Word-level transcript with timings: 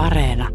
Areena. 0.00 0.48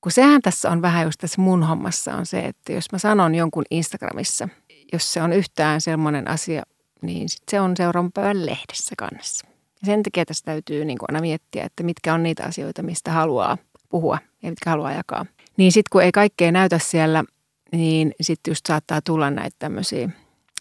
Kun 0.00 0.12
sehän 0.12 0.42
tässä 0.42 0.70
on 0.70 0.82
vähän 0.82 1.04
just 1.04 1.20
tässä 1.20 1.42
mun 1.42 1.62
hommassa 1.62 2.14
on 2.14 2.26
se, 2.26 2.40
että 2.40 2.72
jos 2.72 2.92
mä 2.92 2.98
sanon 2.98 3.34
jonkun 3.34 3.64
Instagramissa, 3.70 4.48
jos 4.92 5.12
se 5.12 5.22
on 5.22 5.32
yhtään 5.32 5.80
semmoinen 5.80 6.30
asia, 6.30 6.62
niin 7.02 7.28
sit 7.28 7.42
se 7.50 7.60
on 7.60 7.76
seuraavan 7.76 8.12
päivän 8.12 8.46
lehdessä 8.46 8.94
kannessa. 8.98 9.46
Ja 9.80 9.86
sen 9.86 10.02
takia 10.02 10.24
tässä 10.24 10.44
täytyy 10.44 10.84
niin 10.84 10.98
aina 11.08 11.20
miettiä, 11.20 11.64
että 11.64 11.82
mitkä 11.82 12.14
on 12.14 12.22
niitä 12.22 12.44
asioita, 12.44 12.82
mistä 12.82 13.12
haluaa 13.12 13.58
puhua 13.88 14.18
ja 14.42 14.50
mitkä 14.50 14.70
haluaa 14.70 14.92
jakaa. 14.92 15.26
Niin 15.56 15.72
sitten 15.72 15.90
kun 15.92 16.02
ei 16.02 16.12
kaikkea 16.12 16.52
näytä 16.52 16.78
siellä, 16.78 17.24
niin 17.72 18.12
sitten 18.20 18.50
just 18.50 18.66
saattaa 18.66 19.00
tulla 19.00 19.30
näitä 19.30 19.56
tämmöisiä 19.58 20.10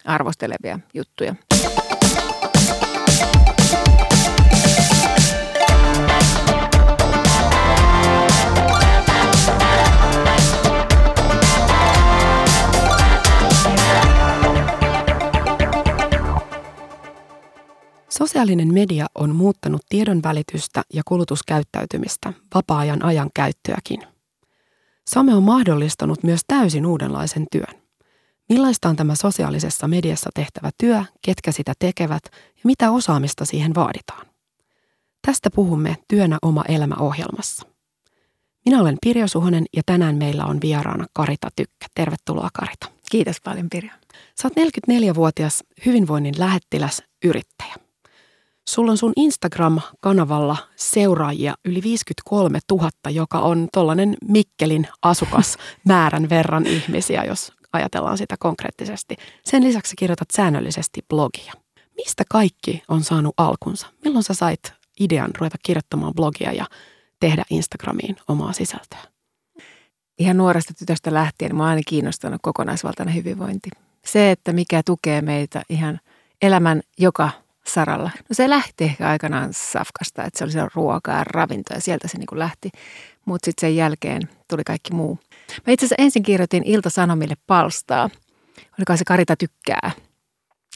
arvostelevia 0.06 0.80
juttuja. 0.94 1.36
Sosiaalinen 18.22 18.74
media 18.74 19.08
on 19.16 19.36
muuttanut 19.36 19.82
tiedon 19.90 20.24
välitystä 20.24 20.84
ja 20.94 21.02
kulutuskäyttäytymistä, 21.06 22.34
vapaa-ajan 22.56 23.06
ajan 23.06 23.30
käyttöäkin. 23.34 24.02
Some 25.10 25.36
on 25.36 25.44
mahdollistanut 25.44 26.24
myös 26.24 26.42
täysin 26.48 26.86
uudenlaisen 26.86 27.46
työn. 27.52 27.82
Millaista 28.50 28.90
on 28.90 28.96
tämä 28.96 29.16
sosiaalisessa 29.16 29.88
mediassa 29.88 30.30
tehtävä 30.36 30.70
työ, 30.78 31.04
ketkä 31.22 31.52
sitä 31.52 31.74
tekevät 31.80 32.24
ja 32.34 32.62
mitä 32.64 32.92
osaamista 32.92 33.46
siihen 33.46 33.76
vaaditaan? 33.76 34.28
Tästä 35.28 35.50
puhumme 35.50 35.98
Työnä 36.08 36.38
oma 36.42 36.64
elämä 36.68 36.96
ohjelmassa. 37.00 37.68
Minä 38.66 38.82
olen 38.82 38.98
Pirjo 39.02 39.28
Suhonen 39.28 39.66
ja 39.76 39.82
tänään 39.86 40.16
meillä 40.16 40.46
on 40.46 40.58
vieraana 40.62 41.06
Karita 41.14 41.50
Tykkä. 41.56 41.86
Tervetuloa 41.96 42.50
Karita. 42.54 42.88
Kiitos 43.12 43.42
paljon 43.44 43.70
Pirjo. 43.70 43.92
Sä 44.42 44.48
oot 44.48 44.54
44-vuotias 44.54 45.64
hyvinvoinnin 45.86 46.36
lähettiläs 46.38 47.04
yrittäjä. 47.26 47.91
Sulla 48.72 48.92
on 48.92 48.98
sun 48.98 49.14
Instagram-kanavalla 49.16 50.58
seuraajia 50.76 51.54
yli 51.66 51.82
53 51.84 52.60
000, 52.72 52.90
joka 53.10 53.40
on 53.40 53.68
tollainen 53.74 54.18
Mikkelin 54.28 54.88
asukas 55.02 55.58
määrän 55.88 56.30
verran 56.30 56.66
ihmisiä, 56.66 57.24
jos 57.24 57.52
ajatellaan 57.74 58.18
sitä 58.18 58.36
konkreettisesti. 58.40 59.16
Sen 59.46 59.64
lisäksi 59.64 59.96
kirjoitat 59.98 60.28
säännöllisesti 60.34 61.02
blogia. 61.10 61.54
Mistä 61.96 62.24
kaikki 62.30 62.84
on 62.88 63.04
saanut 63.04 63.34
alkunsa? 63.38 63.88
Milloin 64.04 64.24
sä 64.24 64.34
sait 64.34 64.74
idean 65.00 65.32
ruveta 65.40 65.58
kirjoittamaan 65.64 66.14
blogia 66.14 66.52
ja 66.54 66.66
tehdä 67.20 67.44
Instagramiin 67.50 68.16
omaa 68.28 68.54
sisältöä? 68.54 69.00
Ihan 70.20 70.38
nuoresta 70.38 70.74
tytöstä 70.74 71.14
lähtien 71.14 71.56
mä 71.56 71.64
oon 71.64 71.70
aina 71.70 71.82
kiinnostanut 71.88 72.42
kokonaisvaltainen 72.42 73.16
hyvinvointi. 73.16 73.70
Se, 74.06 74.32
että 74.32 74.54
mikä 74.54 74.82
tukee 74.86 75.22
meitä 75.22 75.62
ihan 75.70 76.00
elämän 76.42 76.82
joka 77.00 77.30
saralla. 77.68 78.12
No 78.30 78.34
se 78.34 78.50
lähti 78.50 78.84
ehkä 78.84 79.10
aikanaan 79.10 79.50
safkasta, 79.54 80.24
että 80.24 80.38
se 80.38 80.44
oli 80.44 80.52
se 80.52 80.68
ruokaa 80.76 81.18
ja 81.18 81.24
ravinto 81.24 81.74
ja 81.74 81.82
sieltä 81.82 82.08
se 82.08 82.18
niin 82.18 82.28
kuin 82.28 82.40
lähti. 82.40 82.70
Mutta 83.26 83.46
sitten 83.46 83.68
sen 83.68 83.76
jälkeen 83.76 84.22
tuli 84.50 84.64
kaikki 84.64 84.94
muu. 84.94 85.20
Mä 85.68 85.74
itse 85.74 85.86
asiassa 85.86 86.04
ensin 86.04 86.24
kirjoitin 86.24 86.64
Ilta-Sanomille 86.66 87.36
palstaa. 87.48 88.10
Oliko 88.80 88.98
se 88.98 89.06
Karita 89.06 89.36
tykkää? 89.36 89.92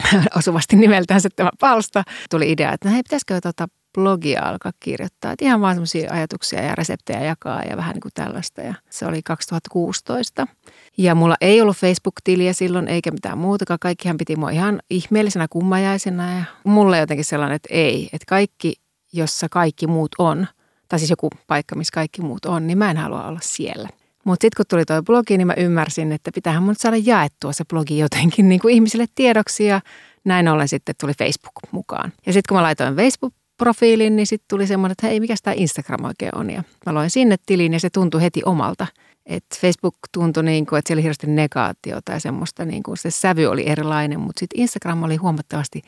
Osuvasti 0.37 0.75
nimeltään 0.75 1.21
se 1.21 1.29
tämä 1.29 1.49
palsta. 1.59 2.03
Tuli 2.29 2.51
idea, 2.51 2.73
että 2.73 2.89
no 2.89 2.93
hei, 2.93 3.03
pitäisikö 3.03 3.41
tuota 3.41 3.67
blogia 3.93 4.43
alkaa 4.43 4.71
kirjoittaa. 4.79 5.31
Että 5.31 5.45
ihan 5.45 5.61
vaan 5.61 5.75
semmoisia 5.75 6.13
ajatuksia 6.13 6.61
ja 6.61 6.75
reseptejä 6.75 7.23
jakaa 7.23 7.63
ja 7.63 7.77
vähän 7.77 7.93
niin 7.93 8.01
kuin 8.01 8.11
tällaista. 8.13 8.61
Ja 8.61 8.73
se 8.89 9.05
oli 9.05 9.21
2016. 9.23 10.47
Ja 10.97 11.15
mulla 11.15 11.35
ei 11.41 11.61
ollut 11.61 11.77
Facebook-tiliä 11.77 12.53
silloin 12.53 12.87
eikä 12.87 13.11
mitään 13.11 13.37
muutakaan. 13.37 13.79
Kaikkihan 13.79 14.17
piti 14.17 14.35
mua 14.35 14.49
ihan 14.49 14.79
ihmeellisenä 14.89 15.47
kummajaisena. 15.49 16.33
Ja 16.37 16.43
mulle 16.63 16.99
jotenkin 16.99 17.25
sellainen, 17.25 17.55
että 17.55 17.69
ei. 17.71 18.09
Että 18.13 18.25
kaikki, 18.27 18.73
jossa 19.13 19.47
kaikki 19.51 19.87
muut 19.87 20.11
on, 20.17 20.47
tai 20.89 20.99
siis 20.99 21.09
joku 21.09 21.29
paikka, 21.47 21.75
missä 21.75 21.91
kaikki 21.93 22.21
muut 22.21 22.45
on, 22.45 22.67
niin 22.67 22.77
mä 22.77 22.91
en 22.91 22.97
halua 22.97 23.27
olla 23.27 23.39
siellä. 23.41 23.89
Mutta 24.25 24.43
sitten 24.43 24.57
kun 24.57 24.65
tuli 24.69 24.85
tuo 24.85 25.03
blogi, 25.03 25.37
niin 25.37 25.47
mä 25.47 25.53
ymmärsin, 25.57 26.11
että 26.11 26.31
pitäähän 26.35 26.63
mun 26.63 26.75
saada 26.75 26.97
jaettua 26.97 27.53
se 27.53 27.63
blogi 27.65 27.97
jotenkin 27.97 28.49
niin 28.49 28.61
kuin 28.61 28.73
ihmisille 28.73 29.05
tiedoksi 29.15 29.65
ja 29.65 29.81
näin 30.23 30.47
ollen 30.47 30.67
sitten 30.67 30.95
tuli 31.01 31.13
Facebook 31.19 31.53
mukaan. 31.71 32.13
Ja 32.25 32.33
sitten 32.33 32.47
kun 32.49 32.57
mä 32.57 32.63
laitoin 32.63 32.95
Facebook 32.95 33.33
profiilin, 33.57 34.15
niin 34.15 34.27
sitten 34.27 34.45
tuli 34.49 34.67
semmoinen, 34.67 34.91
että 34.91 35.07
hei, 35.07 35.19
mikä 35.19 35.35
tämä 35.43 35.53
Instagram 35.57 36.05
oikein 36.05 36.37
on. 36.37 36.49
Ja 36.49 36.63
mä 36.85 36.93
loin 36.93 37.09
sinne 37.09 37.35
tilin 37.45 37.73
ja 37.73 37.79
se 37.79 37.89
tuntui 37.89 38.21
heti 38.21 38.41
omalta. 38.45 38.87
Että 39.25 39.57
Facebook 39.61 39.95
tuntui 40.11 40.43
niin 40.43 40.65
kuin, 40.65 40.79
että 40.79 40.89
siellä 40.89 40.99
oli 40.99 41.03
hirveästi 41.03 41.27
negaatiota 41.27 42.11
ja 42.11 42.19
semmoista, 42.19 42.65
niin 42.65 42.83
kuin 42.83 42.97
se 42.97 43.11
sävy 43.11 43.45
oli 43.45 43.69
erilainen, 43.69 44.19
mutta 44.19 44.39
sitten 44.39 44.59
Instagram 44.59 45.03
oli 45.03 45.15
huomattavasti 45.15 45.81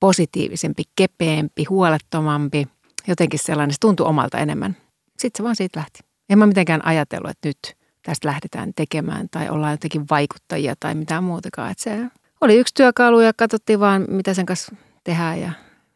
positiivisempi, 0.00 0.82
kepeämpi, 0.96 1.64
huolettomampi, 1.64 2.68
jotenkin 3.08 3.38
sellainen, 3.38 3.74
se 3.74 3.80
tuntui 3.80 4.06
omalta 4.06 4.38
enemmän. 4.38 4.76
Sitten 5.18 5.38
se 5.38 5.42
vaan 5.42 5.56
siitä 5.56 5.80
lähti. 5.80 6.00
En 6.28 6.38
mä 6.38 6.46
mitenkään 6.46 6.84
ajatellut, 6.84 7.30
että 7.30 7.48
nyt 7.48 7.76
tästä 8.02 8.28
lähdetään 8.28 8.72
tekemään 8.76 9.28
tai 9.30 9.48
ollaan 9.48 9.72
jotenkin 9.72 10.06
vaikuttajia 10.10 10.74
tai 10.80 10.94
mitään 10.94 11.24
muutakaan. 11.24 11.70
Että 11.70 11.82
se 11.82 12.06
oli 12.40 12.56
yksi 12.56 12.74
työkalu 12.74 13.20
ja 13.20 13.32
katsottiin 13.36 13.80
vaan, 13.80 14.04
mitä 14.08 14.34
sen 14.34 14.46
kanssa 14.46 14.76
tehdään 15.04 15.40
ja 15.40 15.52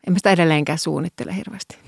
en 0.06 0.12
mä 0.12 0.18
sitä 0.18 0.30
edelleenkään 0.30 0.78
suunnittele 0.78 1.36
hirveästi. 1.36 1.78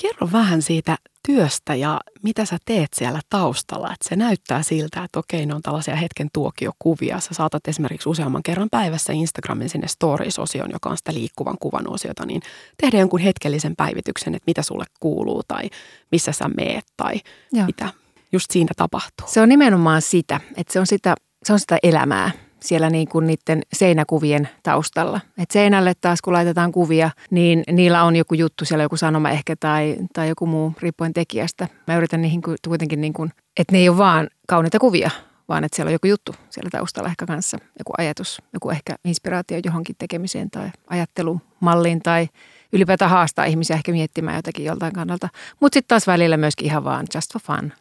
Kerro 0.00 0.28
vähän 0.32 0.62
siitä 0.62 0.96
työstä 1.26 1.74
ja 1.74 2.00
mitä 2.22 2.44
sä 2.44 2.58
teet 2.64 2.88
siellä 2.94 3.20
taustalla. 3.30 3.92
Että 3.92 4.08
se 4.08 4.16
näyttää 4.16 4.62
siltä, 4.62 5.04
että 5.04 5.18
okei, 5.18 5.46
ne 5.46 5.54
on 5.54 5.62
tällaisia 5.62 5.96
hetken 5.96 6.28
tuokiokuvia. 6.32 7.20
Sä 7.20 7.34
saatat 7.34 7.68
esimerkiksi 7.68 8.08
useamman 8.08 8.42
kerran 8.42 8.68
päivässä 8.70 9.12
Instagramin 9.12 9.68
sinne 9.68 9.88
stories-osioon, 9.88 10.70
joka 10.72 10.90
on 10.90 10.96
sitä 10.96 11.14
liikkuvan 11.14 11.56
kuvan 11.60 11.90
osiota, 11.90 12.26
niin 12.26 12.42
tehdä 12.76 12.98
jonkun 12.98 13.20
hetkellisen 13.20 13.76
päivityksen, 13.76 14.34
että 14.34 14.46
mitä 14.46 14.62
sulle 14.62 14.84
kuuluu 15.00 15.42
tai 15.48 15.70
missä 16.12 16.32
sä 16.32 16.48
meet 16.56 16.84
tai 16.96 17.20
Joo. 17.52 17.66
mitä 17.66 17.88
just 18.32 18.50
siinä 18.50 18.72
tapahtuu. 18.76 19.26
Se 19.28 19.40
on 19.40 19.48
nimenomaan 19.48 20.02
sitä, 20.02 20.40
että 20.56 20.72
se 20.72 20.80
on 20.80 20.86
sitä, 20.86 21.14
se 21.44 21.52
on 21.52 21.60
sitä 21.60 21.78
elämää 21.82 22.30
siellä 22.62 22.90
niin 22.90 23.08
kuin 23.08 23.26
niiden 23.26 23.62
seinäkuvien 23.72 24.48
taustalla. 24.62 25.20
Et 25.38 25.50
seinälle 25.50 25.92
taas 26.00 26.22
kun 26.22 26.32
laitetaan 26.32 26.72
kuvia, 26.72 27.10
niin 27.30 27.64
niillä 27.72 28.04
on 28.04 28.16
joku 28.16 28.34
juttu 28.34 28.64
siellä, 28.64 28.82
joku 28.82 28.96
sanoma 28.96 29.30
ehkä 29.30 29.56
tai, 29.56 29.96
tai 30.12 30.28
joku 30.28 30.46
muu 30.46 30.72
riippuen 30.80 31.12
tekijästä. 31.12 31.68
Mä 31.86 31.96
yritän 31.96 32.22
niihin 32.22 32.42
kuitenkin, 32.68 33.00
niin 33.00 33.12
kuin, 33.12 33.30
että 33.56 33.72
ne 33.72 33.78
ei 33.78 33.88
ole 33.88 33.98
vaan 33.98 34.28
kauniita 34.48 34.78
kuvia, 34.78 35.10
vaan 35.48 35.64
että 35.64 35.76
siellä 35.76 35.88
on 35.88 35.92
joku 35.92 36.06
juttu 36.06 36.34
siellä 36.50 36.70
taustalla 36.70 37.08
ehkä 37.08 37.26
kanssa. 37.26 37.58
Joku 37.78 37.92
ajatus, 37.98 38.42
joku 38.52 38.70
ehkä 38.70 38.96
inspiraatio 39.04 39.60
johonkin 39.64 39.96
tekemiseen 39.98 40.50
tai 40.50 40.70
ajattelumalliin 40.86 42.02
tai 42.02 42.28
ylipäätään 42.72 43.10
haastaa 43.10 43.44
ihmisiä 43.44 43.76
ehkä 43.76 43.92
miettimään 43.92 44.36
jotakin 44.36 44.64
joltain 44.64 44.92
kannalta. 44.92 45.28
Mutta 45.60 45.76
sitten 45.76 45.88
taas 45.88 46.06
välillä 46.06 46.36
myöskin 46.36 46.66
ihan 46.66 46.84
vaan 46.84 47.06
just 47.14 47.32
for 47.32 47.42
fun. 47.42 47.72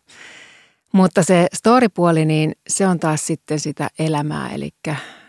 Mutta 0.93 1.23
se 1.23 1.47
story-puoli, 1.53 2.25
niin 2.25 2.51
se 2.67 2.87
on 2.87 2.99
taas 2.99 3.27
sitten 3.27 3.59
sitä 3.59 3.89
elämää. 3.99 4.49
Eli 4.49 4.69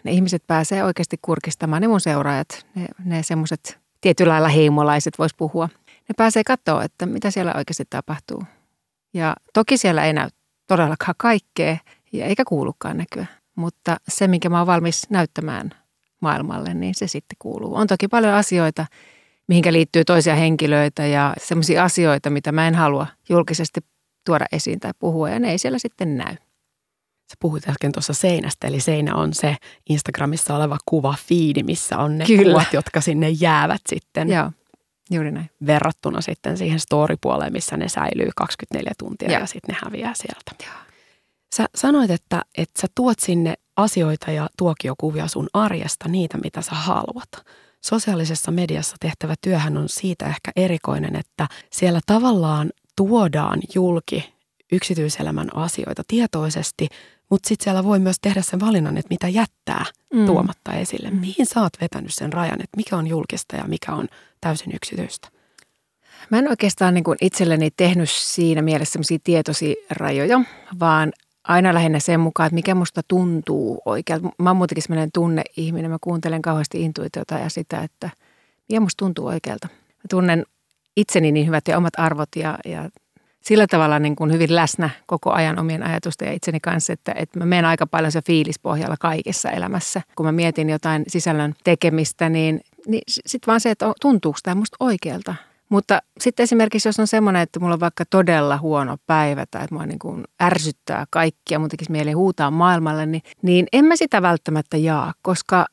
ne 0.04 0.12
ihmiset 0.12 0.46
pääsee 0.46 0.84
oikeasti 0.84 1.16
kurkistamaan, 1.22 1.82
ne 1.82 1.88
mun 1.88 2.00
seuraajat, 2.00 2.66
ne, 2.74 2.86
ne 3.04 3.22
semmoiset 3.22 3.78
tietyllä 4.00 4.32
lailla 4.32 4.48
heimolaiset 4.48 5.18
vois 5.18 5.34
puhua. 5.34 5.68
Ne 5.86 6.12
pääsee 6.16 6.44
katsoa, 6.44 6.84
että 6.84 7.06
mitä 7.06 7.30
siellä 7.30 7.54
oikeasti 7.56 7.84
tapahtuu. 7.90 8.44
Ja 9.14 9.36
toki 9.54 9.76
siellä 9.76 10.04
ei 10.04 10.12
näy 10.12 10.28
todellakaan 10.66 11.14
kaikkea, 11.16 11.76
ja 12.12 12.26
eikä 12.26 12.44
kuulukaan 12.44 12.96
näkyä. 12.96 13.26
Mutta 13.56 13.96
se, 14.08 14.28
minkä 14.28 14.48
mä 14.48 14.58
oon 14.58 14.66
valmis 14.66 15.10
näyttämään 15.10 15.70
maailmalle, 16.20 16.74
niin 16.74 16.94
se 16.94 17.06
sitten 17.06 17.36
kuuluu. 17.38 17.74
On 17.74 17.86
toki 17.86 18.08
paljon 18.08 18.34
asioita, 18.34 18.86
mihinkä 19.48 19.72
liittyy 19.72 20.04
toisia 20.04 20.34
henkilöitä 20.34 21.06
ja 21.06 21.34
sellaisia 21.38 21.84
asioita, 21.84 22.30
mitä 22.30 22.52
mä 22.52 22.68
en 22.68 22.74
halua 22.74 23.06
julkisesti 23.28 23.80
tuoda 24.26 24.46
esiin 24.52 24.80
tai 24.80 24.92
puhua 24.98 25.30
ja 25.30 25.38
ne 25.38 25.50
ei 25.50 25.58
siellä 25.58 25.78
sitten 25.78 26.16
näy. 26.16 26.34
Sä 27.30 27.36
puhuit 27.40 27.68
äsken 27.68 27.92
tuossa 27.92 28.14
seinästä, 28.14 28.66
eli 28.66 28.80
seinä 28.80 29.14
on 29.14 29.34
se 29.34 29.56
Instagramissa 29.88 30.56
oleva 30.56 30.78
kuva 30.86 31.14
fiidi, 31.28 31.62
missä 31.62 31.98
on 31.98 32.18
ne 32.18 32.26
Kyllä. 32.26 32.52
kuvat, 32.52 32.72
jotka 32.72 33.00
sinne 33.00 33.28
jäävät 33.28 33.80
sitten. 33.88 34.28
Joo, 34.28 34.50
juuri 35.10 35.30
näin. 35.30 35.50
Verrattuna 35.66 36.20
sitten 36.20 36.58
siihen 36.58 36.80
story-puoleen, 36.80 37.52
missä 37.52 37.76
ne 37.76 37.88
säilyy 37.88 38.30
24 38.36 38.92
tuntia 38.98 39.30
Joo. 39.30 39.40
ja 39.40 39.46
sitten 39.46 39.74
ne 39.74 39.80
häviää 39.84 40.14
sieltä. 40.14 40.64
Joo. 40.66 40.90
Sä 41.56 41.66
sanoit, 41.74 42.10
että, 42.10 42.42
että 42.58 42.80
sä 42.80 42.86
tuot 42.94 43.18
sinne 43.18 43.54
asioita 43.76 44.30
ja 44.30 44.48
tuokiokuvia 44.58 45.28
sun 45.28 45.48
arjesta, 45.52 46.08
niitä 46.08 46.38
mitä 46.38 46.62
sä 46.62 46.74
haluat. 46.74 47.28
Sosiaalisessa 47.84 48.50
mediassa 48.50 48.96
tehtävä 49.00 49.34
työhän 49.40 49.76
on 49.76 49.88
siitä 49.88 50.26
ehkä 50.26 50.52
erikoinen, 50.56 51.16
että 51.16 51.48
siellä 51.72 52.00
tavallaan 52.06 52.70
tuodaan 52.96 53.60
julki 53.74 54.34
yksityiselämän 54.72 55.56
asioita 55.56 56.02
tietoisesti, 56.08 56.88
mutta 57.30 57.48
sitten 57.48 57.64
siellä 57.64 57.84
voi 57.84 57.98
myös 57.98 58.16
tehdä 58.22 58.42
sen 58.42 58.60
valinnan, 58.60 58.96
että 58.96 59.10
mitä 59.10 59.28
jättää 59.28 59.84
mm. 60.14 60.26
tuomatta 60.26 60.72
esille. 60.72 61.10
Mm. 61.10 61.16
Mihin 61.16 61.46
sä 61.46 61.60
oot 61.60 61.72
vetänyt 61.80 62.14
sen 62.14 62.32
rajan, 62.32 62.60
että 62.62 62.76
mikä 62.76 62.96
on 62.96 63.06
julkista 63.06 63.56
ja 63.56 63.64
mikä 63.64 63.92
on 63.92 64.08
täysin 64.40 64.74
yksityistä? 64.74 65.28
Mä 66.30 66.38
en 66.38 66.48
oikeastaan 66.48 66.94
niin 66.94 67.04
itselleni 67.20 67.70
tehnyt 67.76 68.10
siinä 68.10 68.62
mielessä 68.62 68.92
sellaisia 68.92 69.18
tietoisia 69.24 69.74
rajoja, 69.90 70.40
vaan 70.80 71.12
aina 71.44 71.74
lähinnä 71.74 71.98
sen 71.98 72.20
mukaan, 72.20 72.46
että 72.46 72.54
mikä 72.54 72.74
musta 72.74 73.00
tuntuu 73.08 73.82
oikealta. 73.84 74.28
Mä 74.38 74.50
oon 74.50 74.56
muutenkin 74.56 74.82
sellainen 74.82 75.10
tunneihminen. 75.14 75.90
Mä 75.90 75.98
kuuntelen 76.00 76.42
kauheasti 76.42 76.82
intuitiota 76.82 77.34
ja 77.34 77.48
sitä, 77.48 77.82
että 77.82 78.10
mikä 78.68 78.80
musta 78.80 79.04
tuntuu 79.04 79.26
oikealta. 79.26 79.68
Mä 79.70 80.02
tunnen 80.10 80.46
itseni 80.96 81.32
niin 81.32 81.46
hyvät 81.46 81.68
ja 81.68 81.76
omat 81.76 81.92
arvot 81.96 82.28
ja, 82.36 82.58
ja 82.64 82.88
sillä 83.40 83.66
tavalla 83.66 83.98
niin 83.98 84.16
kuin 84.16 84.32
hyvin 84.32 84.56
läsnä 84.56 84.90
koko 85.06 85.32
ajan 85.32 85.58
omien 85.58 85.82
ajatusten 85.82 86.26
ja 86.26 86.32
itseni 86.32 86.60
kanssa, 86.60 86.92
että, 86.92 87.12
että 87.12 87.38
mä 87.38 87.46
menen 87.46 87.64
aika 87.64 87.86
paljon 87.86 88.12
se 88.12 88.22
fiilispohjalla 88.26 88.96
kaikessa 89.00 89.50
elämässä. 89.50 90.02
Kun 90.16 90.26
mä 90.26 90.32
mietin 90.32 90.70
jotain 90.70 91.04
sisällön 91.08 91.54
tekemistä, 91.64 92.28
niin, 92.28 92.60
niin 92.86 93.02
sitten 93.06 93.46
vaan 93.46 93.60
se, 93.60 93.70
että 93.70 93.92
tuntuuko 94.00 94.38
tämä 94.42 94.54
musta 94.54 94.76
oikealta. 94.80 95.34
Mutta 95.68 96.02
sitten 96.20 96.44
esimerkiksi, 96.44 96.88
jos 96.88 97.00
on 97.00 97.06
semmoinen, 97.06 97.42
että 97.42 97.60
mulla 97.60 97.74
on 97.74 97.80
vaikka 97.80 98.04
todella 98.04 98.58
huono 98.58 98.96
päivä 99.06 99.46
tai 99.50 99.64
että 99.64 99.74
mua 99.74 99.86
niin 99.86 99.98
kuin 99.98 100.24
ärsyttää 100.42 101.06
kaikkia, 101.10 101.58
mun 101.58 101.68
tekisi 101.68 101.92
mieli 101.92 102.12
huutaa 102.12 102.50
maailmalle, 102.50 103.06
niin, 103.06 103.22
niin 103.42 103.66
en 103.72 103.84
mä 103.84 103.96
sitä 103.96 104.22
välttämättä 104.22 104.76
jaa, 104.76 105.14
koska 105.22 105.66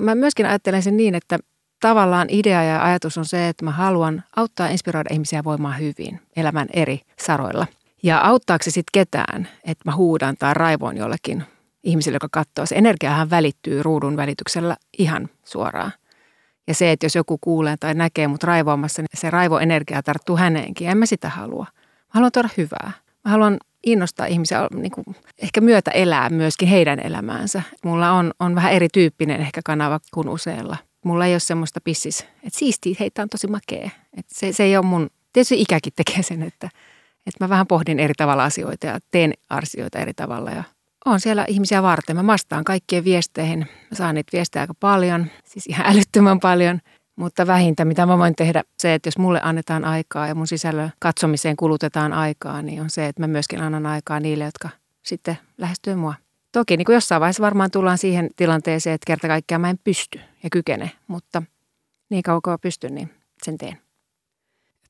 mä 0.00 0.14
myöskin 0.14 0.46
ajattelen 0.46 0.82
sen 0.82 0.96
niin, 0.96 1.14
että 1.14 1.38
tavallaan 1.82 2.28
idea 2.30 2.62
ja 2.62 2.84
ajatus 2.84 3.18
on 3.18 3.24
se, 3.24 3.48
että 3.48 3.64
mä 3.64 3.70
haluan 3.70 4.24
auttaa 4.36 4.68
inspiroida 4.68 5.10
ihmisiä 5.12 5.44
voimaan 5.44 5.78
hyvin 5.78 6.20
elämän 6.36 6.68
eri 6.72 7.00
saroilla. 7.18 7.66
Ja 8.02 8.20
auttaako 8.20 8.62
se 8.62 8.70
sitten 8.70 8.90
ketään, 8.92 9.48
että 9.64 9.82
mä 9.84 9.96
huudan 9.96 10.36
tai 10.38 10.54
raivoon 10.54 10.96
jollekin 10.96 11.44
ihmiselle, 11.82 12.16
joka 12.16 12.28
katsoo. 12.30 12.66
Se 12.66 12.74
energiahan 12.74 13.30
välittyy 13.30 13.82
ruudun 13.82 14.16
välityksellä 14.16 14.76
ihan 14.98 15.28
suoraan. 15.44 15.92
Ja 16.66 16.74
se, 16.74 16.92
että 16.92 17.06
jos 17.06 17.14
joku 17.14 17.38
kuulee 17.40 17.76
tai 17.80 17.94
näkee 17.94 18.28
mut 18.28 18.42
raivoamassa, 18.42 19.02
niin 19.02 19.08
se 19.14 19.30
raivoenergia 19.30 20.02
tarttuu 20.02 20.36
häneenkin. 20.36 20.88
En 20.88 20.98
mä 20.98 21.06
sitä 21.06 21.28
halua. 21.28 21.66
Mä 21.72 22.08
haluan 22.08 22.32
tuoda 22.32 22.48
hyvää. 22.56 22.92
Mä 23.24 23.30
haluan 23.30 23.58
innostaa 23.86 24.26
ihmisiä 24.26 24.68
niin 24.74 24.92
kuin, 24.92 25.04
ehkä 25.38 25.60
myötä 25.60 25.90
elää 25.90 26.30
myöskin 26.30 26.68
heidän 26.68 27.00
elämäänsä. 27.00 27.62
Mulla 27.84 28.12
on, 28.12 28.32
on 28.40 28.54
vähän 28.54 28.72
erityyppinen 28.72 29.40
ehkä 29.40 29.60
kanava 29.64 30.00
kuin 30.14 30.28
useilla. 30.28 30.76
Mulla 31.04 31.26
ei 31.26 31.34
ole 31.34 31.40
semmoista 31.40 31.80
pissis, 31.80 32.20
että 32.20 32.58
siistiä, 32.58 32.96
heitä 33.00 33.22
on 33.22 33.28
tosi 33.28 33.46
makea. 33.46 33.90
Että 34.16 34.34
se, 34.34 34.52
se 34.52 34.62
ei 34.62 34.76
ole 34.76 34.86
mun, 34.86 35.10
tietysti 35.32 35.60
ikäkin 35.60 35.92
tekee 35.96 36.22
sen, 36.22 36.42
että, 36.42 36.66
että 37.26 37.44
mä 37.44 37.48
vähän 37.48 37.66
pohdin 37.66 38.00
eri 38.00 38.14
tavalla 38.16 38.44
asioita 38.44 38.86
ja 38.86 38.98
teen 39.10 39.32
asioita 39.50 39.98
eri 39.98 40.14
tavalla 40.14 40.50
ja 40.50 40.64
on 41.04 41.20
siellä 41.20 41.44
ihmisiä 41.48 41.82
varten. 41.82 42.16
Mä 42.16 42.26
vastaan 42.26 42.64
kaikkien 42.64 43.04
viesteihin. 43.04 43.58
Mä 43.58 43.96
saan 43.96 44.14
niitä 44.14 44.32
viestejä 44.32 44.60
aika 44.60 44.74
paljon, 44.80 45.26
siis 45.44 45.66
ihan 45.66 45.86
älyttömän 45.92 46.40
paljon. 46.40 46.80
Mutta 47.16 47.46
vähintä, 47.46 47.84
mitä 47.84 48.06
mä 48.06 48.18
voin 48.18 48.36
tehdä, 48.36 48.64
se, 48.78 48.94
että 48.94 49.06
jos 49.06 49.18
mulle 49.18 49.40
annetaan 49.42 49.84
aikaa 49.84 50.28
ja 50.28 50.34
mun 50.34 50.46
sisällön 50.46 50.92
katsomiseen 50.98 51.56
kulutetaan 51.56 52.12
aikaa, 52.12 52.62
niin 52.62 52.80
on 52.80 52.90
se, 52.90 53.06
että 53.06 53.22
mä 53.22 53.26
myöskin 53.26 53.60
annan 53.60 53.86
aikaa 53.86 54.20
niille, 54.20 54.44
jotka 54.44 54.68
sitten 55.02 55.38
lähestyy 55.58 55.94
mua. 55.94 56.14
Toki 56.52 56.76
niin 56.76 56.84
kuin 56.84 56.94
jossain 56.94 57.20
vaiheessa 57.20 57.42
varmaan 57.42 57.70
tullaan 57.70 57.98
siihen 57.98 58.30
tilanteeseen, 58.36 58.94
että 58.94 59.06
kerta 59.06 59.28
kaikkiaan 59.28 59.60
mä 59.60 59.70
en 59.70 59.78
pysty 59.84 60.20
ja 60.42 60.50
kykene, 60.50 60.90
mutta 61.06 61.42
niin 62.10 62.22
kauan 62.22 62.42
kuin 62.42 62.58
pystyn, 62.60 62.94
niin 62.94 63.10
sen 63.44 63.58
teen. 63.58 63.78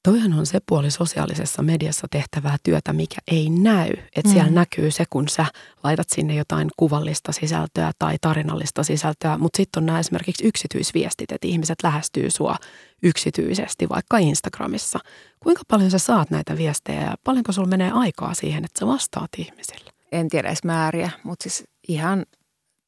Toihan 0.02 0.32
on 0.32 0.46
se 0.46 0.58
puoli 0.68 0.90
sosiaalisessa 0.90 1.62
mediassa 1.62 2.06
tehtävää 2.10 2.56
työtä, 2.62 2.92
mikä 2.92 3.16
ei 3.30 3.50
näy. 3.50 3.90
Että 3.90 4.28
mm. 4.28 4.32
siellä 4.32 4.50
näkyy 4.50 4.90
se, 4.90 5.04
kun 5.10 5.28
sä 5.28 5.46
laitat 5.84 6.10
sinne 6.10 6.34
jotain 6.34 6.68
kuvallista 6.76 7.32
sisältöä 7.32 7.92
tai 7.98 8.16
tarinallista 8.20 8.82
sisältöä, 8.82 9.38
mutta 9.38 9.56
sitten 9.56 9.80
on 9.80 9.86
nämä 9.86 9.98
esimerkiksi 9.98 10.46
yksityisviestit, 10.46 11.32
että 11.32 11.46
ihmiset 11.46 11.78
lähestyy 11.82 12.30
sua 12.30 12.56
yksityisesti, 13.02 13.88
vaikka 13.88 14.18
Instagramissa. 14.18 14.98
Kuinka 15.40 15.62
paljon 15.68 15.90
sä 15.90 15.98
saat 15.98 16.30
näitä 16.30 16.56
viestejä 16.56 17.00
ja 17.00 17.14
paljonko 17.24 17.52
sulla 17.52 17.68
menee 17.68 17.90
aikaa 17.90 18.34
siihen, 18.34 18.64
että 18.64 18.78
sä 18.78 18.86
vastaat 18.86 19.30
ihmisille? 19.38 19.91
En 20.12 20.28
tiedä 20.28 20.48
edes 20.48 20.64
määriä, 20.64 21.10
mutta 21.22 21.42
siis 21.42 21.64
ihan 21.88 22.26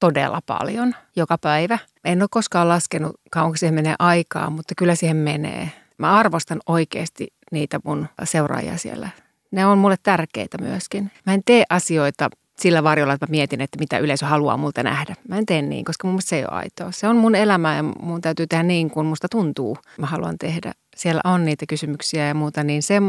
todella 0.01 0.41
paljon 0.47 0.95
joka 1.17 1.39
päivä. 1.39 1.79
En 2.05 2.23
ole 2.23 2.29
koskaan 2.31 2.69
laskenut, 2.69 3.21
kauanko 3.31 3.57
siihen 3.57 3.75
menee 3.75 3.95
aikaa, 3.99 4.51
mutta 4.51 4.75
kyllä 4.77 4.95
siihen 4.95 5.17
menee 5.17 5.71
Mä 5.99 6.19
arvostan 6.19 6.61
oikeasti 6.67 7.27
niitä 7.53 7.81
mun 7.85 8.09
seuraajia 8.25 8.77
siellä. 8.77 9.09
Ne 9.51 9.67
on 9.67 9.79
mulle 9.79 9.97
tärkeitä 10.03 10.59
myöskin. 10.59 11.11
Mä 11.27 11.35
en 11.35 11.43
tee 11.45 11.65
asioita 11.71 12.31
sillä 12.59 12.83
varjolla, 12.83 13.13
että 13.13 13.27
mä 13.27 13.31
mietin, 13.31 13.61
että 13.61 13.79
mitä 13.79 13.99
yleisö 13.99 14.27
haluaa 14.27 14.57
multa 14.57 14.83
nähdä. 14.83 15.15
Mä 15.29 15.39
en 15.39 15.47
tee 15.47 15.63
niin, 15.63 15.85
koska 15.85 16.07
mun 16.07 16.15
mielestä 16.15 16.29
se 16.29 16.37
ei 16.37 16.43
ole 16.45 16.53
aitoa. 16.53 16.93
Se 16.93 17.09
on 17.09 17.17
mun 17.17 17.35
elämä 17.35 17.77
ja 17.77 17.83
mun 17.83 18.21
täytyy 18.21 18.47
tehdä 18.47 18.63
niin 18.63 18.91
kuin 18.91 19.07
musta 19.07 19.29
tuntuu. 19.29 19.79
Mä 19.99 20.07
haluan 20.07 20.39
tehdä. 20.39 20.73
Siellä 20.97 21.21
on 21.25 21.45
niitä 21.45 21.67
kysymyksiä 21.69 22.29
ja 22.29 22.35
muuta, 22.35 22.65
niin 22.65 22.83
se 22.83 23.01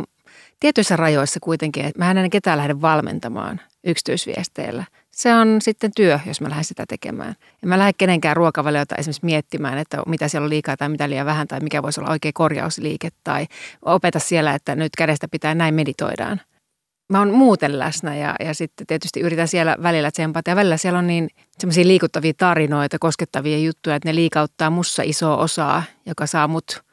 tietyissä 0.59 0.95
rajoissa 0.95 1.39
kuitenkin, 1.39 1.85
että 1.85 2.05
mä 2.05 2.11
en 2.11 2.29
ketään 2.29 2.57
lähde 2.57 2.81
valmentamaan 2.81 3.61
yksityisviesteillä 3.83 4.83
se 5.15 5.35
on 5.35 5.61
sitten 5.61 5.91
työ, 5.95 6.19
jos 6.25 6.41
mä 6.41 6.49
lähden 6.49 6.63
sitä 6.63 6.85
tekemään. 6.87 7.35
En 7.63 7.69
mä 7.69 7.79
lähde 7.79 7.93
kenenkään 7.97 8.35
ruokavaliota 8.35 8.95
esimerkiksi 8.95 9.25
miettimään, 9.25 9.77
että 9.77 10.03
mitä 10.07 10.27
siellä 10.27 10.45
on 10.45 10.49
liikaa 10.49 10.77
tai 10.77 10.89
mitä 10.89 11.09
liian 11.09 11.25
vähän 11.25 11.47
tai 11.47 11.59
mikä 11.59 11.83
voisi 11.83 11.99
olla 11.99 12.11
oikea 12.11 12.31
korjausliike 12.33 13.09
tai 13.23 13.47
opeta 13.81 14.19
siellä, 14.19 14.53
että 14.53 14.75
nyt 14.75 14.91
kädestä 14.97 15.27
pitää 15.27 15.55
näin 15.55 15.73
meditoidaan. 15.73 16.41
Mä 17.09 17.19
oon 17.19 17.31
muuten 17.31 17.79
läsnä 17.79 18.15
ja, 18.15 18.35
ja 18.39 18.53
sitten 18.53 18.87
tietysti 18.87 19.19
yritän 19.19 19.47
siellä 19.47 19.75
välillä 19.83 20.11
tsempata 20.11 20.49
ja 20.49 20.55
välillä 20.55 20.77
siellä 20.77 20.99
on 20.99 21.07
niin 21.07 21.29
semmoisia 21.59 21.87
liikuttavia 21.87 22.33
tarinoita, 22.37 22.99
koskettavia 22.99 23.57
juttuja, 23.57 23.95
että 23.95 24.09
ne 24.09 24.15
liikauttaa 24.15 24.69
mussa 24.69 25.03
isoa 25.05 25.37
osaa, 25.37 25.83
joka 26.05 26.27
saa 26.27 26.47
mut 26.47 26.83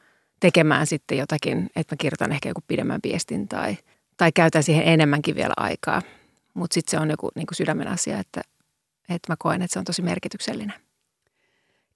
tekemään 0.42 0.86
sitten 0.86 1.18
jotakin, 1.18 1.70
että 1.76 1.94
mä 1.94 1.96
kirjoitan 1.96 2.32
ehkä 2.32 2.48
joku 2.48 2.60
pidemmän 2.66 3.00
viestin 3.02 3.48
tai, 3.48 3.76
tai 4.16 4.32
käytän 4.32 4.62
siihen 4.62 4.88
enemmänkin 4.88 5.34
vielä 5.34 5.54
aikaa. 5.56 6.02
Mutta 6.54 6.74
sitten 6.74 6.90
se 6.90 6.98
on 6.98 7.10
joku 7.10 7.30
niin 7.34 7.46
kuin 7.46 7.56
sydämen 7.56 7.88
asia, 7.88 8.18
että, 8.18 8.40
että 9.08 9.32
mä 9.32 9.36
koen, 9.38 9.62
että 9.62 9.72
se 9.72 9.78
on 9.78 9.84
tosi 9.84 10.02
merkityksellinen. 10.02 10.74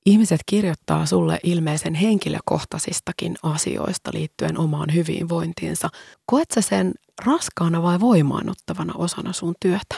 Ihmiset 0.07 0.41
kirjoittaa 0.47 1.07
sulle 1.07 1.39
ilmeisen 1.43 1.95
henkilökohtaisistakin 1.95 3.37
asioista 3.43 4.11
liittyen 4.15 4.59
omaan 4.59 4.95
hyvinvointiinsa. 4.95 5.89
Koet 6.27 6.51
sä 6.55 6.61
sen 6.61 6.95
raskaana 7.25 7.83
vai 7.83 8.01
voimaanottavana 8.01 8.93
osana 8.97 9.33
sun 9.33 9.55
työtä? 9.61 9.95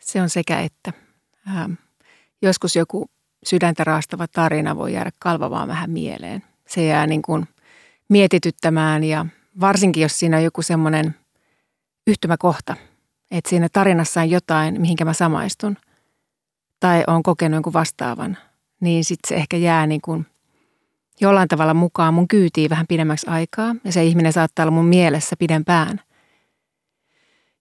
Se 0.00 0.22
on 0.22 0.30
sekä 0.30 0.60
että. 0.60 0.92
Ähm, 1.48 1.72
joskus 2.42 2.76
joku 2.76 3.06
sydäntä 3.44 3.84
raastava 3.84 4.28
tarina 4.28 4.76
voi 4.76 4.92
jäädä 4.92 5.10
kalvavaan 5.18 5.68
vähän 5.68 5.90
mieleen. 5.90 6.49
Se 6.70 6.84
jää 6.84 7.06
niin 7.06 7.22
kuin 7.22 7.48
mietityttämään 8.08 9.04
ja 9.04 9.26
varsinkin 9.60 10.02
jos 10.02 10.18
siinä 10.18 10.36
on 10.36 10.44
joku 10.44 10.62
semmoinen 10.62 11.14
yhtymäkohta– 12.06 12.76
että 13.30 13.50
siinä 13.50 13.68
tarinassa 13.72 14.20
on 14.20 14.30
jotain, 14.30 14.80
mihinkä 14.80 15.04
mä 15.04 15.12
samaistun 15.12 15.76
tai 16.80 17.04
on 17.06 17.22
kokenut 17.22 17.56
jonkun 17.56 17.72
vastaavan, 17.72 18.38
niin 18.80 19.04
sitten 19.04 19.28
se 19.28 19.34
ehkä 19.34 19.56
jää 19.56 19.86
niin 19.86 20.00
kuin 20.00 20.26
jollain 21.20 21.48
tavalla 21.48 21.74
mukaan 21.74 22.14
mun 22.14 22.28
kyytiin 22.28 22.70
vähän 22.70 22.86
pidemmäksi 22.86 23.26
aikaa 23.26 23.76
ja 23.84 23.92
se 23.92 24.04
ihminen 24.04 24.32
saattaa 24.32 24.62
olla 24.62 24.70
mun 24.70 24.84
mielessä 24.84 25.36
pidempään. 25.38 26.00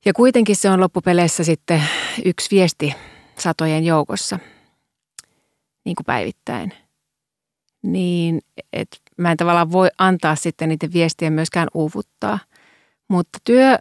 Ja 0.05 0.13
kuitenkin 0.13 0.55
se 0.55 0.69
on 0.69 0.79
loppupeleissä 0.79 1.43
sitten 1.43 1.83
yksi 2.25 2.55
viesti 2.55 2.95
satojen 3.37 3.85
joukossa, 3.85 4.39
niin 5.85 5.95
kuin 5.95 6.05
päivittäin. 6.05 6.73
Niin, 7.81 8.39
että 8.73 8.97
mä 9.17 9.31
en 9.31 9.37
tavallaan 9.37 9.71
voi 9.71 9.89
antaa 9.97 10.35
sitten 10.35 10.69
niiden 10.69 10.93
viestien 10.93 11.33
myöskään 11.33 11.67
uuvuttaa. 11.73 12.39
Mutta 13.07 13.39
työ 13.43 13.77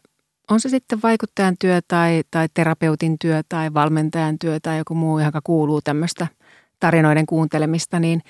on 0.51 0.61
se 0.61 0.69
sitten 0.69 1.03
vaikuttajan 1.03 1.55
työ 1.61 1.81
tai, 1.89 2.23
tai 2.31 2.49
terapeutin 2.55 3.19
työ 3.19 3.43
tai 3.49 3.75
valmentajan 3.75 4.39
työ 4.39 4.61
tai 4.61 4.79
joku 4.79 4.95
muu, 4.95 5.19
joka 5.19 5.41
kuuluu 5.45 5.81
tämmöistä 5.83 6.27
tarinoiden 6.81 7.27
kuuntelemista, 7.27 8.01
niin 8.01 8.23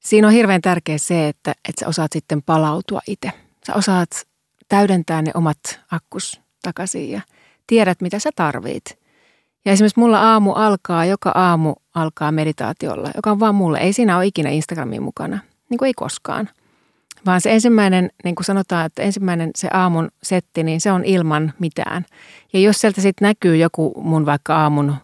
siinä 0.00 0.26
on 0.26 0.32
hirveän 0.32 0.60
tärkeä 0.60 0.98
se, 0.98 1.28
että, 1.28 1.52
että 1.68 1.80
sä 1.80 1.88
osaat 1.88 2.12
sitten 2.12 2.42
palautua 2.42 3.00
itse. 3.06 3.32
Sä 3.66 3.74
osaat 3.74 4.10
täydentää 4.68 5.22
ne 5.22 5.30
omat 5.34 5.80
akkus 5.90 6.40
takaisin 6.62 7.10
ja 7.10 7.20
tiedät, 7.66 8.00
mitä 8.00 8.18
sä 8.18 8.30
tarvit. 8.36 8.99
Ja 9.64 9.72
esimerkiksi 9.72 10.00
mulla 10.00 10.32
aamu 10.32 10.52
alkaa, 10.52 11.04
joka 11.04 11.30
aamu 11.34 11.74
alkaa 11.94 12.32
meditaatiolla, 12.32 13.10
joka 13.14 13.30
on 13.30 13.40
vaan 13.40 13.54
mulle. 13.54 13.78
Ei 13.78 13.92
siinä 13.92 14.16
ole 14.16 14.26
ikinä 14.26 14.50
Instagramin 14.50 15.02
mukana, 15.02 15.38
niin 15.70 15.78
kuin 15.78 15.86
ei 15.86 15.94
koskaan. 15.94 16.48
Vaan 17.26 17.40
se 17.40 17.52
ensimmäinen, 17.52 18.10
niin 18.24 18.34
kuin 18.34 18.44
sanotaan, 18.44 18.86
että 18.86 19.02
ensimmäinen 19.02 19.50
se 19.54 19.68
aamun 19.72 20.08
setti, 20.22 20.62
niin 20.62 20.80
se 20.80 20.92
on 20.92 21.04
ilman 21.04 21.52
mitään. 21.58 22.04
Ja 22.52 22.60
jos 22.60 22.80
sieltä 22.80 23.00
sitten 23.00 23.26
näkyy 23.26 23.56
joku 23.56 24.02
mun 24.02 24.26
vaikka 24.26 24.56
aamun 24.56 24.94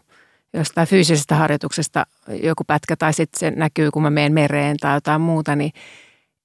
jostain 0.53 0.89
fyysisestä 0.89 1.35
harjoituksesta 1.35 2.07
joku 2.43 2.65
pätkä 2.67 2.97
tai 2.97 3.13
sitten 3.13 3.39
se 3.39 3.51
näkyy, 3.51 3.91
kun 3.91 4.03
mä 4.03 4.11
menen 4.11 4.33
mereen 4.33 4.77
tai 4.77 4.97
jotain 4.97 5.21
muuta, 5.21 5.57
niin 5.57 5.73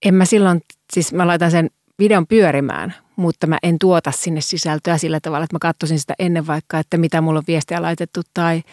en 0.05 0.13
mä 0.13 0.25
silloin, 0.25 0.61
siis 0.93 1.13
mä 1.13 1.27
laitan 1.27 1.51
sen 1.51 1.69
videon 1.99 2.27
pyörimään, 2.27 2.93
mutta 3.21 3.47
mä 3.47 3.57
en 3.63 3.79
tuota 3.79 4.11
sinne 4.11 4.41
sisältöä 4.41 4.97
sillä 4.97 5.19
tavalla, 5.19 5.43
että 5.43 5.55
mä 5.55 5.59
katsoisin 5.59 5.99
sitä 5.99 6.13
ennen 6.19 6.47
vaikka, 6.47 6.79
että 6.79 6.97
mitä 6.97 7.21
mulla 7.21 7.37
on 7.37 7.43
viestiä 7.47 7.81
laitettu 7.81 8.21
tai, 8.33 8.63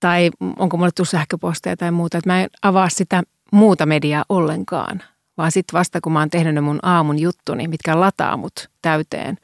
tai 0.00 0.30
onko 0.58 0.76
mulle 0.76 0.90
tullut 0.90 1.08
sähköposteja 1.08 1.76
tai 1.76 1.90
muuta. 1.90 2.18
Että 2.18 2.30
mä 2.30 2.42
en 2.42 2.50
avaa 2.62 2.88
sitä 2.88 3.22
muuta 3.52 3.86
mediaa 3.86 4.24
ollenkaan, 4.28 5.02
vaan 5.38 5.52
sitten 5.52 5.78
vasta 5.78 6.00
kun 6.00 6.12
mä 6.12 6.18
oon 6.18 6.30
tehnyt 6.30 6.54
ne 6.54 6.60
mun 6.60 6.78
aamun 6.82 7.18
juttuni, 7.18 7.68
mitkä 7.68 8.00
lataa 8.00 8.36
mut 8.36 8.70
täyteen 8.82 9.38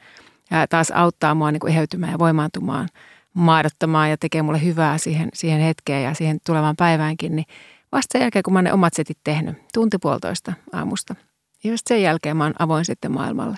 ja 0.51 0.67
taas 0.67 0.91
auttaa 0.91 1.35
mua 1.35 1.51
niin 1.51 1.69
eheytymään 1.69 2.11
ja 2.11 2.19
voimaantumaan, 2.19 2.89
maadottamaan 3.33 4.09
ja 4.09 4.17
tekee 4.17 4.41
mulle 4.41 4.63
hyvää 4.63 4.97
siihen, 4.97 5.29
siihen 5.33 5.61
hetkeen 5.61 6.03
ja 6.03 6.13
siihen 6.13 6.37
tulevaan 6.45 6.75
päiväänkin, 6.75 7.35
niin 7.35 7.45
vasta 7.91 8.11
sen 8.11 8.21
jälkeen, 8.21 8.43
kun 8.43 8.53
mä 8.53 8.57
oon 8.57 8.63
ne 8.63 8.73
omat 8.73 8.93
setit 8.93 9.17
tehnyt, 9.23 9.57
tunti 9.73 9.97
puolitoista 9.97 10.53
aamusta, 10.73 11.15
ja 11.63 11.73
sen 11.87 12.01
jälkeen 12.01 12.37
mä 12.37 12.43
oon 12.43 12.53
avoin 12.59 12.85
sitten 12.85 13.11
maailmalle. 13.11 13.57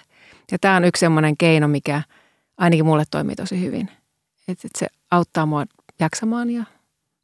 Ja 0.51 0.57
tämä 0.61 0.75
on 0.75 0.85
yksi 0.85 0.99
semmoinen 0.99 1.37
keino, 1.37 1.67
mikä 1.67 2.01
ainakin 2.57 2.85
mulle 2.85 3.03
toimii 3.11 3.35
tosi 3.35 3.61
hyvin. 3.61 3.91
Että 4.47 4.67
et 4.67 4.75
se 4.77 4.87
auttaa 5.11 5.45
mua 5.45 5.65
jaksamaan 5.99 6.49
ja 6.49 6.63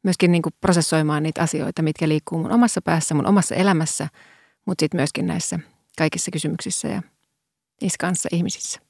myöskin 0.02 0.32
niin 0.32 0.42
kuin 0.42 0.54
prosessoimaan 0.60 1.22
niitä 1.22 1.42
asioita, 1.42 1.82
mitkä 1.82 2.08
liikkuu 2.08 2.38
mun 2.38 2.52
omassa 2.52 2.82
päässä, 2.82 3.14
mun 3.14 3.26
omassa 3.26 3.54
elämässä, 3.54 4.08
mutta 4.66 4.82
sitten 4.82 4.98
myöskin 4.98 5.26
näissä 5.26 5.58
kaikissa 5.98 6.30
kysymyksissä 6.30 6.88
ja 6.88 7.02
niissä 7.80 7.96
kanssa 8.00 8.28
ihmisissä. 8.32 8.80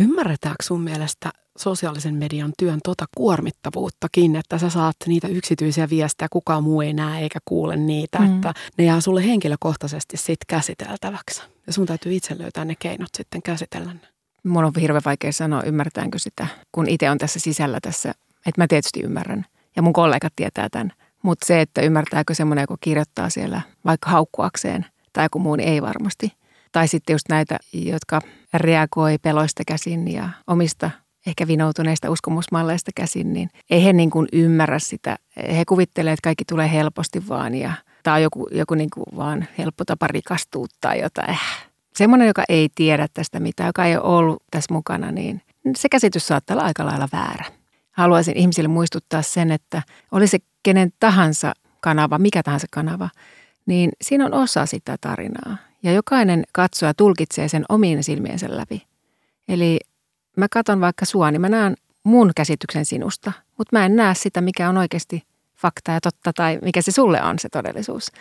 Ymmärretäänkö 0.00 0.62
sun 0.62 0.80
mielestä 0.80 1.30
sosiaalisen 1.58 2.14
median 2.14 2.52
työn 2.58 2.80
tota 2.84 3.04
kuormittavuuttakin, 3.16 4.36
että 4.36 4.58
sä 4.58 4.70
saat 4.70 4.96
niitä 5.06 5.28
yksityisiä 5.28 5.90
viestejä, 5.90 6.28
kukaan 6.32 6.62
muu 6.62 6.80
ei 6.80 6.92
näe 6.92 7.22
eikä 7.22 7.38
kuule 7.44 7.76
niitä, 7.76 8.18
mm. 8.18 8.36
että 8.36 8.54
ne 8.78 8.84
jää 8.84 9.00
sulle 9.00 9.26
henkilökohtaisesti 9.26 10.16
sit 10.16 10.38
käsiteltäväksi. 10.46 11.55
Ja 11.66 11.72
sun 11.72 11.86
täytyy 11.86 12.14
itse 12.14 12.38
löytää 12.38 12.64
ne 12.64 12.74
keinot 12.78 13.08
sitten 13.16 13.42
käsitellä 13.42 13.94
ne. 13.94 14.00
Mun 14.44 14.64
on 14.64 14.72
hirveän 14.80 15.02
vaikea 15.04 15.32
sanoa, 15.32 15.62
ymmärtäänkö 15.62 16.18
sitä, 16.18 16.46
kun 16.72 16.88
itse 16.88 17.10
on 17.10 17.18
tässä 17.18 17.40
sisällä 17.40 17.78
tässä, 17.82 18.10
että 18.46 18.60
mä 18.60 18.66
tietysti 18.66 19.00
ymmärrän. 19.00 19.46
Ja 19.76 19.82
mun 19.82 19.92
kollegat 19.92 20.32
tietää 20.36 20.68
tämän. 20.68 20.92
Mutta 21.22 21.46
se, 21.46 21.60
että 21.60 21.80
ymmärtääkö 21.80 22.34
semmoinen, 22.34 22.62
joka 22.62 22.76
kirjoittaa 22.80 23.30
siellä 23.30 23.60
vaikka 23.84 24.10
haukkuakseen 24.10 24.86
tai 25.12 25.24
joku 25.24 25.38
muu, 25.38 25.56
niin 25.56 25.68
ei 25.68 25.82
varmasti. 25.82 26.32
Tai 26.72 26.88
sitten 26.88 27.14
just 27.14 27.28
näitä, 27.28 27.58
jotka 27.72 28.20
reagoi 28.54 29.18
peloista 29.18 29.62
käsin 29.66 30.12
ja 30.12 30.28
omista 30.46 30.90
ehkä 31.26 31.46
vinoutuneista 31.46 32.10
uskomusmalleista 32.10 32.90
käsin, 32.94 33.32
niin 33.32 33.50
ei 33.70 33.84
he 33.84 33.92
niin 33.92 34.10
kuin 34.10 34.28
ymmärrä 34.32 34.78
sitä. 34.78 35.16
He 35.56 35.64
kuvittelee, 35.64 36.12
että 36.12 36.24
kaikki 36.24 36.44
tulee 36.44 36.72
helposti 36.72 37.28
vaan 37.28 37.54
ja 37.54 37.72
tämä 38.06 38.14
on 38.14 38.22
joku, 38.22 38.48
joku 38.50 38.74
niin 38.74 38.90
kuin 38.90 39.04
vaan 39.16 39.48
helppo 39.58 39.84
tapa 39.84 40.06
rikastua 40.06 40.66
tai 40.80 41.00
jotain. 41.00 41.38
Semmoinen, 41.94 42.28
joka 42.28 42.44
ei 42.48 42.68
tiedä 42.74 43.08
tästä 43.14 43.40
mitään, 43.40 43.68
joka 43.68 43.84
ei 43.84 43.96
ole 43.96 44.04
ollut 44.04 44.42
tässä 44.50 44.74
mukana, 44.74 45.12
niin 45.12 45.42
se 45.76 45.88
käsitys 45.88 46.26
saattaa 46.26 46.54
olla 46.54 46.64
aika 46.64 46.86
lailla 46.86 47.08
väärä. 47.12 47.44
Haluaisin 47.90 48.36
ihmisille 48.36 48.68
muistuttaa 48.68 49.22
sen, 49.22 49.50
että 49.50 49.82
oli 50.12 50.26
se 50.26 50.38
kenen 50.62 50.92
tahansa 51.00 51.52
kanava, 51.80 52.18
mikä 52.18 52.42
tahansa 52.42 52.66
kanava, 52.70 53.08
niin 53.66 53.90
siinä 54.02 54.26
on 54.26 54.34
osa 54.34 54.66
sitä 54.66 54.96
tarinaa. 55.00 55.56
Ja 55.82 55.92
jokainen 55.92 56.44
katsoja 56.52 56.94
tulkitsee 56.94 57.48
sen 57.48 57.64
omiin 57.68 58.04
silmiensä 58.04 58.46
läpi. 58.50 58.82
Eli 59.48 59.78
mä 60.36 60.46
katson 60.50 60.80
vaikka 60.80 61.04
sua, 61.04 61.30
niin 61.30 61.40
mä 61.40 61.48
näen 61.48 61.76
mun 62.02 62.30
käsityksen 62.36 62.84
sinusta, 62.84 63.32
mutta 63.58 63.76
mä 63.76 63.86
en 63.86 63.96
näe 63.96 64.14
sitä, 64.14 64.40
mikä 64.40 64.68
on 64.68 64.76
oikeasti 64.76 65.22
fakta 65.66 65.92
ja 65.92 66.00
totta 66.00 66.32
tai 66.32 66.58
mikä 66.62 66.82
se 66.82 66.92
sulle 66.92 67.22
on 67.22 67.38
se 67.38 67.48
todellisuus. 67.48 68.12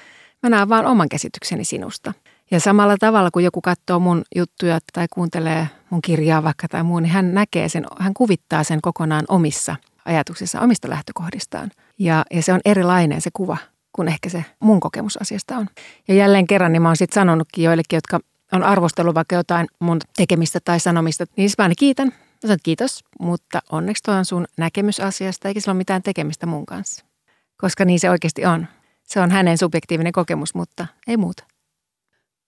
Mä 0.44 0.50
näen 0.50 0.70
vaan 0.70 0.86
oman 0.86 1.10
käsitykseni 1.10 1.64
sinusta. 1.64 2.14
Ja 2.52 2.60
samalla 2.60 2.98
tavalla, 3.00 3.32
kun 3.32 3.44
joku 3.44 3.62
katsoo 3.62 4.00
mun 4.00 4.24
juttuja 4.36 4.80
tai 4.94 5.06
kuuntelee 5.14 5.68
mun 5.90 6.02
kirjaa 6.02 6.44
vaikka 6.44 6.68
tai 6.68 6.84
muu, 6.84 7.00
niin 7.00 7.12
hän 7.12 7.34
näkee 7.34 7.70
sen, 7.70 7.86
hän 8.00 8.14
kuvittaa 8.14 8.64
sen 8.64 8.82
kokonaan 8.82 9.26
omissa 9.28 9.76
ajatuksissa, 10.06 10.62
omista 10.62 10.90
lähtökohdistaan. 10.90 11.72
Ja, 12.00 12.26
ja 12.34 12.42
se 12.42 12.54
on 12.54 12.60
erilainen 12.66 13.22
se 13.22 13.30
kuva 13.34 13.58
kuin 13.94 14.08
ehkä 14.08 14.30
se 14.30 14.46
mun 14.60 14.80
kokemus 14.80 15.18
asiasta 15.22 15.58
on. 15.58 15.68
Ja 16.08 16.14
jälleen 16.14 16.48
kerran, 16.48 16.72
niin 16.72 16.82
mä 16.82 16.90
oon 16.90 16.98
sitten 16.98 17.22
sanonutkin 17.22 17.64
joillekin, 17.64 17.98
jotka 17.98 18.20
on 18.52 18.64
arvostellut 18.64 19.16
vaikka 19.16 19.36
jotain 19.36 19.68
mun 19.80 20.00
tekemistä 20.18 20.60
tai 20.60 20.80
sanomista, 20.80 21.26
niin 21.38 21.50
mä 21.58 21.64
aina 21.64 21.76
kiitän. 21.78 22.08
Mä 22.08 22.42
sanon, 22.42 22.58
kiitos, 22.64 23.04
mutta 23.20 23.62
onneksi 23.72 24.04
toi 24.04 24.16
on 24.16 24.26
sun 24.26 24.46
näkemys 24.58 25.00
asiasta, 25.00 25.48
eikä 25.48 25.60
sillä 25.60 25.72
ole 25.72 25.78
mitään 25.78 26.04
tekemistä 26.04 26.46
mun 26.46 26.66
kanssa. 26.66 27.05
Koska 27.58 27.86
niin 27.86 28.00
se 28.00 28.10
oikeasti 28.10 28.46
on. 28.46 28.68
Se 29.04 29.20
on 29.20 29.32
hänen 29.32 29.58
subjektiivinen 29.58 30.14
kokemus, 30.14 30.56
mutta 30.56 30.88
ei 31.08 31.18
muuta. 31.18 31.44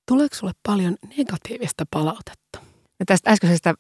Tuleeko 0.08 0.36
sulle 0.36 0.54
paljon 0.66 0.96
negatiivista 1.18 1.84
palautetta? 1.92 2.60
Ja 3.00 3.06
tästä 3.06 3.32
äskeisestä 3.32 3.74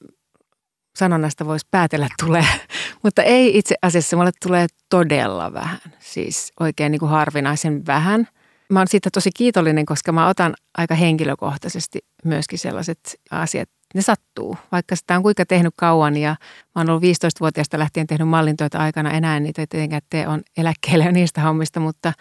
sanonnasta 0.97 1.45
voisi 1.45 1.67
päätellä, 1.71 2.07
tulee, 2.25 2.47
mutta 3.03 3.23
ei 3.23 3.57
itse 3.57 3.75
asiassa. 3.81 4.17
Mulle 4.17 4.31
tulee 4.45 4.67
todella 4.89 5.53
vähän, 5.53 5.79
siis 5.99 6.53
oikein 6.59 6.91
niin 6.91 6.99
kuin 6.99 7.09
harvinaisen 7.09 7.85
vähän. 7.85 8.27
Mä 8.69 8.79
oon 8.79 8.87
siitä 8.87 9.09
tosi 9.13 9.29
kiitollinen, 9.35 9.85
koska 9.85 10.11
mä 10.11 10.27
otan 10.27 10.53
aika 10.77 10.95
henkilökohtaisesti 10.95 11.99
myöskin 12.25 12.59
sellaiset 12.59 12.99
asiat, 13.31 13.69
ne 13.93 14.01
sattuu. 14.01 14.57
Vaikka 14.71 14.95
sitä 14.95 15.15
on 15.15 15.23
kuinka 15.23 15.45
tehnyt 15.45 15.73
kauan 15.77 16.17
ja 16.17 16.29
mä 16.75 16.81
oon 16.81 16.89
ollut 16.89 17.03
15-vuotiaasta 17.03 17.79
lähtien 17.79 18.07
tehnyt 18.07 18.27
mallintoita 18.27 18.77
aikana, 18.77 19.11
enää 19.11 19.39
niitä 19.39 19.65
tietenkään 19.69 20.01
tee, 20.09 20.27
on 20.27 20.41
eläkkeelle 20.57 21.05
ja 21.05 21.11
niistä 21.11 21.41
hommista, 21.41 21.79
mutta 21.79 22.13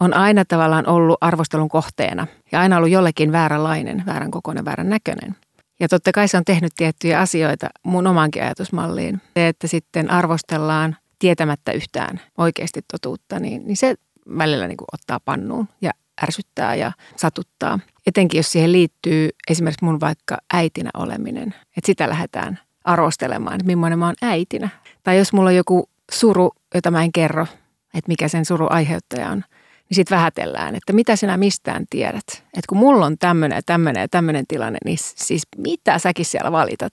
on 0.00 0.14
aina 0.14 0.44
tavallaan 0.44 0.88
ollut 0.88 1.18
arvostelun 1.20 1.68
kohteena 1.68 2.26
ja 2.52 2.60
aina 2.60 2.76
ollut 2.76 2.90
jollekin 2.90 3.32
vääränlainen, 3.32 4.02
väärän 4.06 4.30
kokoinen, 4.30 4.64
väärän 4.64 4.88
näköinen. 4.88 5.36
Ja 5.80 5.88
totta 5.88 6.12
kai 6.12 6.28
se 6.28 6.36
on 6.36 6.44
tehnyt 6.44 6.72
tiettyjä 6.76 7.20
asioita 7.20 7.68
mun 7.82 8.06
omaankin 8.06 8.42
ajatusmalliin. 8.42 9.20
Se, 9.34 9.48
että 9.48 9.66
sitten 9.66 10.10
arvostellaan 10.10 10.96
tietämättä 11.18 11.72
yhtään 11.72 12.20
oikeasti 12.38 12.80
totuutta, 12.92 13.40
niin, 13.40 13.66
niin 13.66 13.76
se 13.76 13.94
välillä 14.38 14.68
niin 14.68 14.76
kuin 14.76 14.88
ottaa 14.92 15.20
pannuun 15.24 15.68
ja 15.80 15.90
ärsyttää 16.22 16.74
ja 16.74 16.92
satuttaa. 17.16 17.78
Etenkin 18.06 18.38
jos 18.38 18.52
siihen 18.52 18.72
liittyy 18.72 19.28
esimerkiksi 19.48 19.84
mun 19.84 20.00
vaikka 20.00 20.38
äitinä 20.52 20.90
oleminen, 20.94 21.54
että 21.76 21.86
sitä 21.86 22.08
lähdetään 22.08 22.58
arvostelemaan, 22.84 23.54
että 23.54 23.66
millainen 23.66 23.98
mä 23.98 24.06
oon 24.06 24.14
äitinä. 24.22 24.68
Tai 25.02 25.18
jos 25.18 25.32
mulla 25.32 25.50
on 25.50 25.56
joku 25.56 25.88
suru, 26.12 26.52
jota 26.74 26.90
mä 26.90 27.02
en 27.02 27.12
kerro, 27.12 27.46
että 27.94 28.08
mikä 28.08 28.28
sen 28.28 28.44
suru 28.44 28.66
aiheuttaja 28.70 29.30
on, 29.30 29.44
niin 29.88 29.96
sitten 29.96 30.16
vähätellään, 30.16 30.74
että 30.74 30.92
mitä 30.92 31.16
sinä 31.16 31.36
mistään 31.36 31.84
tiedät. 31.90 32.26
Että 32.30 32.68
kun 32.68 32.78
mulla 32.78 33.06
on 33.06 33.18
tämmöinen 33.18 33.56
ja 33.56 33.62
tämmöinen 33.66 34.00
ja 34.00 34.08
tämmöinen 34.08 34.44
tilanne, 34.48 34.78
niin 34.84 34.98
siis 35.00 35.42
mitä 35.56 35.98
säkin 35.98 36.24
siellä 36.24 36.52
valitat? 36.52 36.92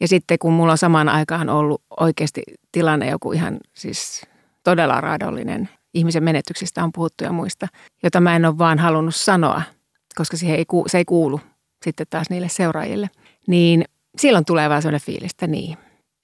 Ja 0.00 0.08
sitten 0.08 0.38
kun 0.38 0.52
mulla 0.52 0.72
on 0.72 0.78
samaan 0.78 1.08
aikaan 1.08 1.48
ollut 1.48 1.82
oikeasti 2.00 2.42
tilanne 2.72 3.10
joku 3.10 3.32
ihan 3.32 3.58
siis 3.74 4.26
todella 4.64 5.00
raadollinen, 5.00 5.68
ihmisen 5.94 6.24
menetyksistä 6.24 6.84
on 6.84 6.92
puhuttu 6.92 7.24
ja 7.24 7.32
muista, 7.32 7.66
jota 8.02 8.20
mä 8.20 8.36
en 8.36 8.44
ole 8.44 8.58
vaan 8.58 8.78
halunnut 8.78 9.14
sanoa, 9.14 9.62
koska 10.16 10.36
siihen 10.36 10.56
ei, 10.56 10.64
se 10.86 10.98
ei 10.98 11.04
kuulu 11.04 11.40
sitten 11.84 12.06
taas 12.10 12.30
niille 12.30 12.48
seuraajille. 12.48 13.10
Niin 13.46 13.84
silloin 14.18 14.44
tulee 14.44 14.68
vaan 14.68 14.82
sellainen 14.82 15.06
fiilis, 15.06 15.30
että 15.30 15.46
niin, 15.46 15.78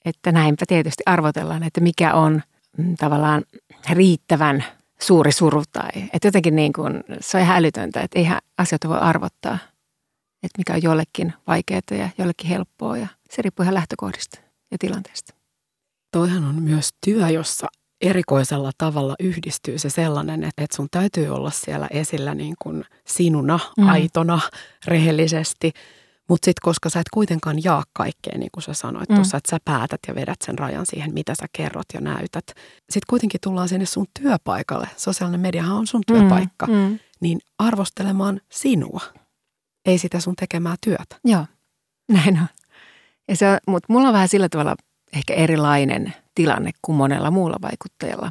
että 0.05 0.33
näinpä 0.33 0.65
tietysti 0.69 1.03
arvotellaan, 1.07 1.63
että 1.63 1.81
mikä 1.81 2.15
on 2.15 2.43
mm, 2.79 2.97
tavallaan 2.97 3.43
riittävän 3.91 4.65
suuri 5.01 5.33
suru 5.33 5.63
tai 5.73 5.91
että 6.13 6.29
jotenkin 6.29 6.57
niin 6.57 6.73
kuin, 6.73 7.05
se 7.21 7.37
on 7.37 7.43
ihan 7.43 7.57
älytöntä, 7.57 8.01
että 8.01 8.19
eihän 8.19 8.39
asioita 8.59 8.89
voi 8.89 8.99
arvottaa, 8.99 9.59
että 10.43 10.59
mikä 10.59 10.73
on 10.73 10.83
jollekin 10.83 11.33
vaikeaa 11.47 11.81
ja 11.91 12.09
jollekin 12.19 12.49
helppoa 12.49 12.97
ja 12.97 13.07
se 13.31 13.43
riippuu 13.43 13.63
ihan 13.63 13.75
lähtökohdista 13.75 14.41
ja 14.71 14.79
tilanteesta. 14.79 15.35
Toihan 16.13 16.45
on 16.45 16.63
myös 16.63 16.91
työ, 17.05 17.29
jossa 17.29 17.67
erikoisella 18.03 18.71
tavalla 18.79 19.15
yhdistyy 19.21 19.79
se 19.79 19.91
sellainen, 19.91 20.45
että 20.45 20.77
sun 20.77 20.89
täytyy 20.91 21.29
olla 21.29 21.51
siellä 21.51 21.89
esillä 21.91 22.35
niin 22.35 22.55
kuin 22.63 22.85
sinuna, 23.07 23.61
mm. 23.79 23.89
aitona, 23.89 24.41
rehellisesti– 24.87 25.73
mutta 26.29 26.45
sitten 26.45 26.63
koska 26.63 26.91
sä 26.91 27.01
et 27.01 27.09
kuitenkaan 27.15 27.65
jaa 27.65 27.85
kaikkea, 27.93 28.39
niin 28.39 28.51
kuin 28.53 28.63
sä 28.63 28.75
sanoit 28.75 29.09
mm. 29.09 29.15
tuossa, 29.15 29.37
että 29.37 29.51
sä 29.51 29.59
päätät 29.65 30.01
ja 30.09 30.15
vedät 30.15 30.43
sen 30.45 30.59
rajan 30.59 30.87
siihen, 30.87 31.15
mitä 31.15 31.35
sä 31.41 31.47
kerrot 31.53 31.87
ja 31.95 32.01
näytät. 32.01 32.47
Sitten 32.81 33.07
kuitenkin 33.09 33.41
tullaan 33.41 33.69
sinne 33.69 33.87
sun 33.87 34.07
työpaikalle. 34.21 34.89
Sosiaalinen 34.97 35.41
mediahan 35.41 35.77
on 35.77 35.87
sun 35.87 36.03
mm, 36.11 36.15
työpaikka. 36.15 36.67
Mm. 36.67 36.73
Mm. 36.73 36.99
Niin 37.21 37.41
arvostelemaan 37.59 38.41
sinua, 38.53 39.01
ei 39.87 39.99
sitä 39.99 40.21
sun 40.21 40.37
tekemää 40.37 40.77
työtä. 40.85 41.17
Joo, 41.25 41.47
näin 42.09 42.39
on. 42.39 42.47
Ja 43.29 43.37
se, 43.37 43.59
mutta 43.67 43.93
mulla 43.93 44.09
on 44.09 44.15
vähän 44.15 44.29
sillä 44.29 44.49
tavalla 44.49 44.77
ehkä 45.17 45.35
erilainen 45.35 46.15
tilanne 46.35 46.71
kuin 46.83 46.97
monella 46.97 47.31
muulla 47.31 47.57
vaikuttajalla. 47.63 48.31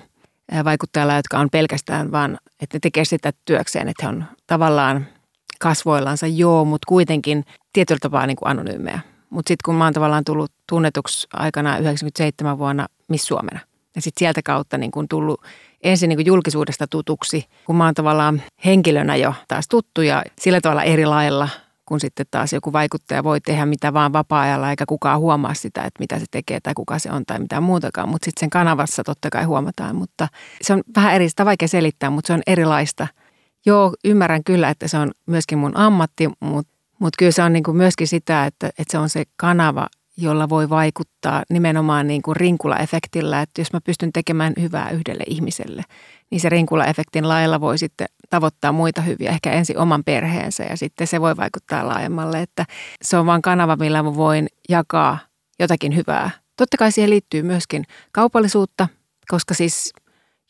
Vaikuttajalla, 0.64 1.16
jotka 1.16 1.40
on 1.40 1.50
pelkästään 1.50 2.12
vaan, 2.12 2.38
että 2.62 2.76
ne 2.76 2.80
tekee 2.80 3.06
sitä 3.06 3.34
työkseen, 3.46 3.88
että 3.90 4.04
he 4.04 4.10
on 4.10 4.26
tavallaan– 4.48 5.06
kasvoillansa, 5.62 6.28
joo, 6.28 6.66
mutta 6.66 6.86
kuitenkin 6.88 7.46
tietyllä 7.74 8.00
tapaa 8.02 8.28
niin 8.28 8.38
kuin 8.38 8.50
anonyymejä. 8.50 9.00
Mutta 9.30 9.50
sitten 9.50 9.64
kun 9.66 9.76
mä 9.76 9.84
oon 9.84 9.94
tavallaan 9.94 10.24
tullut 10.24 10.52
tunnetuksi 10.70 11.28
aikana 11.34 11.78
97 11.78 12.58
vuonna 12.58 12.88
Miss 13.08 13.26
Suomena, 13.26 13.60
ja 13.96 14.02
sitten 14.02 14.20
sieltä 14.20 14.42
kautta 14.46 14.78
niin 14.78 14.92
kuin 14.92 15.08
tullut 15.08 15.42
ensin 15.84 16.10
niin 16.10 16.18
kuin 16.18 16.26
julkisuudesta 16.26 16.88
tutuksi, 16.88 17.46
kun 17.66 17.76
mä 17.76 17.86
oon 17.86 17.94
tavallaan 17.94 18.42
henkilönä 18.66 19.16
jo 19.16 19.34
taas 19.48 19.68
tuttu 19.68 20.02
ja 20.02 20.24
sillä 20.40 20.62
tavalla 20.62 20.84
eri 20.84 21.06
lailla, 21.06 21.50
kun 21.86 22.00
sitten 22.00 22.26
taas 22.32 22.54
joku 22.54 22.74
vaikuttaja 22.74 23.24
voi 23.24 23.42
tehdä 23.42 23.66
mitä 23.66 23.94
vaan 23.94 24.14
vapaa-ajalla, 24.14 24.70
eikä 24.70 24.86
kukaan 24.86 25.20
huomaa 25.20 25.54
sitä, 25.54 25.82
että 25.82 26.00
mitä 26.00 26.20
se 26.20 26.26
tekee 26.32 26.60
tai 26.60 26.74
kuka 26.74 27.00
se 27.00 27.12
on 27.12 27.26
tai 27.26 27.40
mitään 27.40 27.64
muutakaan. 27.64 28.10
Mutta 28.10 28.26
sitten 28.26 28.40
sen 28.40 28.50
kanavassa 28.50 29.04
totta 29.04 29.30
kai 29.30 29.44
huomataan, 29.44 29.96
mutta 29.96 30.28
se 30.62 30.74
on 30.74 30.82
vähän 30.96 31.14
eri, 31.14 31.30
sitä 31.30 31.46
vaikea 31.46 31.68
selittää, 31.68 32.10
mutta 32.10 32.28
se 32.28 32.34
on 32.34 32.42
erilaista– 32.48 33.08
joo, 33.66 33.94
ymmärrän 34.06 34.44
kyllä, 34.44 34.70
että 34.70 34.88
se 34.88 34.98
on 34.98 35.12
myöskin 35.26 35.58
mun 35.58 35.78
ammatti, 35.78 36.30
mutta 36.40 36.72
mut 37.00 37.14
kyllä 37.18 37.32
se 37.32 37.44
on 37.44 37.54
niin 37.54 37.64
kuin 37.64 37.78
myöskin 37.78 38.08
sitä, 38.08 38.46
että, 38.46 38.68
että 38.68 38.92
se 38.92 38.98
on 38.98 39.10
se 39.10 39.24
kanava, 39.36 39.88
jolla 40.18 40.50
voi 40.50 40.70
vaikuttaa 40.70 41.44
nimenomaan 41.50 42.08
niin 42.08 42.22
kuin 42.22 42.36
rinkula-efektillä, 42.36 43.42
että 43.42 43.62
jos 43.62 43.74
mä 43.74 43.82
pystyn 43.82 44.14
tekemään 44.14 44.54
hyvää 44.60 44.90
yhdelle 44.90 45.24
ihmiselle, 45.28 45.84
niin 46.30 46.42
se 46.42 46.50
rinkula-efektin 46.50 47.28
lailla 47.28 47.62
voi 47.62 47.78
sitten 47.78 48.08
tavoittaa 48.32 48.72
muita 48.72 49.02
hyviä, 49.02 49.30
ehkä 49.30 49.52
ensin 49.52 49.78
oman 49.78 50.04
perheensä 50.04 50.64
ja 50.64 50.78
sitten 50.78 51.08
se 51.08 51.22
voi 51.22 51.38
vaikuttaa 51.38 51.88
laajemmalle, 51.88 52.42
että 52.42 52.66
se 53.02 53.18
on 53.18 53.26
vain 53.26 53.42
kanava, 53.42 53.76
millä 53.76 54.04
mä 54.04 54.16
voin 54.16 54.48
jakaa 54.70 55.18
jotakin 55.60 55.96
hyvää. 55.96 56.30
Totta 56.58 56.78
kai 56.78 56.92
siihen 56.92 57.10
liittyy 57.10 57.44
myöskin 57.44 57.84
kaupallisuutta, 58.12 58.88
koska 59.28 59.54
siis 59.54 59.94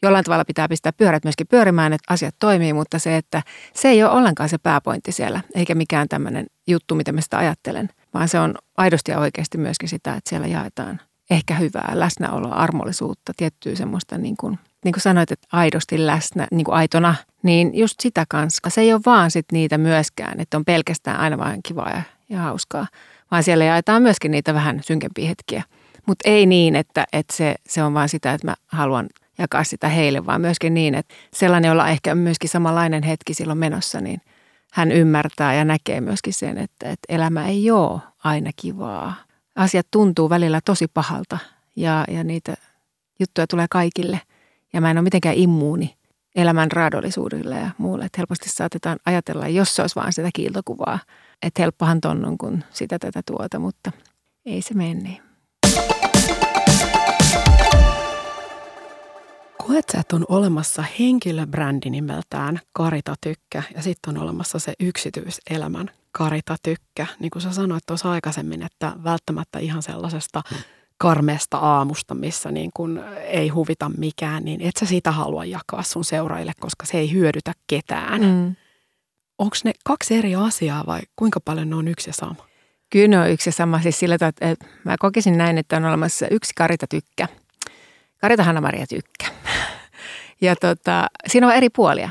jollain 0.04 0.26
tavalla 0.26 0.46
pitää 0.46 0.68
pistää 0.68 0.94
pyörät 0.94 1.24
myöskin 1.24 1.48
pyörimään, 1.48 1.94
että 1.94 2.14
asiat 2.14 2.36
toimii, 2.40 2.74
mutta 2.74 3.00
se, 3.00 3.18
että 3.18 3.44
se 3.74 3.90
ei 3.90 4.04
ole 4.04 4.12
ollenkaan 4.12 4.50
se 4.50 4.58
pääpointti 4.58 5.12
siellä, 5.12 5.42
eikä 5.56 5.76
mikään 5.76 6.10
tämmöinen 6.10 6.46
juttu, 6.68 6.96
mitä 6.96 7.12
mä 7.12 7.22
sitä 7.22 7.38
ajattelen, 7.38 7.90
vaan 8.14 8.28
se 8.28 8.40
on 8.40 8.56
aidosti 8.78 9.12
ja 9.12 9.20
oikeasti 9.20 9.58
myöskin 9.58 9.90
sitä, 9.90 10.16
että 10.16 10.30
siellä 10.30 10.48
jaetaan 10.48 11.02
ehkä 11.30 11.56
hyvää 11.56 11.92
läsnäoloa, 11.94 12.56
armollisuutta, 12.56 13.34
tiettyä 13.38 13.76
semmoista 13.76 14.18
niin 14.18 14.38
kuin, 14.38 14.60
niin 14.84 14.94
kuin 14.94 15.02
sanoit, 15.02 15.32
että 15.32 15.48
aidosti 15.52 16.06
läsnä, 16.06 16.48
niin 16.52 16.66
kuin 16.66 16.76
aitona, 16.76 17.16
niin 17.44 17.78
just 17.78 18.00
sitä 18.00 18.26
kanssa. 18.30 18.70
Se 18.70 18.82
ei 18.82 18.94
ole 18.94 19.02
vaan 19.06 19.32
sit 19.32 19.46
niitä 19.52 19.78
myöskään, 19.78 20.40
että 20.40 20.58
on 20.58 20.66
pelkästään 20.66 21.20
aina 21.20 21.38
vain 21.38 21.60
kivaa 21.64 21.90
ja, 21.90 22.02
ja 22.30 22.40
hauskaa, 22.40 22.88
vaan 23.32 23.44
siellä 23.44 23.66
jaetaan 23.66 24.02
myöskin 24.02 24.32
niitä 24.32 24.54
vähän 24.54 24.82
synkempiä 24.84 25.28
hetkiä. 25.28 25.64
Mutta 26.06 26.30
ei 26.30 26.46
niin, 26.46 26.76
että, 26.76 27.06
että 27.14 27.36
se, 27.36 27.56
se 27.68 27.84
on 27.84 27.94
vaan 27.94 28.10
sitä, 28.10 28.34
että 28.34 28.48
mä 28.48 28.56
haluan 28.68 29.10
jakaa 29.38 29.64
sitä 29.64 29.88
heille, 29.88 30.26
vaan 30.26 30.42
myöskin 30.42 30.74
niin, 30.74 30.96
että 30.96 31.14
sellainen, 31.34 31.70
jolla 31.70 31.90
ehkä 31.90 32.16
myöskin 32.16 32.50
samanlainen 32.50 33.04
hetki 33.04 33.34
silloin 33.34 33.60
menossa, 33.60 34.02
niin 34.02 34.22
hän 34.72 34.92
ymmärtää 34.92 35.54
ja 35.54 35.66
näkee 35.66 36.02
myöskin 36.02 36.34
sen, 36.34 36.58
että, 36.58 36.90
että 36.90 37.06
elämä 37.10 37.48
ei 37.48 37.72
ole 37.72 38.02
aina 38.24 38.52
kivaa. 38.56 39.16
Asiat 39.56 39.88
tuntuu 39.92 40.30
välillä 40.30 40.60
tosi 40.66 40.88
pahalta 40.88 41.38
ja, 41.76 42.06
ja 42.08 42.24
niitä 42.24 42.54
juttuja 43.20 43.48
tulee 43.48 43.68
kaikille. 43.70 44.22
Ja 44.74 44.82
mä 44.82 44.92
en 44.92 44.98
ole 44.98 45.04
mitenkään 45.04 45.36
immuuni 45.36 45.96
elämän 46.36 46.72
raadollisuudelle 46.72 47.56
ja 47.56 47.70
muulle. 47.78 48.06
Että 48.06 48.18
helposti 48.18 48.50
saatetaan 48.50 49.00
ajatella, 49.06 49.48
jos 49.48 49.76
se 49.76 49.82
olisi 49.82 49.96
vain 49.96 50.14
sitä 50.14 50.30
kiiltokuvaa, 50.34 51.00
että 51.42 51.62
helppohan 51.62 52.02
ton 52.02 52.26
on 52.26 52.38
kuin 52.38 52.64
sitä 52.70 53.00
tätä 53.00 53.22
tuota, 53.26 53.60
mutta 53.60 53.92
ei 54.46 54.62
se 54.62 54.74
mene 54.74 54.94
niin. 54.94 55.22
Koet 59.68 59.86
sä, 59.92 60.00
että 60.00 60.16
on 60.16 60.26
olemassa 60.30 60.84
henkilöbrändi 61.00 61.90
nimeltään 61.90 62.60
Karita 62.74 63.16
Tykkä 63.22 63.64
ja 63.76 63.82
sitten 63.82 64.18
on 64.18 64.24
olemassa 64.24 64.60
se 64.60 64.74
yksityiselämän 64.80 65.90
Karita 66.12 66.56
Tykkä. 66.64 67.06
Niin 67.20 67.32
kuin 67.32 67.42
sä 67.42 67.52
sanoit 67.52 67.84
tuossa 67.86 68.12
aikaisemmin, 68.12 68.64
että 68.64 68.92
välttämättä 69.04 69.60
ihan 69.60 69.84
sellaisesta 69.84 70.42
karmeesta 71.02 71.58
aamusta, 71.58 72.16
missä 72.16 72.52
niin 72.52 72.72
kun 72.74 73.04
ei 73.28 73.50
huvita 73.50 73.92
mikään, 73.98 74.46
niin 74.46 74.62
et 74.62 74.78
sä 74.80 74.86
sitä 74.86 75.12
halua 75.12 75.46
jakaa 75.46 75.84
sun 75.84 76.06
seuraajille, 76.06 76.52
koska 76.60 76.86
se 76.86 76.98
ei 76.98 77.12
hyödytä 77.12 77.54
ketään. 77.68 78.22
Mm. 78.22 78.56
Onko 79.38 79.56
ne 79.64 79.72
kaksi 79.86 80.16
eri 80.16 80.36
asiaa 80.36 80.84
vai 80.88 81.00
kuinka 81.16 81.40
paljon 81.40 81.70
ne 81.70 81.76
on 81.76 81.88
yksi 81.88 82.10
ja 82.10 82.14
sama? 82.14 82.36
Kyllä 82.90 83.08
ne 83.08 83.20
on 83.20 83.30
yksi 83.30 83.50
ja 83.50 83.54
sama. 83.54 83.82
Siis 83.82 84.00
sillä 84.00 84.16
että 84.16 84.66
mä 84.84 84.96
kokisin 85.00 85.38
näin, 85.38 85.58
että 85.58 85.78
on 85.78 85.86
olemassa 85.86 86.28
yksi 86.32 86.54
Karita 86.56 86.88
Tykkä. 86.88 87.28
Karita 88.22 88.44
Hanna-Maria 88.44 88.88
Tykkä. 88.88 89.26
Ja 90.42 90.56
tota, 90.56 91.08
siinä 91.28 91.48
on 91.48 91.54
eri 91.54 91.70
puolia. 91.70 92.10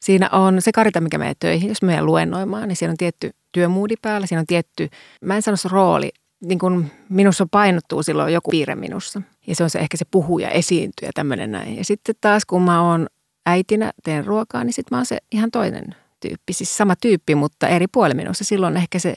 Siinä 0.00 0.28
on 0.32 0.62
se 0.62 0.72
karita, 0.72 1.00
mikä 1.00 1.18
menee 1.18 1.34
töihin. 1.40 1.68
Jos 1.68 1.82
menee 1.82 2.02
luennoimaan, 2.02 2.68
niin 2.68 2.76
siinä 2.76 2.90
on 2.90 2.96
tietty 2.96 3.30
työmuudi 3.52 3.94
päällä. 4.02 4.26
Siinä 4.26 4.40
on 4.40 4.46
tietty, 4.46 4.88
mä 5.20 5.36
en 5.36 5.42
sano 5.42 5.56
se 5.56 5.68
rooli, 5.68 6.10
niin 6.40 6.58
kuin 6.58 6.90
minussa 7.08 7.46
painottuu 7.50 8.02
silloin 8.02 8.34
joku 8.34 8.50
piirre 8.50 8.74
minussa. 8.74 9.22
Ja 9.46 9.54
se 9.54 9.64
on 9.64 9.70
se 9.70 9.78
ehkä 9.78 9.96
se 9.96 10.04
puhuja, 10.10 10.50
esiintyjä, 10.50 11.10
tämmöinen 11.14 11.52
näin. 11.52 11.76
Ja 11.76 11.84
sitten 11.84 12.14
taas 12.20 12.44
kun 12.46 12.62
mä 12.62 12.82
oon 12.82 13.06
äitinä, 13.46 13.92
teen 14.04 14.26
ruokaa, 14.26 14.64
niin 14.64 14.72
sitten 14.72 14.96
mä 14.96 14.98
oon 14.98 15.06
se 15.06 15.18
ihan 15.32 15.50
toinen 15.50 15.94
tyyppi. 16.20 16.52
Siis 16.52 16.76
sama 16.76 16.96
tyyppi, 16.96 17.34
mutta 17.34 17.68
eri 17.68 17.86
puoli 17.92 18.14
minussa. 18.14 18.44
Silloin 18.44 18.76
ehkä 18.76 18.98
se 18.98 19.14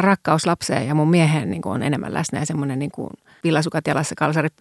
rakkaus 0.00 0.46
lapseen 0.46 0.86
ja 0.86 0.94
mun 0.94 1.10
miehen 1.10 1.50
niin 1.50 1.62
kuin 1.62 1.72
on 1.72 1.82
enemmän 1.82 2.14
läsnä 2.14 2.38
ja 2.38 2.46
semmoinen 2.46 2.78
niin 2.78 2.90
kuin– 2.90 3.10
villasukat 3.44 3.86
jalassa, 3.86 4.14
kalsarit 4.18 4.52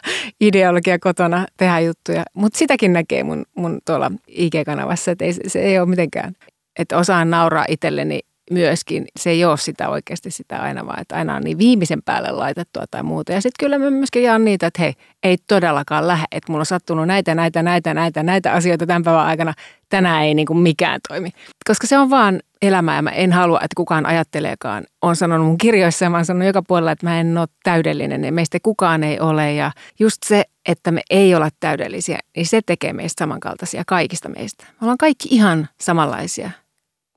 ideologia 0.40 0.98
kotona, 0.98 1.46
tehdä 1.56 1.80
juttuja. 1.80 2.24
Mutta 2.34 2.58
sitäkin 2.58 2.92
näkee 2.92 3.22
mun, 3.22 3.44
mun 3.54 3.78
tuolla 3.84 4.12
IG-kanavassa, 4.28 5.10
että 5.10 5.24
ei, 5.24 5.32
se 5.46 5.58
ei 5.58 5.78
ole 5.78 5.88
mitenkään, 5.88 6.34
että 6.78 6.98
osaan 6.98 7.30
nauraa 7.30 7.64
itselleni 7.68 8.20
myöskin. 8.50 9.04
Se 9.18 9.30
ei 9.30 9.44
ole 9.44 9.56
sitä 9.56 9.88
oikeasti 9.88 10.30
sitä 10.30 10.58
aina 10.58 10.86
vaan, 10.86 11.00
että 11.00 11.16
aina 11.16 11.36
on 11.36 11.42
niin 11.42 11.58
viimeisen 11.58 12.02
päälle 12.02 12.30
laitettua 12.30 12.84
tai 12.90 13.02
muuta. 13.02 13.32
Ja 13.32 13.40
sitten 13.40 13.66
kyllä 13.66 13.78
mä 13.78 13.90
myöskin 13.90 14.22
jaan 14.22 14.44
niitä, 14.44 14.66
että 14.66 14.82
hei, 14.82 14.92
ei 15.22 15.36
todellakaan 15.48 16.08
lähde, 16.08 16.24
että 16.32 16.52
mulla 16.52 16.62
on 16.62 16.66
sattunut 16.66 17.06
näitä, 17.06 17.34
näitä, 17.34 17.62
näitä, 17.62 17.94
näitä, 17.94 18.22
näitä 18.22 18.52
asioita 18.52 18.86
tämän 18.86 19.02
päivän 19.02 19.26
aikana. 19.26 19.54
Tänään 19.88 20.22
ei 20.22 20.34
niin 20.34 20.46
kuin 20.46 20.58
mikään 20.58 21.00
toimi. 21.08 21.30
Koska 21.68 21.86
se 21.86 21.98
on 21.98 22.10
vaan 22.10 22.40
elämää 22.62 22.96
ja 22.96 23.02
mä 23.02 23.10
en 23.10 23.32
halua, 23.32 23.58
että 23.58 23.76
kukaan 23.76 24.06
ajatteleekaan. 24.06 24.84
Olen 25.02 25.16
sanonut 25.16 25.46
mun 25.46 25.58
kirjoissa 25.58 26.04
ja 26.04 26.10
mä 26.10 26.16
oon 26.16 26.24
sanonut 26.24 26.46
joka 26.46 26.62
puolella, 26.62 26.92
että 26.92 27.06
mä 27.06 27.20
en 27.20 27.38
ole 27.38 27.48
täydellinen 27.64 28.24
ja 28.24 28.32
meistä 28.32 28.58
kukaan 28.62 29.04
ei 29.04 29.20
ole. 29.20 29.52
Ja 29.52 29.72
just 29.98 30.22
se, 30.26 30.44
että 30.68 30.90
me 30.90 31.02
ei 31.10 31.34
olla 31.34 31.48
täydellisiä, 31.60 32.18
niin 32.36 32.46
se 32.46 32.60
tekee 32.66 32.92
meistä 32.92 33.24
samankaltaisia 33.24 33.82
kaikista 33.86 34.28
meistä. 34.28 34.64
Me 34.64 34.76
ollaan 34.80 34.98
kaikki 34.98 35.28
ihan 35.30 35.68
samanlaisia. 35.80 36.50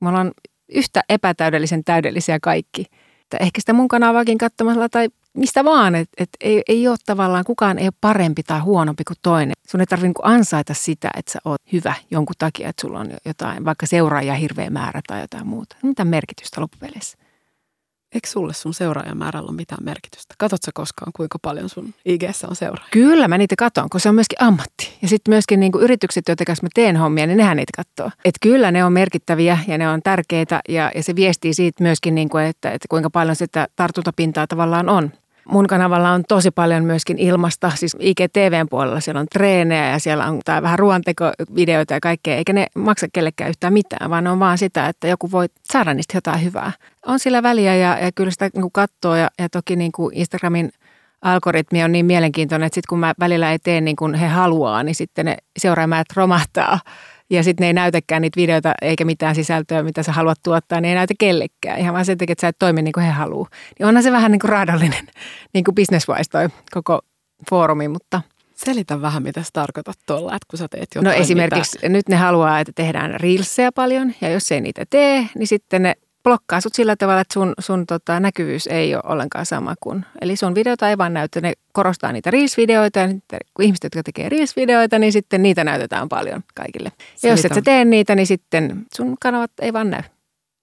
Me 0.00 0.08
ollaan 0.08 0.32
yhtä 0.74 1.02
epätäydellisen 1.08 1.84
täydellisiä 1.84 2.38
kaikki. 2.42 2.86
Että 3.22 3.36
ehkä 3.40 3.60
sitä 3.60 3.72
mun 3.72 3.88
kanavaakin 3.88 4.38
katsomalla 4.38 4.88
tai 4.88 5.08
mistä 5.34 5.64
vaan, 5.64 5.94
että 5.94 6.14
et 6.18 6.28
ei, 6.40 6.62
ei 6.68 6.88
ole 6.88 6.96
tavallaan, 7.06 7.44
kukaan 7.44 7.78
ei 7.78 7.86
ole 7.86 7.92
parempi 8.00 8.42
tai 8.42 8.60
huonompi 8.60 9.04
kuin 9.04 9.16
toinen. 9.22 9.52
Sun 9.68 9.80
ei 9.80 9.86
tarvitse 9.86 10.06
niin 10.06 10.34
ansaita 10.34 10.74
sitä, 10.74 11.10
että 11.16 11.32
sä 11.32 11.38
oot 11.44 11.60
hyvä 11.72 11.94
jonkun 12.10 12.34
takia, 12.38 12.68
että 12.68 12.80
sulla 12.80 12.98
on 12.98 13.10
jotain, 13.24 13.64
vaikka 13.64 13.86
seuraajia 13.86 14.34
hirveä 14.34 14.70
määrä 14.70 15.00
tai 15.06 15.20
jotain 15.20 15.46
muuta. 15.46 15.76
Mitä 15.82 16.04
merkitystä 16.04 16.60
loppupeleissä? 16.60 17.18
Eikö 18.14 18.28
sulle 18.28 18.52
sun 18.52 18.74
seuraajamäärällä 18.74 19.48
ole 19.48 19.56
mitään 19.56 19.84
merkitystä? 19.84 20.34
Katsotko 20.38 20.70
koskaan, 20.74 21.12
kuinka 21.16 21.38
paljon 21.42 21.68
sun 21.68 21.94
ig 22.04 22.22
on 22.48 22.56
seuraajia? 22.56 22.90
Kyllä, 22.90 23.28
mä 23.28 23.38
niitä 23.38 23.54
katon, 23.58 23.90
kun 23.90 24.00
se 24.00 24.08
on 24.08 24.14
myöskin 24.14 24.42
ammatti. 24.42 24.98
Ja 25.02 25.08
sitten 25.08 25.32
myöskin 25.32 25.60
niinku 25.60 25.78
yritykset, 25.78 26.28
joiden 26.28 26.44
kanssa 26.44 26.64
mä 26.64 26.68
teen 26.74 26.96
hommia, 26.96 27.26
niin 27.26 27.36
nehän 27.36 27.56
niitä 27.56 27.72
katsoo. 27.76 28.10
Et 28.24 28.34
kyllä 28.40 28.70
ne 28.70 28.84
on 28.84 28.92
merkittäviä 28.92 29.58
ja 29.68 29.78
ne 29.78 29.88
on 29.88 30.02
tärkeitä 30.02 30.60
ja, 30.68 30.90
ja 30.94 31.02
se 31.02 31.16
viestii 31.16 31.54
siitä 31.54 31.82
myöskin, 31.82 32.14
niinku, 32.14 32.38
että, 32.38 32.70
että 32.70 32.88
kuinka 32.88 33.10
paljon 33.10 33.36
sitä 33.36 33.68
tartuntapintaa 33.76 34.46
tavallaan 34.46 34.88
on. 34.88 35.12
Mun 35.50 35.66
kanavalla 35.66 36.10
on 36.10 36.24
tosi 36.28 36.50
paljon 36.50 36.84
myöskin 36.84 37.18
ilmasta, 37.18 37.72
siis 37.74 37.96
IGTVn 38.00 38.66
puolella 38.70 39.00
siellä 39.00 39.20
on 39.20 39.26
treenejä 39.32 39.90
ja 39.90 39.98
siellä 39.98 40.26
on 40.26 40.40
tai 40.44 40.62
vähän 40.62 40.78
ruoantekovideoita 40.78 41.94
ja 41.94 42.00
kaikkea, 42.00 42.36
eikä 42.36 42.52
ne 42.52 42.66
maksa 42.76 43.06
kellekään 43.12 43.50
yhtään 43.50 43.72
mitään, 43.72 44.10
vaan 44.10 44.26
on 44.26 44.38
vaan 44.38 44.58
sitä, 44.58 44.88
että 44.88 45.08
joku 45.08 45.30
voi 45.30 45.46
saada 45.72 45.94
niistä 45.94 46.16
jotain 46.16 46.44
hyvää. 46.44 46.72
On 47.06 47.18
sillä 47.18 47.42
väliä 47.42 47.74
ja, 47.74 47.98
ja 47.98 48.12
kyllä 48.14 48.30
sitä 48.30 48.50
niin 48.54 48.72
katsoo 48.72 49.16
ja, 49.16 49.30
ja 49.38 49.48
toki 49.48 49.76
niin 49.76 49.92
kuin 49.92 50.14
Instagramin 50.14 50.70
algoritmi 51.22 51.84
on 51.84 51.92
niin 51.92 52.06
mielenkiintoinen, 52.06 52.66
että 52.66 52.74
sitten 52.74 52.88
kun 52.88 52.98
mä 52.98 53.14
välillä 53.20 53.52
ei 53.52 53.58
tee 53.58 53.80
niin 53.80 53.96
kuin 53.96 54.14
he 54.14 54.26
haluaa, 54.26 54.82
niin 54.82 54.94
sitten 54.94 55.26
ne 55.26 55.36
seuraajat 55.58 56.06
romahtaa 56.16 56.78
ja 57.30 57.42
sitten 57.42 57.64
ne 57.64 57.66
ei 57.66 57.72
näytäkään 57.72 58.22
niitä 58.22 58.40
videoita 58.40 58.72
eikä 58.82 59.04
mitään 59.04 59.34
sisältöä, 59.34 59.82
mitä 59.82 60.02
sä 60.02 60.12
haluat 60.12 60.38
tuottaa, 60.42 60.80
niin 60.80 60.88
ei 60.88 60.94
näytä 60.94 61.14
kellekään. 61.18 61.78
Ihan 61.78 61.94
vaan 61.94 62.04
sen 62.04 62.18
takia, 62.18 62.32
että 62.32 62.40
sä 62.40 62.48
et 62.48 62.56
toimi 62.58 62.82
niin 62.82 62.92
kuin 62.92 63.06
he 63.06 63.12
haluaa. 63.12 63.48
Niin 63.78 63.86
onhan 63.86 64.02
se 64.02 64.12
vähän 64.12 64.30
niin 64.30 64.40
kuin 64.40 64.48
raadallinen 64.48 65.06
niin 65.54 65.64
kuin 65.64 65.74
business-wise 65.74 66.30
toi 66.30 66.48
koko 66.70 67.00
foorumi, 67.50 67.88
mutta... 67.88 68.22
Selitä 68.54 69.02
vähän, 69.02 69.22
mitä 69.22 69.42
sä 69.42 69.50
tarkoitat 69.52 69.98
tuolla, 70.06 70.36
että 70.36 70.46
kun 70.50 70.58
sä 70.58 70.68
teet 70.68 70.88
jotain. 70.94 71.14
No 71.14 71.22
esimerkiksi 71.22 71.78
mitä... 71.78 71.88
nyt 71.88 72.08
ne 72.08 72.16
haluaa, 72.16 72.60
että 72.60 72.72
tehdään 72.74 73.20
reelseja 73.20 73.72
paljon 73.72 74.14
ja 74.20 74.28
jos 74.28 74.52
ei 74.52 74.60
niitä 74.60 74.84
tee, 74.90 75.26
niin 75.38 75.46
sitten 75.46 75.82
ne 75.82 75.94
blokkaa 76.22 76.60
sut 76.60 76.74
sillä 76.74 76.96
tavalla, 76.96 77.20
että 77.20 77.34
sun, 77.34 77.54
sun 77.58 77.86
tota, 77.86 78.20
näkyvyys 78.20 78.66
ei 78.66 78.94
ole 78.94 79.02
ollenkaan 79.06 79.46
sama 79.46 79.74
kuin. 79.80 80.04
Eli 80.20 80.36
sun 80.36 80.54
videota 80.54 80.90
ei 80.90 80.98
vaan 80.98 81.14
näytä, 81.14 81.40
ne 81.40 81.52
korostaa 81.72 82.12
niitä 82.12 82.30
Reels-videoita 82.30 82.98
ja 82.98 83.38
kun 83.54 83.64
ihmiset, 83.64 83.84
jotka 83.84 84.02
tekee 84.02 84.28
Reels-videoita, 84.28 84.98
niin 84.98 85.12
sitten 85.12 85.42
niitä 85.42 85.64
näytetään 85.64 86.08
paljon 86.08 86.42
kaikille. 86.54 86.92
Ja 87.22 87.30
jos 87.30 87.44
et 87.44 87.54
sä 87.54 87.62
tee 87.62 87.84
niitä, 87.84 88.14
niin 88.14 88.26
sitten 88.26 88.86
sun 88.96 89.16
kanavat 89.20 89.50
ei 89.60 89.72
vaan 89.72 89.90
näy. 89.90 90.02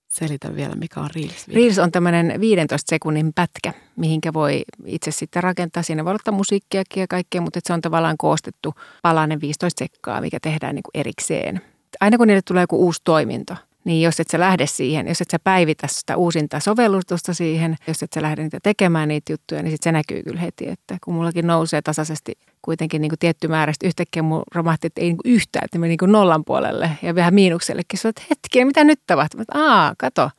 Selitä 0.08 0.56
vielä, 0.56 0.76
mikä 0.76 1.00
on 1.00 1.10
Reels. 1.16 1.48
Reels 1.48 1.80
on 1.80 1.92
tämmöinen 1.92 2.42
15 2.42 2.90
sekunnin 2.90 3.34
pätkä, 3.34 3.74
mihinkä 3.96 4.34
voi 4.34 4.64
itse 4.86 5.12
sitten 5.12 5.44
rakentaa. 5.44 5.84
Siinä 5.84 6.06
voi 6.06 6.16
ottaa 6.16 6.34
musiikkiakin 6.34 7.02
ja 7.02 7.08
kaikkea, 7.08 7.42
mutta 7.42 7.60
se 7.64 7.74
on 7.74 7.82
tavallaan 7.82 8.18
koostettu 8.18 8.74
palanen 9.02 9.42
15 9.42 9.80
sekkaa, 9.80 10.22
mikä 10.22 10.38
tehdään 10.42 10.76
niin 10.76 10.84
kuin 10.84 11.02
erikseen. 11.02 11.62
Aina 12.00 12.18
kun 12.18 12.28
niille 12.28 12.42
tulee 12.42 12.64
joku 12.64 12.86
uusi 12.86 13.02
toiminto, 13.04 13.56
niin 13.88 14.02
jos 14.02 14.20
et 14.20 14.30
sä 14.30 14.40
lähde 14.40 14.68
siihen, 14.68 15.08
jos 15.08 15.22
et 15.22 15.30
sä 15.30 15.40
päivitä 15.40 15.88
sitä 15.92 16.18
uusinta 16.18 16.60
sovellutusta 16.60 17.34
siihen, 17.34 17.76
jos 17.88 18.04
et 18.04 18.14
sä 18.14 18.22
lähde 18.22 18.44
niitä 18.44 18.60
tekemään 18.64 19.08
niitä 19.08 19.34
juttuja, 19.34 19.64
niin 19.64 19.72
sit 19.72 19.84
se 19.84 19.92
näkyy 19.92 20.24
kyllä 20.24 20.40
heti, 20.42 20.70
että 20.70 20.98
kun 21.04 21.14
mullakin 21.14 21.48
nousee 21.48 21.82
tasaisesti 21.82 22.38
kuitenkin 22.62 23.02
niin 23.02 23.10
kuin 23.10 23.20
tietty 23.20 23.48
määrä. 23.48 23.74
Sitten 23.74 23.88
yhtäkkiä 23.88 24.24
mun 24.24 24.44
romahti, 24.56 24.88
että 24.88 25.02
ei 25.02 25.08
niin 25.08 25.18
kuin 25.18 25.34
yhtään, 25.34 25.66
että 25.66 25.80
meni 25.80 25.90
niin 25.90 25.98
kuin 25.98 26.12
nollan 26.12 26.46
puolelle 26.46 26.92
ja 27.02 27.16
vähän 27.16 27.34
miinuksellekin. 27.34 28.00
Että 28.08 28.22
hetki, 28.30 28.66
mitä 28.66 28.84
nyt 28.84 29.00
tapahtuu? 29.08 29.42
Aa, 29.54 29.94
kato, 29.98 30.30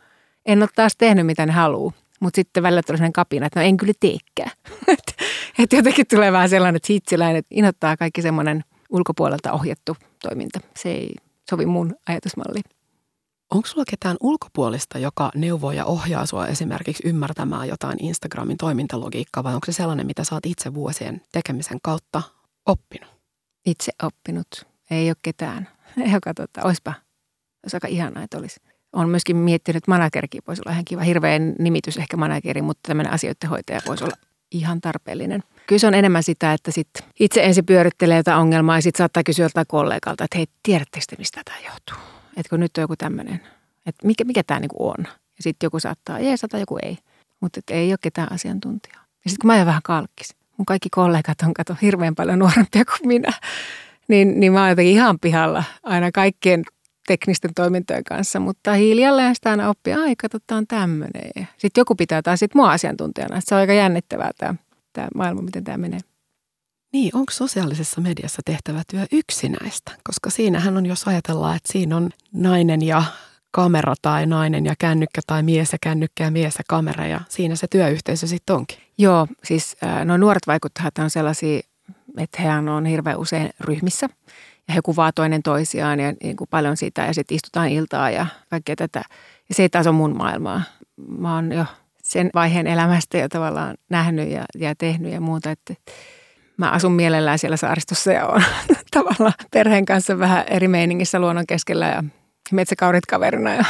en 0.47 0.63
ole 0.63 0.69
taas 0.75 0.93
tehnyt 0.99 1.27
mitä 1.27 1.47
ne 1.47 1.53
haluaa. 1.53 1.93
Mutta 2.21 2.37
sitten 2.37 2.63
välillä 2.63 2.83
tulee 2.83 2.97
sellainen 2.97 3.13
kapina, 3.13 3.47
että 3.47 3.61
no 3.61 3.67
en 3.67 3.77
kyllä 3.77 3.93
teekään. 4.01 4.51
että 4.99 5.13
et 5.59 5.73
jotenkin 5.73 6.07
tulee 6.07 6.33
vähän 6.33 6.49
sellainen, 6.49 6.77
että 6.77 6.93
hitsiläinen, 6.93 7.37
että 7.37 7.55
inottaa 7.55 7.97
kaikki 7.97 8.23
semmoinen 8.23 8.65
ulkopuolelta 8.91 9.53
ohjattu 9.53 9.97
toiminta. 10.23 10.61
Se 10.77 10.89
ei 10.89 11.15
sovi 11.51 11.67
mun 11.67 11.95
ajatusmalliin. 12.07 12.78
Onko 13.51 13.69
sulla 13.69 13.85
ketään 13.91 14.17
ulkopuolista, 14.21 14.99
joka 14.99 15.31
neuvoo 15.35 15.73
ja 15.73 15.85
ohjaa 15.85 16.27
sua 16.27 16.47
esimerkiksi 16.47 17.09
ymmärtämään 17.09 17.69
jotain 17.69 18.05
Instagramin 18.05 18.57
toimintalogiikkaa 18.57 19.45
vai 19.45 19.55
onko 19.55 19.67
se 19.67 19.73
sellainen, 19.73 20.07
mitä 20.07 20.25
sä 20.25 20.35
oot 20.35 20.47
itse 20.47 20.75
vuosien 20.75 21.23
tekemisen 21.33 21.79
kautta 21.83 22.23
oppinut? 22.67 23.11
Itse 23.67 23.93
oppinut. 24.03 24.67
Ei 24.91 25.11
ole 25.11 25.17
ketään, 25.23 25.69
joka 26.15 26.35
tota, 26.35 26.63
olisipa, 26.65 26.95
olisi 27.65 27.77
aika 27.77 27.89
ihanaa, 27.89 28.23
että 28.23 28.39
olisi. 28.39 28.61
Olen 28.93 29.09
myöskin 29.09 29.37
miettinyt, 29.37 29.77
että 29.77 29.91
managerikin 29.91 30.43
voisi 30.47 30.63
olla 30.67 30.73
ihan 30.73 30.85
kiva. 30.85 31.03
Hirveän 31.03 31.55
nimitys 31.59 31.97
ehkä 31.97 32.17
manageri, 32.17 32.63
mutta 32.63 32.89
tämmöinen 32.89 33.13
asioiden 33.13 33.51
hoitaja 33.51 33.81
voisi 33.87 34.05
olla 34.05 34.17
ihan 34.51 34.81
tarpeellinen. 34.81 35.43
Kyllä 35.67 35.79
se 35.81 35.87
on 35.87 35.95
enemmän 35.95 36.23
sitä, 36.23 36.53
että 36.53 36.71
sit 36.71 36.89
itse 37.21 37.45
ensin 37.45 37.67
pyörittelee 37.67 38.17
jotain 38.17 38.39
ongelmaa 38.39 38.77
ja 38.77 38.83
sitten 38.83 38.99
saattaa 38.99 39.23
kysyä 39.23 39.45
joltain 39.45 39.67
kollegalta, 39.67 40.25
että 40.25 40.39
hei, 40.39 40.47
tiedättekö 40.63 41.05
te, 41.09 41.17
mistä 41.19 41.43
tämä 41.45 41.59
johtuu? 41.67 42.18
Että 42.39 42.51
kun 42.51 42.61
nyt 42.61 42.79
on 42.79 42.83
joku 42.83 42.97
tämmöinen, 42.97 43.41
että 43.87 44.07
mikä, 44.07 44.25
mikä 44.25 44.43
tämä 44.43 44.61
niinku 44.61 44.89
on. 44.89 45.05
Ja 45.07 45.43
sitten 45.43 45.67
joku 45.67 45.81
saattaa 45.81 46.21
jeesata, 46.21 46.59
joku 46.59 46.79
ei. 46.83 46.99
Mutta 47.41 47.61
ei 47.71 47.93
ole 47.93 47.99
ketään 48.01 48.33
asiantuntijaa. 48.33 49.05
Ja 49.25 49.31
sitten 49.31 49.41
kun 49.41 49.47
mä 49.49 49.55
jään 49.55 49.67
vähän 49.67 49.83
kalkkis, 49.85 50.37
mun 50.57 50.67
kaikki 50.67 50.89
kollegat 50.91 51.43
on 51.43 51.55
kato 51.55 51.77
hirveän 51.83 52.15
paljon 52.15 52.39
nuorempia 52.39 52.85
kuin 52.85 53.09
minä, 53.09 53.33
niin, 54.09 54.41
niin 54.41 54.53
mä 54.53 54.61
oon 54.61 54.69
jotenkin 54.69 54.95
ihan 54.95 55.19
pihalla 55.19 55.65
aina 55.83 56.13
kaikkien 56.13 56.63
teknisten 57.07 57.55
toimintojen 57.55 58.05
kanssa, 58.05 58.41
mutta 58.41 58.73
hiljalleen 58.73 59.35
sitä 59.35 59.51
aina 59.51 59.69
oppii, 59.69 59.93
ai 59.93 60.17
kato, 60.17 60.39
on 60.51 60.67
tämmöinen. 60.67 61.49
Sitten 61.59 61.81
joku 61.81 61.95
pitää 61.95 62.23
taas 62.23 62.41
sit 62.41 62.55
mua 62.55 62.73
asiantuntijana. 62.73 63.41
Se 63.41 63.55
on 63.55 63.61
aika 63.61 63.73
jännittävää 63.73 64.31
tämä, 64.39 64.55
tämä 64.93 65.09
maailma, 65.15 65.43
miten 65.43 65.65
tämä 65.65 65.79
menee. 65.79 66.01
Niin, 66.93 67.17
onko 67.17 67.33
sosiaalisessa 67.33 68.01
mediassa 68.01 68.43
tehtävä 68.45 68.83
työ 68.91 69.07
yksinäistä? 69.13 69.93
Koska 70.05 70.31
siinähän 70.31 70.77
on, 70.77 70.87
jos 70.87 71.09
ajatellaan, 71.09 71.57
että 71.57 71.73
siinä 71.73 71.97
on 71.97 72.11
nainen 72.33 72.83
ja 72.83 73.03
kamera 73.51 73.95
tai 74.03 74.27
nainen 74.27 74.65
ja 74.65 74.75
kännykkä 74.79 75.21
tai 75.27 75.43
mies 75.43 75.73
ja 75.73 75.79
kännykkä 75.83 76.25
ja 76.25 76.31
mies 76.31 76.55
ja 76.59 76.65
kamera 76.69 77.07
ja 77.07 77.21
siinä 77.29 77.57
se 77.57 77.67
työyhteisö 77.71 78.27
sitten 78.27 78.57
onkin. 78.57 78.79
Joo, 78.99 79.27
siis 79.45 79.77
nuo 80.05 80.17
nuoret 80.17 80.47
vaikuttajat 80.47 80.99
on 80.99 81.11
sellaisia, 81.11 81.61
että 82.19 82.43
he 82.43 82.49
on 82.71 82.87
hirveän 82.87 83.19
usein 83.19 83.51
ryhmissä 83.61 84.09
ja 84.69 84.75
he 84.75 84.81
kuvaa 84.83 85.13
toinen 85.13 85.43
toisiaan 85.43 86.01
ja 86.01 86.13
niin 86.23 86.37
kuin 86.37 86.49
paljon 86.51 86.77
sitä 86.77 87.03
ja 87.07 87.15
sitten 87.15 87.35
istutaan 87.35 87.69
iltaa 87.69 88.11
ja 88.11 88.27
kaikkea 88.51 88.77
tätä. 88.77 89.03
Ja 89.49 89.55
se 89.55 89.63
ei 89.63 89.69
taas 89.69 89.87
ole 89.87 89.97
mun 89.97 90.17
maailmaa. 90.17 90.63
Mä 91.19 91.35
oon 91.35 91.53
jo 91.53 91.65
sen 92.03 92.31
vaiheen 92.35 92.67
elämästä 92.67 93.19
jo 93.19 93.29
tavallaan 93.29 93.77
nähnyt 93.89 94.31
ja, 94.31 94.45
ja 94.55 94.75
tehnyt 94.75 95.13
ja 95.13 95.21
muuta, 95.21 95.51
että 95.51 95.75
mä 96.59 96.71
asun 96.71 96.93
mielellään 96.93 97.39
siellä 97.39 97.57
saaristossa 97.57 98.13
ja 98.13 98.27
on 98.27 98.43
tavallaan 98.91 99.33
perheen 99.53 99.85
kanssa 99.85 100.19
vähän 100.19 100.45
eri 100.47 100.69
meiningissä 100.69 101.19
luonnon 101.19 101.47
keskellä 101.47 101.87
ja 101.87 102.05
metsäkaurit 102.53 103.07
kaverina. 103.07 103.51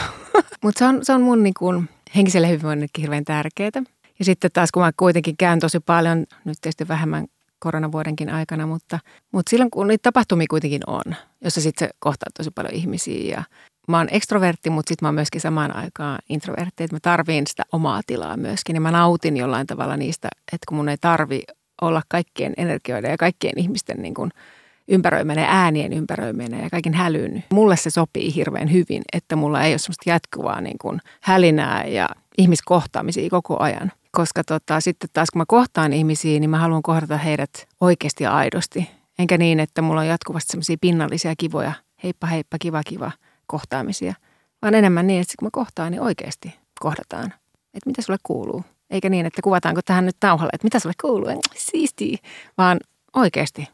Mutta 0.65 0.79
se 0.79 0.85
on, 0.85 1.05
se 1.05 1.13
on 1.13 1.23
mun 1.23 1.43
niin 1.43 1.55
kuin 1.59 1.89
henkiselle 2.17 2.49
hyvinvoinnillekin 2.49 3.03
hirveän 3.03 3.25
tärkeää. 3.25 3.71
Ja 4.19 4.25
sitten 4.25 4.51
taas 4.53 4.73
kun 4.73 4.83
mä 4.83 4.91
kuitenkin 4.97 5.37
käyn 5.37 5.61
tosi 5.61 5.81
paljon, 5.81 6.27
nyt 6.45 6.59
tietysti 6.61 6.89
vähemmän 6.89 7.27
koronavuodenkin 7.59 8.31
aikana, 8.31 8.67
mutta, 8.67 8.99
mutta 9.33 9.51
silloin 9.51 9.71
kun 9.71 9.89
niitä 9.89 10.03
tapahtumia 10.03 10.47
kuitenkin 10.51 10.83
on, 10.87 11.03
jossa 11.45 11.61
sitten 11.61 11.89
se 11.89 11.95
kohtaa 11.99 12.29
tosi 12.37 12.51
paljon 12.51 12.75
ihmisiä 12.75 13.37
ja 13.37 13.43
mä 13.89 13.97
oon 13.97 14.09
ekstrovertti, 14.11 14.71
mutta 14.71 14.89
sitten 14.89 15.07
mä 15.07 15.09
oon 15.09 15.15
myöskin 15.15 15.41
samaan 15.41 15.77
aikaan 15.77 16.19
introvertti, 16.29 16.85
että 16.85 16.97
mä 16.97 17.01
tarviin 17.03 17.47
sitä 17.47 17.63
omaa 17.73 18.01
tilaa 18.07 18.37
myöskin 18.37 18.77
ja 18.77 18.81
mä 18.81 18.91
nautin 18.91 19.37
jollain 19.37 19.67
tavalla 19.67 19.97
niistä, 19.97 20.29
että 20.53 20.65
kun 20.69 20.77
mun 20.77 20.89
ei 20.89 20.97
tarvi 21.01 21.43
olla 21.81 22.03
kaikkien 22.09 22.55
energioiden 22.57 23.11
ja 23.11 23.17
kaikkien 23.17 23.59
ihmisten 23.59 24.03
niin 24.03 24.15
kuin 24.15 24.31
ympäröimänä 24.89 25.41
ja 25.41 25.49
äänien 25.51 25.93
ympäröimänä 25.93 26.63
ja 26.63 26.71
kaiken 26.71 26.95
hälyn. 26.95 27.45
Mulle 27.51 27.77
se 27.77 27.91
sopii 27.91 28.35
hirveän 28.35 28.73
hyvin, 28.73 29.03
että 29.13 29.37
mulla 29.37 29.63
ei 29.63 29.73
ole 29.73 29.79
semmoista 29.79 30.11
jatkuvaa 30.11 30.61
niin 30.61 30.79
kuin 30.81 31.01
hälinää 31.21 31.85
ja 31.85 32.09
ihmiskohtaamisia 32.39 33.31
koko 33.31 33.63
ajan. 33.63 33.93
Koska 34.11 34.45
tota, 34.45 34.81
sitten 34.81 35.11
taas 35.13 35.31
kun 35.31 35.41
mä 35.41 35.45
kohtaan 35.49 35.93
ihmisiä, 35.93 36.41
niin 36.41 36.51
mä 36.51 36.59
haluan 36.59 36.83
kohdata 36.83 37.19
heidät 37.19 37.69
oikeasti 37.81 38.25
ja 38.25 38.37
aidosti. 38.37 38.91
Enkä 39.19 39.39
niin, 39.39 39.61
että 39.61 39.83
mulla 39.83 40.01
on 40.01 40.07
jatkuvasti 40.07 40.51
semmoisia 40.51 40.77
pinnallisia 40.81 41.35
kivoja, 41.39 41.73
heippa 42.05 42.27
heippa, 42.27 42.57
kiva 42.59 42.83
kiva 42.87 43.13
kohtaamisia. 43.47 44.15
Vaan 44.63 44.75
enemmän 44.75 45.07
niin, 45.07 45.21
että 45.21 45.35
kun 45.39 45.47
mä 45.47 45.51
kohtaan, 45.53 45.93
niin 45.93 46.03
oikeasti 46.03 46.55
kohdataan. 46.81 47.27
Että 47.75 47.87
mitä 47.87 48.03
sulle 48.03 48.19
kuuluu. 48.23 48.65
Eikä 48.91 49.09
niin, 49.09 49.27
että 49.27 49.43
kuvataanko 49.43 49.81
tähän 49.85 50.07
nyt 50.07 50.17
nauhalle, 50.23 50.51
että 50.53 50.65
mitä 50.65 50.79
sulle 50.79 50.95
kuuluu, 51.01 51.41
siistiä, 51.57 52.19
vaan 52.59 52.79
oikeasti. 53.17 53.69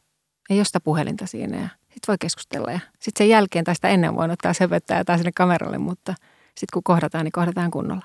Ei 0.50 0.59
josta 0.59 0.81
puhelinta 0.81 1.27
siinä 1.27 1.57
ja 1.57 1.68
sitten 1.68 2.09
voi 2.09 2.16
keskustella. 2.20 2.70
Ja 2.70 2.81
sitten 3.00 3.24
sen 3.24 3.29
jälkeen 3.29 3.64
tai 3.64 3.74
sitä 3.74 3.88
ennen 3.88 4.16
voi 4.16 4.31
ottaa 4.31 4.53
söpöttää 4.53 4.98
jotain 4.98 5.18
sinne 5.18 5.33
kameralle, 5.35 5.79
mutta 5.79 6.14
sitten 6.44 6.72
kun 6.72 6.83
kohdataan, 6.83 7.24
niin 7.24 7.33
kohdataan 7.33 7.70
kunnolla. 7.70 8.03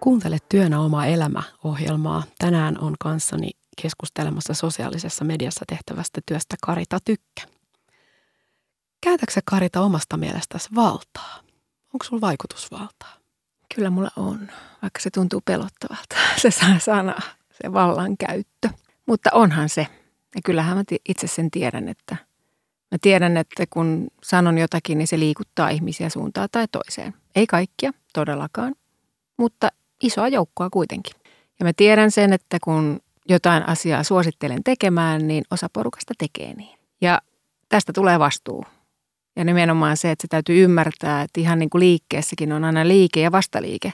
Kuuntele 0.00 0.38
Työnä 0.48 0.80
oma 0.80 1.06
elämä 1.06 1.42
ohjelmaa. 1.64 2.22
Tänään 2.38 2.78
on 2.80 2.94
kanssani 3.00 3.50
keskustelemassa 3.82 4.54
sosiaalisessa 4.54 5.24
mediassa 5.24 5.64
tehtävästä 5.68 6.20
työstä 6.26 6.56
Karita 6.62 6.98
Tykkä. 7.04 7.42
Käytätkö 9.00 9.40
Karita 9.44 9.80
omasta 9.80 10.16
mielestäsi 10.16 10.68
valtaa? 10.74 11.40
Onko 11.94 12.04
sulla 12.04 12.20
vaikutusvaltaa? 12.20 13.23
Kyllä 13.74 13.90
mulla 13.90 14.10
on, 14.16 14.48
vaikka 14.82 15.00
se 15.00 15.10
tuntuu 15.10 15.40
pelottavalta, 15.44 16.16
se 16.42 16.50
sana, 16.78 17.20
se 17.62 17.72
vallankäyttö. 17.72 18.68
Mutta 19.06 19.30
onhan 19.32 19.68
se. 19.68 19.86
Ja 20.34 20.40
kyllähän 20.44 20.76
mä 20.76 20.84
itse 21.08 21.26
sen 21.26 21.50
tiedän, 21.50 21.88
että 21.88 22.16
mä 22.90 22.98
tiedän, 23.00 23.36
että 23.36 23.64
kun 23.70 24.08
sanon 24.22 24.58
jotakin, 24.58 24.98
niin 24.98 25.08
se 25.08 25.18
liikuttaa 25.18 25.68
ihmisiä 25.68 26.08
suuntaan 26.08 26.48
tai 26.52 26.66
toiseen. 26.72 27.14
Ei 27.36 27.46
kaikkia, 27.46 27.92
todellakaan, 28.12 28.74
mutta 29.36 29.68
isoa 30.02 30.28
joukkoa 30.28 30.70
kuitenkin. 30.70 31.14
Ja 31.60 31.66
mä 31.66 31.72
tiedän 31.76 32.10
sen, 32.10 32.32
että 32.32 32.58
kun 32.64 33.00
jotain 33.28 33.68
asiaa 33.68 34.02
suosittelen 34.02 34.64
tekemään, 34.64 35.26
niin 35.26 35.44
osa 35.50 35.68
porukasta 35.72 36.14
tekee 36.18 36.54
niin. 36.54 36.78
Ja 37.00 37.20
tästä 37.68 37.92
tulee 37.92 38.18
vastuu. 38.18 38.64
Ja 39.36 39.44
nimenomaan 39.44 39.96
se, 39.96 40.10
että 40.10 40.22
se 40.22 40.28
täytyy 40.28 40.64
ymmärtää, 40.64 41.22
että 41.22 41.40
ihan 41.40 41.58
niin 41.58 41.70
kuin 41.70 41.80
liikkeessäkin 41.80 42.52
on 42.52 42.64
aina 42.64 42.88
liike 42.88 43.20
ja 43.20 43.32
vastaliike, 43.32 43.92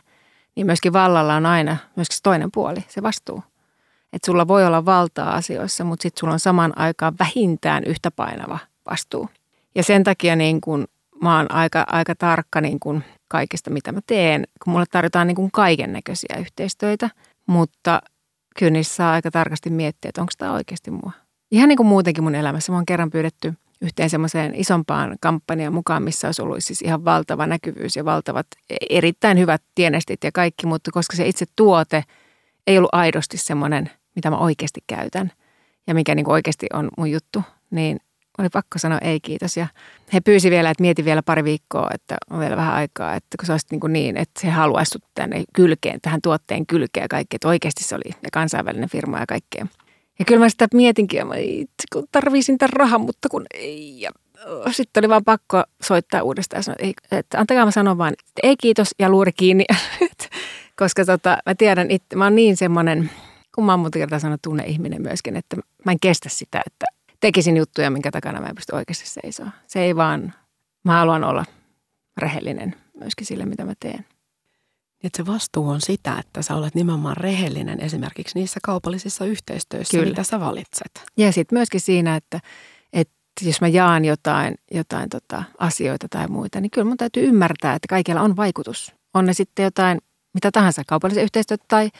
niin 0.56 0.66
myöskin 0.66 0.92
vallalla 0.92 1.34
on 1.34 1.46
aina 1.46 1.76
myöskin 1.96 2.16
se 2.16 2.22
toinen 2.22 2.50
puoli, 2.54 2.84
se 2.88 3.02
vastuu. 3.02 3.42
Että 4.12 4.26
sulla 4.26 4.48
voi 4.48 4.66
olla 4.66 4.84
valtaa 4.84 5.34
asioissa, 5.34 5.84
mutta 5.84 6.02
sitten 6.02 6.20
sulla 6.20 6.32
on 6.32 6.40
saman 6.40 6.78
aikaan 6.78 7.14
vähintään 7.18 7.84
yhtä 7.84 8.10
painava 8.10 8.58
vastuu. 8.90 9.28
Ja 9.74 9.82
sen 9.82 10.04
takia 10.04 10.36
niin 10.36 10.60
kun 10.60 10.84
mä 11.22 11.36
oon 11.36 11.52
aika, 11.52 11.84
aika 11.86 12.14
tarkka 12.14 12.60
niin 12.60 12.80
kun 12.80 13.02
kaikesta, 13.28 13.70
mitä 13.70 13.92
mä 13.92 14.00
teen, 14.06 14.44
kun 14.64 14.72
mulle 14.72 14.86
tarjotaan 14.90 15.26
niin 15.26 15.36
kun 15.36 15.50
kaiken 15.50 15.92
näköisiä 15.92 16.36
yhteistöitä, 16.40 17.10
mutta 17.46 18.02
kyllä 18.58 18.70
niissä 18.70 18.94
saa 18.94 19.12
aika 19.12 19.30
tarkasti 19.30 19.70
miettiä, 19.70 20.08
että 20.08 20.20
onko 20.20 20.32
tämä 20.38 20.52
oikeasti 20.52 20.90
mua. 20.90 21.12
Ihan 21.50 21.68
niin 21.68 21.76
kuin 21.76 21.86
muutenkin 21.86 22.24
mun 22.24 22.34
elämässä. 22.34 22.72
Mä 22.72 22.78
oon 22.78 22.86
kerran 22.86 23.10
pyydetty– 23.10 23.54
yhteen 23.80 24.10
semmoiseen 24.10 24.54
isompaan 24.54 25.16
kampanjaan 25.20 25.74
mukaan, 25.74 26.02
missä 26.02 26.28
olisi 26.28 26.42
ollut 26.42 26.56
siis 26.60 26.82
ihan 26.82 27.04
valtava 27.04 27.46
näkyvyys 27.46 27.96
ja 27.96 28.04
valtavat 28.04 28.46
erittäin 28.90 29.38
hyvät 29.38 29.62
tienestit 29.74 30.24
ja 30.24 30.32
kaikki, 30.32 30.66
mutta 30.66 30.90
koska 30.90 31.16
se 31.16 31.28
itse 31.28 31.46
tuote 31.56 32.04
ei 32.66 32.78
ollut 32.78 32.94
aidosti 32.94 33.36
semmoinen, 33.36 33.90
mitä 34.14 34.30
mä 34.30 34.38
oikeasti 34.38 34.80
käytän 34.86 35.32
ja 35.86 35.94
mikä 35.94 36.14
niin 36.14 36.24
kuin 36.24 36.32
oikeasti 36.32 36.66
on 36.72 36.90
mun 36.98 37.10
juttu, 37.10 37.42
niin 37.70 38.00
oli 38.38 38.48
pakko 38.48 38.78
sanoa 38.78 38.98
ei 38.98 39.20
kiitos. 39.20 39.56
Ja 39.56 39.66
he 40.12 40.20
pyysi 40.20 40.50
vielä, 40.50 40.70
että 40.70 40.82
mieti 40.82 41.04
vielä 41.04 41.22
pari 41.22 41.44
viikkoa, 41.44 41.90
että 41.94 42.16
on 42.30 42.40
vielä 42.40 42.56
vähän 42.56 42.74
aikaa, 42.74 43.14
että 43.14 43.36
kun 43.38 43.46
se 43.46 43.52
olisi 43.52 43.66
niin, 43.70 43.92
niin 43.92 44.16
että 44.16 44.40
he 44.44 44.50
haluaisi 44.50 44.98
tänne 45.14 45.44
kylkeen, 45.52 46.00
tähän 46.00 46.20
tuotteen 46.22 46.66
kylkeen 46.66 47.04
ja 47.04 47.08
kaikki, 47.08 47.36
että 47.36 47.48
oikeasti 47.48 47.84
se 47.84 47.94
oli 47.94 48.10
ja 48.22 48.28
kansainvälinen 48.32 48.88
firma 48.88 49.18
ja 49.18 49.26
kaikkea. 49.26 49.66
Ja 50.20 50.24
kyllä 50.24 50.40
mä 50.40 50.48
sitä 50.48 50.68
mietinkin, 50.74 51.18
ja 51.18 51.24
mä 51.24 51.34
itse 51.36 51.84
kun 51.92 52.04
tarvisin 52.12 52.58
tämän 52.58 52.72
rahan, 52.72 53.00
mutta 53.00 53.28
kun 53.28 53.46
ei. 53.54 54.00
Ja 54.00 54.10
sitten 54.70 55.00
oli 55.00 55.08
vaan 55.08 55.24
pakko 55.24 55.64
soittaa 55.82 56.22
uudestaan 56.22 56.58
ja 56.58 56.62
sanoa, 56.62 56.92
että, 57.10 57.38
antakaa 57.38 57.64
mä 57.64 57.70
sanon 57.70 57.98
vaan, 57.98 58.12
että 58.12 58.40
ei 58.42 58.56
kiitos 58.56 58.94
ja 58.98 59.10
luuri 59.10 59.32
kiinni. 59.32 59.64
Koska 60.80 61.04
tota, 61.04 61.38
mä 61.46 61.54
tiedän 61.54 61.90
itse, 61.90 62.16
mä 62.16 62.24
oon 62.24 62.34
niin 62.34 62.56
semmoinen, 62.56 63.10
kun 63.54 63.64
mä 63.64 63.72
oon 63.72 63.80
monta 63.80 63.98
kertaa 63.98 64.18
sanonut 64.18 64.42
tunne 64.42 64.64
ihminen 64.64 65.02
myöskin, 65.02 65.36
että 65.36 65.56
mä 65.84 65.92
en 65.92 66.00
kestä 66.00 66.28
sitä, 66.28 66.62
että 66.66 66.86
tekisin 67.20 67.56
juttuja, 67.56 67.90
minkä 67.90 68.10
takana 68.10 68.40
mä 68.40 68.46
en 68.46 68.54
pysty 68.54 68.74
oikeasti 68.74 69.08
seisoa. 69.08 69.50
Se 69.66 69.80
ei 69.80 69.96
vaan, 69.96 70.34
mä 70.84 70.92
haluan 70.92 71.24
olla 71.24 71.44
rehellinen 72.16 72.74
myöskin 73.00 73.26
sille, 73.26 73.46
mitä 73.46 73.64
mä 73.64 73.72
teen. 73.80 74.06
Että 75.04 75.16
se 75.16 75.26
vastuu 75.26 75.68
on 75.68 75.80
sitä, 75.80 76.18
että 76.18 76.42
sä 76.42 76.54
olet 76.54 76.74
nimenomaan 76.74 77.16
rehellinen 77.16 77.80
esimerkiksi 77.80 78.38
niissä 78.38 78.60
kaupallisissa 78.62 79.24
yhteistyöissä, 79.24 79.98
Kyllä. 79.98 80.10
mitä 80.10 80.22
sä 80.22 80.40
valitset. 80.40 81.04
Ja 81.16 81.32
sitten 81.32 81.58
myöskin 81.58 81.80
siinä, 81.80 82.16
että, 82.16 82.40
että 82.92 83.14
jos 83.42 83.60
mä 83.60 83.68
jaan 83.68 84.04
jotain, 84.04 84.54
jotain 84.70 85.08
tota 85.08 85.42
asioita 85.58 86.06
tai 86.10 86.28
muita, 86.28 86.60
niin 86.60 86.70
kyllä 86.70 86.88
mun 86.88 86.96
täytyy 86.96 87.26
ymmärtää, 87.26 87.74
että 87.74 87.88
kaikilla 87.88 88.20
on 88.20 88.36
vaikutus. 88.36 88.94
On 89.14 89.26
ne 89.26 89.32
sitten 89.32 89.64
jotain, 89.64 89.98
mitä 90.34 90.50
tahansa, 90.50 90.82
kaupallisia 90.86 91.22
yhteistyötä 91.22 91.64
tai, 91.68 91.90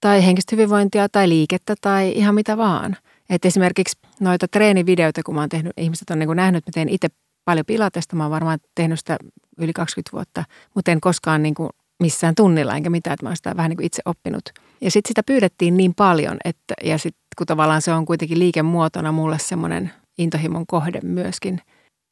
tai 0.00 0.26
henkistä 0.26 0.56
hyvinvointia 0.56 1.08
tai 1.08 1.28
liikettä 1.28 1.74
tai 1.80 2.12
ihan 2.12 2.34
mitä 2.34 2.56
vaan. 2.56 2.96
Et 3.30 3.44
esimerkiksi 3.44 3.98
noita 4.20 4.48
treenivideoita, 4.48 5.22
kun 5.22 5.34
mä 5.34 5.40
oon 5.40 5.48
tehnyt, 5.48 5.72
ihmiset 5.76 6.10
on 6.10 6.18
niin 6.18 6.26
kuin 6.26 6.36
nähnyt, 6.36 6.66
mä 6.66 6.70
teen 6.74 6.88
itse 6.88 7.08
paljon 7.44 7.66
pilatesta. 7.66 8.16
Mä 8.16 8.24
oon 8.24 8.30
varmaan 8.30 8.58
tehnyt 8.74 8.98
sitä 8.98 9.16
yli 9.58 9.72
20 9.72 10.12
vuotta, 10.12 10.44
mutta 10.74 10.90
en 10.90 11.00
koskaan 11.00 11.42
niin 11.42 11.54
kuin 11.54 11.70
missään 12.02 12.34
tunnilla 12.34 12.76
enkä 12.76 12.90
mitään, 12.90 13.14
että 13.14 13.26
mä 13.26 13.30
oon 13.30 13.36
sitä 13.36 13.56
vähän 13.56 13.68
niin 13.68 13.76
kuin 13.76 13.86
itse 13.86 14.02
oppinut. 14.04 14.42
Ja 14.80 14.90
sitten 14.90 15.10
sitä 15.10 15.22
pyydettiin 15.22 15.76
niin 15.76 15.94
paljon, 15.94 16.36
että, 16.44 16.74
ja 16.84 16.98
sitten 16.98 17.22
kun 17.38 17.46
tavallaan 17.46 17.82
se 17.82 17.92
on 17.92 18.06
kuitenkin 18.06 18.38
liikemuotona 18.38 19.12
mulle 19.12 19.38
semmoinen 19.38 19.90
intohimon 20.18 20.66
kohde 20.66 21.00
myöskin. 21.02 21.60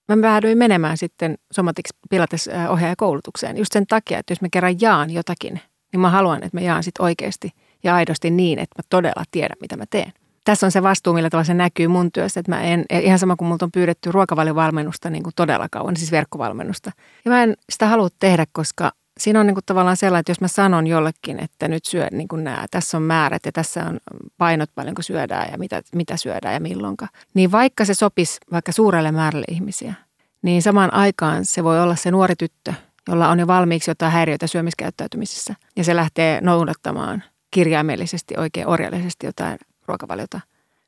Mä 0.08 0.22
päädyin 0.22 0.58
menemään 0.58 0.98
sitten 0.98 1.38
Somatics 1.52 1.90
Pilates 2.10 2.50
ohjaajakoulutukseen 2.68 3.56
just 3.56 3.72
sen 3.72 3.86
takia, 3.86 4.18
että 4.18 4.32
jos 4.32 4.40
mä 4.40 4.48
kerran 4.52 4.80
jaan 4.80 5.10
jotakin, 5.10 5.60
niin 5.92 6.00
mä 6.00 6.10
haluan, 6.10 6.42
että 6.42 6.56
mä 6.56 6.60
jaan 6.60 6.82
sitten 6.82 7.04
oikeasti 7.04 7.50
ja 7.84 7.94
aidosti 7.94 8.30
niin, 8.30 8.58
että 8.58 8.82
mä 8.82 8.86
todella 8.90 9.24
tiedän, 9.30 9.56
mitä 9.60 9.76
mä 9.76 9.84
teen 9.90 10.12
tässä 10.44 10.66
on 10.66 10.72
se 10.72 10.82
vastuu, 10.82 11.14
millä 11.14 11.30
tavalla 11.30 11.46
se 11.46 11.54
näkyy 11.54 11.88
mun 11.88 12.12
työssä. 12.12 12.40
Että 12.40 12.52
mä 12.52 12.62
en, 12.62 12.84
ihan 12.90 13.18
sama 13.18 13.36
kuin 13.36 13.48
multa 13.48 13.64
on 13.64 13.72
pyydetty 13.72 14.12
ruokavaliovalmennusta 14.12 15.10
niin 15.10 15.22
kuin 15.22 15.32
todella 15.36 15.68
kauan, 15.70 15.96
siis 15.96 16.12
verkkovalmennusta. 16.12 16.90
Ja 17.24 17.30
mä 17.30 17.42
en 17.42 17.56
sitä 17.70 17.86
halua 17.86 18.08
tehdä, 18.18 18.46
koska 18.52 18.92
siinä 19.20 19.40
on 19.40 19.46
niin 19.46 19.54
kuin 19.54 19.64
tavallaan 19.66 19.96
sellainen, 19.96 20.20
että 20.20 20.30
jos 20.30 20.40
mä 20.40 20.48
sanon 20.48 20.86
jollekin, 20.86 21.38
että 21.38 21.68
nyt 21.68 21.84
syö 21.84 22.08
niin 22.10 22.28
kuin 22.28 22.44
nämä, 22.44 22.66
tässä 22.70 22.96
on 22.96 23.02
määrät 23.02 23.46
ja 23.46 23.52
tässä 23.52 23.84
on 23.84 23.98
painot 24.38 24.70
paljonko 24.74 25.02
syödään 25.02 25.48
ja 25.52 25.58
mitä, 25.58 25.82
mitä 25.94 26.16
syödään 26.16 26.54
ja 26.54 26.60
milloinka. 26.60 27.08
Niin 27.34 27.52
vaikka 27.52 27.84
se 27.84 27.94
sopisi 27.94 28.38
vaikka 28.52 28.72
suurelle 28.72 29.12
määrälle 29.12 29.46
ihmisiä, 29.50 29.94
niin 30.42 30.62
samaan 30.62 30.94
aikaan 30.94 31.44
se 31.44 31.64
voi 31.64 31.80
olla 31.80 31.96
se 31.96 32.10
nuori 32.10 32.36
tyttö, 32.36 32.72
jolla 33.08 33.28
on 33.28 33.38
jo 33.38 33.46
valmiiksi 33.46 33.90
jotain 33.90 34.12
häiriöitä 34.12 34.46
syömiskäyttäytymisessä. 34.46 35.54
Ja 35.76 35.84
se 35.84 35.96
lähtee 35.96 36.40
noudattamaan 36.40 37.22
kirjaimellisesti, 37.50 38.34
oikein 38.38 38.66
orjallisesti 38.66 39.26
jotain 39.26 39.58
ruokavaliota, 39.86 40.40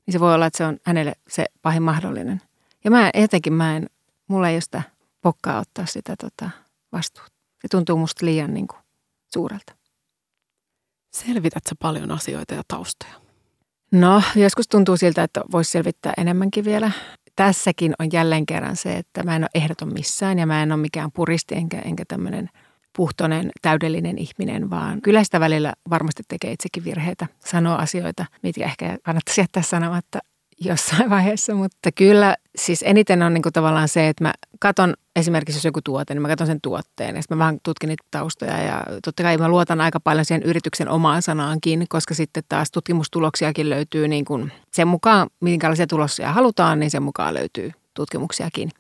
niin 0.07 0.13
se 0.13 0.21
voi 0.21 0.35
olla, 0.35 0.47
että 0.47 0.59
se 0.59 0.65
on 0.65 0.79
hänelle 0.83 1.13
se 1.29 1.45
pahin 1.63 1.83
mahdollinen. 1.83 2.41
Ja 2.85 2.91
mä 2.91 3.11
etenkin 3.15 3.53
mä 3.53 3.77
en, 3.77 3.87
mulla 4.29 4.49
ei 4.49 4.55
ole 4.55 4.61
sitä 4.61 4.83
pokkaa 5.23 5.61
ottaa 5.61 5.87
sitä 5.87 6.15
tota, 6.17 6.51
vastuuta. 6.93 7.36
Se 7.67 7.71
tuntuu 7.71 7.97
musta 7.97 8.27
liian 8.27 8.55
niin 8.55 8.69
kuin, 8.69 8.81
suurelta. 9.35 9.77
Selvitätkö 11.13 11.75
paljon 11.83 12.11
asioita 12.11 12.55
ja 12.55 12.63
taustoja? 12.69 13.13
No, 13.93 14.23
joskus 14.37 14.69
tuntuu 14.69 14.97
siltä, 14.97 15.23
että 15.23 15.41
voisi 15.53 15.71
selvittää 15.71 16.13
enemmänkin 16.17 16.65
vielä. 16.65 16.91
Tässäkin 17.37 17.95
on 17.99 18.09
jälleen 18.13 18.47
kerran 18.47 18.77
se, 18.77 18.97
että 18.97 19.23
mä 19.23 19.37
en 19.37 19.43
ole 19.43 19.51
ehdoton 19.55 19.93
missään 19.93 20.39
ja 20.39 20.47
mä 20.47 20.63
en 20.63 20.73
ole 20.73 20.81
mikään 20.81 21.13
puristi 21.13 21.55
enkä, 21.55 21.79
enkä 21.79 22.05
tämmöinen– 22.09 22.51
puhtoinen, 22.97 23.51
täydellinen 23.63 24.19
ihminen, 24.19 24.71
vaan 24.71 25.03
kyllä 25.03 25.25
sitä 25.25 25.41
välillä 25.41 25.73
varmasti 25.91 26.23
tekee 26.29 26.53
itsekin 26.53 26.85
virheitä, 26.85 27.27
sanoo 27.45 27.77
asioita, 27.77 28.27
mitkä 28.43 28.65
ehkä 28.65 28.99
kannattaisi 29.03 29.41
jättää 29.41 29.63
sanomatta 29.63 30.19
jossain 30.61 31.11
vaiheessa, 31.11 31.55
mutta 31.55 31.93
kyllä 31.93 32.37
siis 32.57 32.85
eniten 32.87 33.23
on 33.23 33.35
niin 33.35 33.43
kuin 33.43 33.53
tavallaan 33.53 33.89
se, 33.89 34.09
että 34.09 34.25
mä 34.25 34.33
katon 34.61 34.95
esimerkiksi 35.17 35.59
jos 35.59 35.65
joku 35.65 35.83
tuote, 35.83 36.15
niin 36.15 36.23
mä 36.23 36.29
katson 36.29 36.47
sen 36.47 36.61
tuotteen 36.61 37.17
ja 37.17 37.23
sitten 37.23 37.39
mä 37.39 37.43
vähän 37.43 37.59
tutkin 37.63 37.89
niitä 37.89 38.05
taustoja 38.11 38.63
ja 38.63 38.85
totta 39.05 39.23
kai 39.23 39.39
mä 39.39 39.49
luotan 39.49 39.81
aika 39.81 40.01
paljon 40.01 40.25
siihen 40.25 40.43
yrityksen 40.43 40.89
omaan 40.89 41.23
sanaankin, 41.23 41.87
koska 41.89 42.15
sitten 42.15 42.43
taas 42.49 42.71
tutkimustuloksiakin 42.71 43.71
löytyy 43.71 44.09
niin 44.09 44.25
kuin 44.25 44.53
sen 44.73 44.89
mukaan, 44.89 45.29
minkälaisia 45.41 45.87
tuloksia 45.87 46.33
halutaan, 46.33 46.81
niin 46.81 46.91
sen 46.91 47.03
mukaan 47.03 47.35
löytyy 47.35 47.71
tutkimuksiakin. 47.95 48.71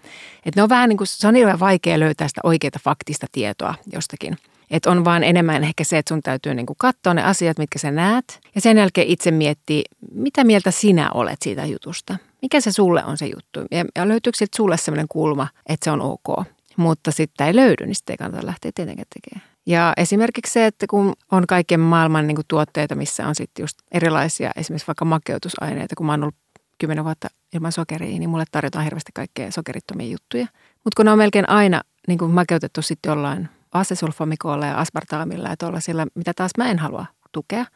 Et 0.47 0.57
ne 0.57 0.63
on 0.63 0.69
vähän 0.69 0.89
niin 0.89 0.97
kuin, 0.97 1.07
se 1.07 1.29
on 1.29 1.35
hirveän 1.35 1.61
vaikea 1.61 2.01
löytää 2.01 2.29
sitä 2.29 2.41
oikeaa 2.45 2.71
faktista 2.83 3.27
tietoa 3.33 3.75
jostakin. 3.93 4.37
Et 4.71 4.87
on 4.87 5.05
vaan 5.05 5.25
enemmän 5.25 5.65
ehkä 5.65 5.85
se, 5.85 5.99
että 5.99 6.15
sun 6.15 6.23
täytyy 6.23 6.55
niin 6.55 6.67
kuin 6.67 6.77
katsoa 6.79 7.15
ne 7.15 7.23
asiat, 7.23 7.59
mitkä 7.59 7.79
sä 7.79 7.91
näet. 7.91 8.41
Ja 8.55 8.61
sen 8.61 8.79
jälkeen 8.79 9.09
itse 9.09 9.31
miettiä, 9.31 9.83
mitä 10.13 10.45
mieltä 10.45 10.71
sinä 10.71 11.11
olet 11.11 11.43
siitä 11.43 11.65
jutusta. 11.65 12.17
Mikä 12.43 12.61
se 12.61 12.73
sulle 12.73 13.05
on 13.05 13.19
se 13.19 13.27
juttu. 13.27 13.61
Ja, 13.71 14.09
löytyykö 14.09 14.39
siltä 14.39 14.57
sulle 14.57 14.77
sellainen 14.77 15.09
kulma, 15.09 15.49
että 15.69 15.85
se 15.85 15.91
on 15.91 16.01
ok. 16.01 16.47
Mutta 16.77 17.13
sitten 17.13 17.47
ei 17.47 17.57
löydy, 17.57 17.87
niin 17.87 17.95
sitten 17.95 18.15
ei 18.15 18.17
kannata 18.17 18.47
lähteä 18.47 18.71
tietenkään 18.75 19.09
tekemään. 19.15 19.57
Ja 19.67 19.93
esimerkiksi 19.97 20.53
se, 20.53 20.67
että 20.67 20.87
kun 20.91 21.13
on 21.33 21.47
kaiken 21.47 21.81
maailman 21.81 22.27
niin 22.27 22.37
kuin 22.37 22.47
tuotteita, 22.49 22.95
missä 22.95 23.27
on 23.29 23.35
sitten 23.35 23.63
just 23.63 23.79
erilaisia, 23.93 24.51
esimerkiksi 24.57 24.87
vaikka 24.87 25.05
makeutusaineita, 25.05 25.95
kun 25.97 26.07
mä 26.07 26.13
oon 26.13 26.23
ollut 26.23 26.35
kymmenen 26.79 27.05
vuotta 27.05 27.29
ilman 27.55 27.73
sokeria, 27.73 28.19
niin 28.19 28.31
mulle 28.31 28.45
tarjotaan 28.51 28.85
hirveästi 28.85 29.13
kaikkea 29.15 29.53
sokerittomia 29.53 30.11
juttuja. 30.11 30.47
Mutta 30.85 30.97
kun 30.97 31.05
ne 31.05 31.13
on 31.13 31.19
melkein 31.19 31.49
aina 31.49 31.81
niin 32.09 32.19
kuin 32.19 32.31
makeutettu 32.31 32.83
sitten 32.83 33.11
jollain 33.11 33.49
asesulfamikolla 33.73 34.67
ja 34.67 34.79
aspartaamilla 34.79 35.49
ja 35.49 35.57
tuollaisilla, 35.57 36.07
mitä 36.15 36.33
taas 36.37 36.51
mä 36.59 36.71
en 36.71 36.79
halua 36.79 37.07
tukea, 37.33 37.67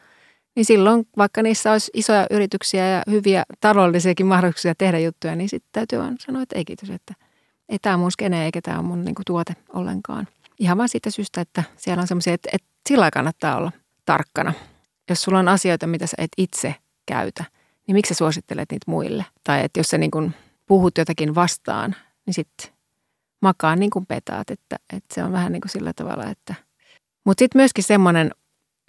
niin 0.57 0.65
silloin 0.65 1.09
vaikka 1.17 1.43
niissä 1.43 1.73
olisi 1.73 1.91
isoja 1.95 2.27
yrityksiä 2.31 2.89
ja 2.89 3.03
hyviä 3.11 3.45
taloudellisiakin 3.61 4.27
mahdollisuuksia 4.27 4.75
tehdä 4.75 4.99
juttuja, 4.99 5.37
niin 5.37 5.49
sitten 5.49 5.69
täytyy 5.73 5.99
vaan 5.99 6.17
sanoa, 6.21 6.43
että 6.43 6.59
ei 6.59 6.65
kiitos, 6.65 6.91
että 6.91 7.15
ei 7.69 7.79
tämä 7.79 7.97
mun 7.97 8.13
skene 8.13 8.45
eikä 8.45 8.61
tämä 8.63 8.83
mun 8.83 9.05
niin 9.05 9.15
kuin, 9.15 9.25
tuote 9.27 9.57
ollenkaan. 9.73 10.29
Ihan 10.59 10.79
vaan 10.79 10.89
siitä 10.89 11.11
syystä, 11.11 11.41
että 11.41 11.63
siellä 11.77 12.01
on 12.01 12.09
semmoisia, 12.09 12.35
että, 12.35 12.49
että 12.53 12.69
sillä 12.89 13.11
kannattaa 13.11 13.57
olla 13.57 13.73
tarkkana. 14.05 14.53
Jos 15.11 15.23
sulla 15.23 15.39
on 15.39 15.49
asioita, 15.49 15.87
mitä 15.87 16.07
sä 16.07 16.15
et 16.19 16.31
itse 16.37 16.75
käytä– 17.07 17.45
niin 17.91 17.97
miksi 17.97 18.15
sä 18.15 18.19
suosittelet 18.19 18.71
niitä 18.71 18.91
muille? 18.91 19.25
Tai 19.45 19.65
että 19.65 19.81
jos 19.81 19.87
sä 19.87 19.99
niin 19.99 20.11
kuin 20.11 20.35
puhut 20.67 20.99
jotakin 20.99 21.35
vastaan, 21.35 21.97
niin 22.27 22.35
sitten 22.35 22.73
makaa 23.41 23.77
niin 23.77 23.91
kuin 23.91 24.07
petaat, 24.07 24.51
että, 24.51 24.77
että 24.93 25.15
se 25.15 25.25
on 25.25 25.33
vähän 25.33 25.53
niin 25.53 25.61
kuin 25.61 25.71
sillä 25.71 25.93
tavalla, 25.93 26.27
että... 26.27 26.55
Mutta 27.25 27.43
sitten 27.43 27.59
myöskin 27.59 27.85
semmoinen, 27.85 28.31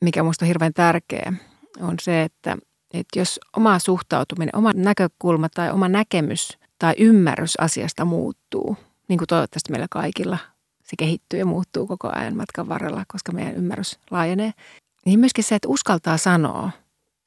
mikä 0.01 0.23
minusta 0.23 0.45
on 0.45 0.47
hirveän 0.47 0.73
tärkeä, 0.73 1.33
on 1.79 1.95
se, 2.01 2.23
että, 2.23 2.57
että 2.93 3.19
jos 3.19 3.39
oma 3.57 3.79
suhtautuminen, 3.79 4.55
oma 4.55 4.71
näkökulma 4.73 5.49
tai 5.49 5.71
oma 5.71 5.89
näkemys 5.89 6.57
tai 6.79 6.93
ymmärrys 6.97 7.59
asiasta 7.59 8.05
muuttuu, 8.05 8.77
niin 9.07 9.17
kuin 9.17 9.27
toivottavasti 9.27 9.71
meillä 9.71 9.87
kaikilla 9.89 10.37
se 10.83 10.95
kehittyy 10.97 11.39
ja 11.39 11.45
muuttuu 11.45 11.87
koko 11.87 12.09
ajan 12.15 12.37
matkan 12.37 12.69
varrella, 12.69 13.03
koska 13.07 13.31
meidän 13.31 13.55
ymmärrys 13.55 13.99
laajenee, 14.11 14.51
niin 15.05 15.19
myöskin 15.19 15.43
se, 15.43 15.55
että 15.55 15.67
uskaltaa 15.67 16.17
sanoa, 16.17 16.71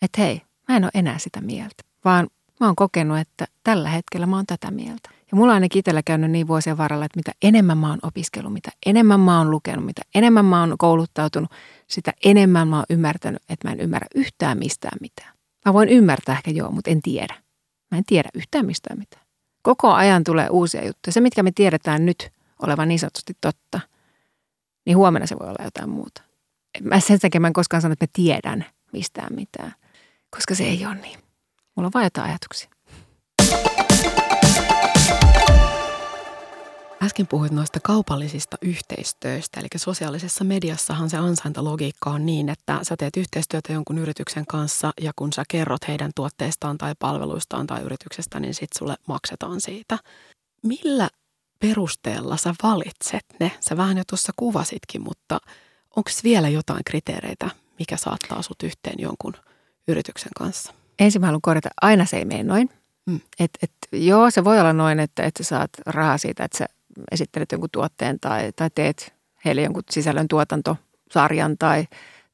että 0.02 0.20
hei, 0.20 0.42
Mä 0.68 0.76
en 0.76 0.84
ole 0.84 0.90
enää 0.94 1.18
sitä 1.18 1.40
mieltä, 1.40 1.82
vaan 2.04 2.28
mä 2.60 2.66
oon 2.66 2.76
kokenut, 2.76 3.18
että 3.18 3.46
tällä 3.64 3.88
hetkellä 3.88 4.26
mä 4.26 4.37
oon 4.37 4.46
tätä 4.46 4.70
mieltä. 4.70 5.10
Ja 5.34 5.38
mulla 5.38 5.52
on 5.52 5.54
ainakin 5.54 5.80
itsellä 5.80 6.02
käynyt 6.02 6.30
niin 6.30 6.48
vuosien 6.48 6.78
varrella, 6.78 7.04
että 7.04 7.18
mitä 7.18 7.32
enemmän 7.42 7.78
mä 7.78 7.90
oon 7.90 7.98
opiskellut, 8.02 8.52
mitä 8.52 8.70
enemmän 8.86 9.20
mä 9.20 9.38
oon 9.38 9.50
lukenut, 9.50 9.84
mitä 9.84 10.02
enemmän 10.14 10.44
mä 10.44 10.60
oon 10.60 10.74
kouluttautunut, 10.78 11.50
sitä 11.90 12.12
enemmän 12.24 12.68
mä 12.68 12.76
oon 12.76 12.84
ymmärtänyt, 12.90 13.42
että 13.48 13.68
mä 13.68 13.72
en 13.72 13.80
ymmärrä 13.80 14.06
yhtään 14.14 14.58
mistään 14.58 14.98
mitään. 15.00 15.32
Mä 15.64 15.72
voin 15.72 15.88
ymmärtää 15.88 16.36
ehkä 16.36 16.50
joo, 16.50 16.70
mutta 16.70 16.90
en 16.90 17.02
tiedä. 17.02 17.34
Mä 17.90 17.98
en 17.98 18.04
tiedä 18.06 18.28
yhtään 18.34 18.66
mistään 18.66 18.98
mitään. 18.98 19.26
Koko 19.62 19.92
ajan 19.92 20.24
tulee 20.24 20.48
uusia 20.50 20.86
juttuja. 20.86 21.12
Se, 21.12 21.20
mitkä 21.20 21.42
me 21.42 21.52
tiedetään 21.54 22.06
nyt 22.06 22.30
olevan 22.62 22.88
niin 22.88 22.98
sanotusti 22.98 23.36
totta, 23.40 23.80
niin 24.86 24.96
huomenna 24.96 25.26
se 25.26 25.36
voi 25.38 25.48
olla 25.48 25.64
jotain 25.64 25.90
muuta. 25.90 26.22
Mä 26.82 27.00
sen 27.00 27.18
takia 27.18 27.40
mä 27.40 27.46
en 27.46 27.52
koskaan 27.52 27.82
sano, 27.82 27.92
että 27.92 28.04
mä 28.04 28.10
tiedän 28.12 28.64
mistään 28.92 29.34
mitään 29.34 29.74
koska 30.34 30.54
se 30.54 30.64
ei 30.64 30.86
ole 30.86 30.94
niin. 30.94 31.18
Mulla 31.74 31.86
on 31.86 31.92
vain 31.94 32.04
jotain 32.04 32.30
ajatuksia. 32.30 32.70
Äsken 37.04 37.26
puhuit 37.26 37.52
noista 37.52 37.80
kaupallisista 37.82 38.56
yhteistyöistä, 38.62 39.60
eli 39.60 39.68
sosiaalisessa 39.76 40.44
mediassahan 40.44 41.10
se 41.10 41.16
ansaintalogiikka 41.16 42.10
on 42.10 42.26
niin, 42.26 42.48
että 42.48 42.78
sä 42.82 42.96
teet 42.96 43.16
yhteistyötä 43.16 43.72
jonkun 43.72 43.98
yrityksen 43.98 44.46
kanssa 44.46 44.92
ja 45.00 45.12
kun 45.16 45.32
sä 45.32 45.42
kerrot 45.48 45.88
heidän 45.88 46.10
tuotteistaan 46.14 46.78
tai 46.78 46.94
palveluistaan 46.98 47.66
tai 47.66 47.82
yrityksestä, 47.82 48.40
niin 48.40 48.54
sit 48.54 48.70
sulle 48.78 48.96
maksetaan 49.06 49.60
siitä. 49.60 49.98
Millä 50.62 51.08
perusteella 51.60 52.36
sä 52.36 52.54
valitset 52.62 53.24
ne? 53.40 53.52
Sä 53.60 53.76
vähän 53.76 53.98
jo 53.98 54.04
tuossa 54.08 54.32
kuvasitkin, 54.36 55.02
mutta 55.02 55.38
onko 55.96 56.10
vielä 56.24 56.48
jotain 56.48 56.84
kriteereitä, 56.86 57.50
mikä 57.78 57.96
saattaa 57.96 58.42
sut 58.42 58.62
yhteen 58.62 58.96
jonkun– 58.98 59.34
yrityksen 59.88 60.32
kanssa? 60.36 60.74
Ensin 60.98 61.20
mä 61.20 61.26
haluan 61.26 61.42
korjata, 61.42 61.68
aina 61.82 62.04
se 62.04 62.16
ei 62.16 62.24
mene 62.24 62.42
noin. 62.42 62.70
Mm. 63.06 63.20
Et, 63.38 63.50
et, 63.62 63.72
joo, 63.92 64.30
se 64.30 64.44
voi 64.44 64.60
olla 64.60 64.72
noin, 64.72 65.00
että, 65.00 65.22
että 65.22 65.42
sä 65.42 65.48
saat 65.48 65.70
rahaa 65.86 66.18
siitä, 66.18 66.44
että 66.44 66.58
sä 66.58 66.66
esittelet 67.11 67.52
jonkun 67.52 67.70
tuotteen 67.72 68.20
tai, 68.20 68.52
tai 68.57 68.70
teet 68.74 69.14
heille 69.44 69.62
jonkun 69.62 69.83
sisällön 69.90 70.28
tuotantosarjan 70.28 71.59
tai, 71.59 71.87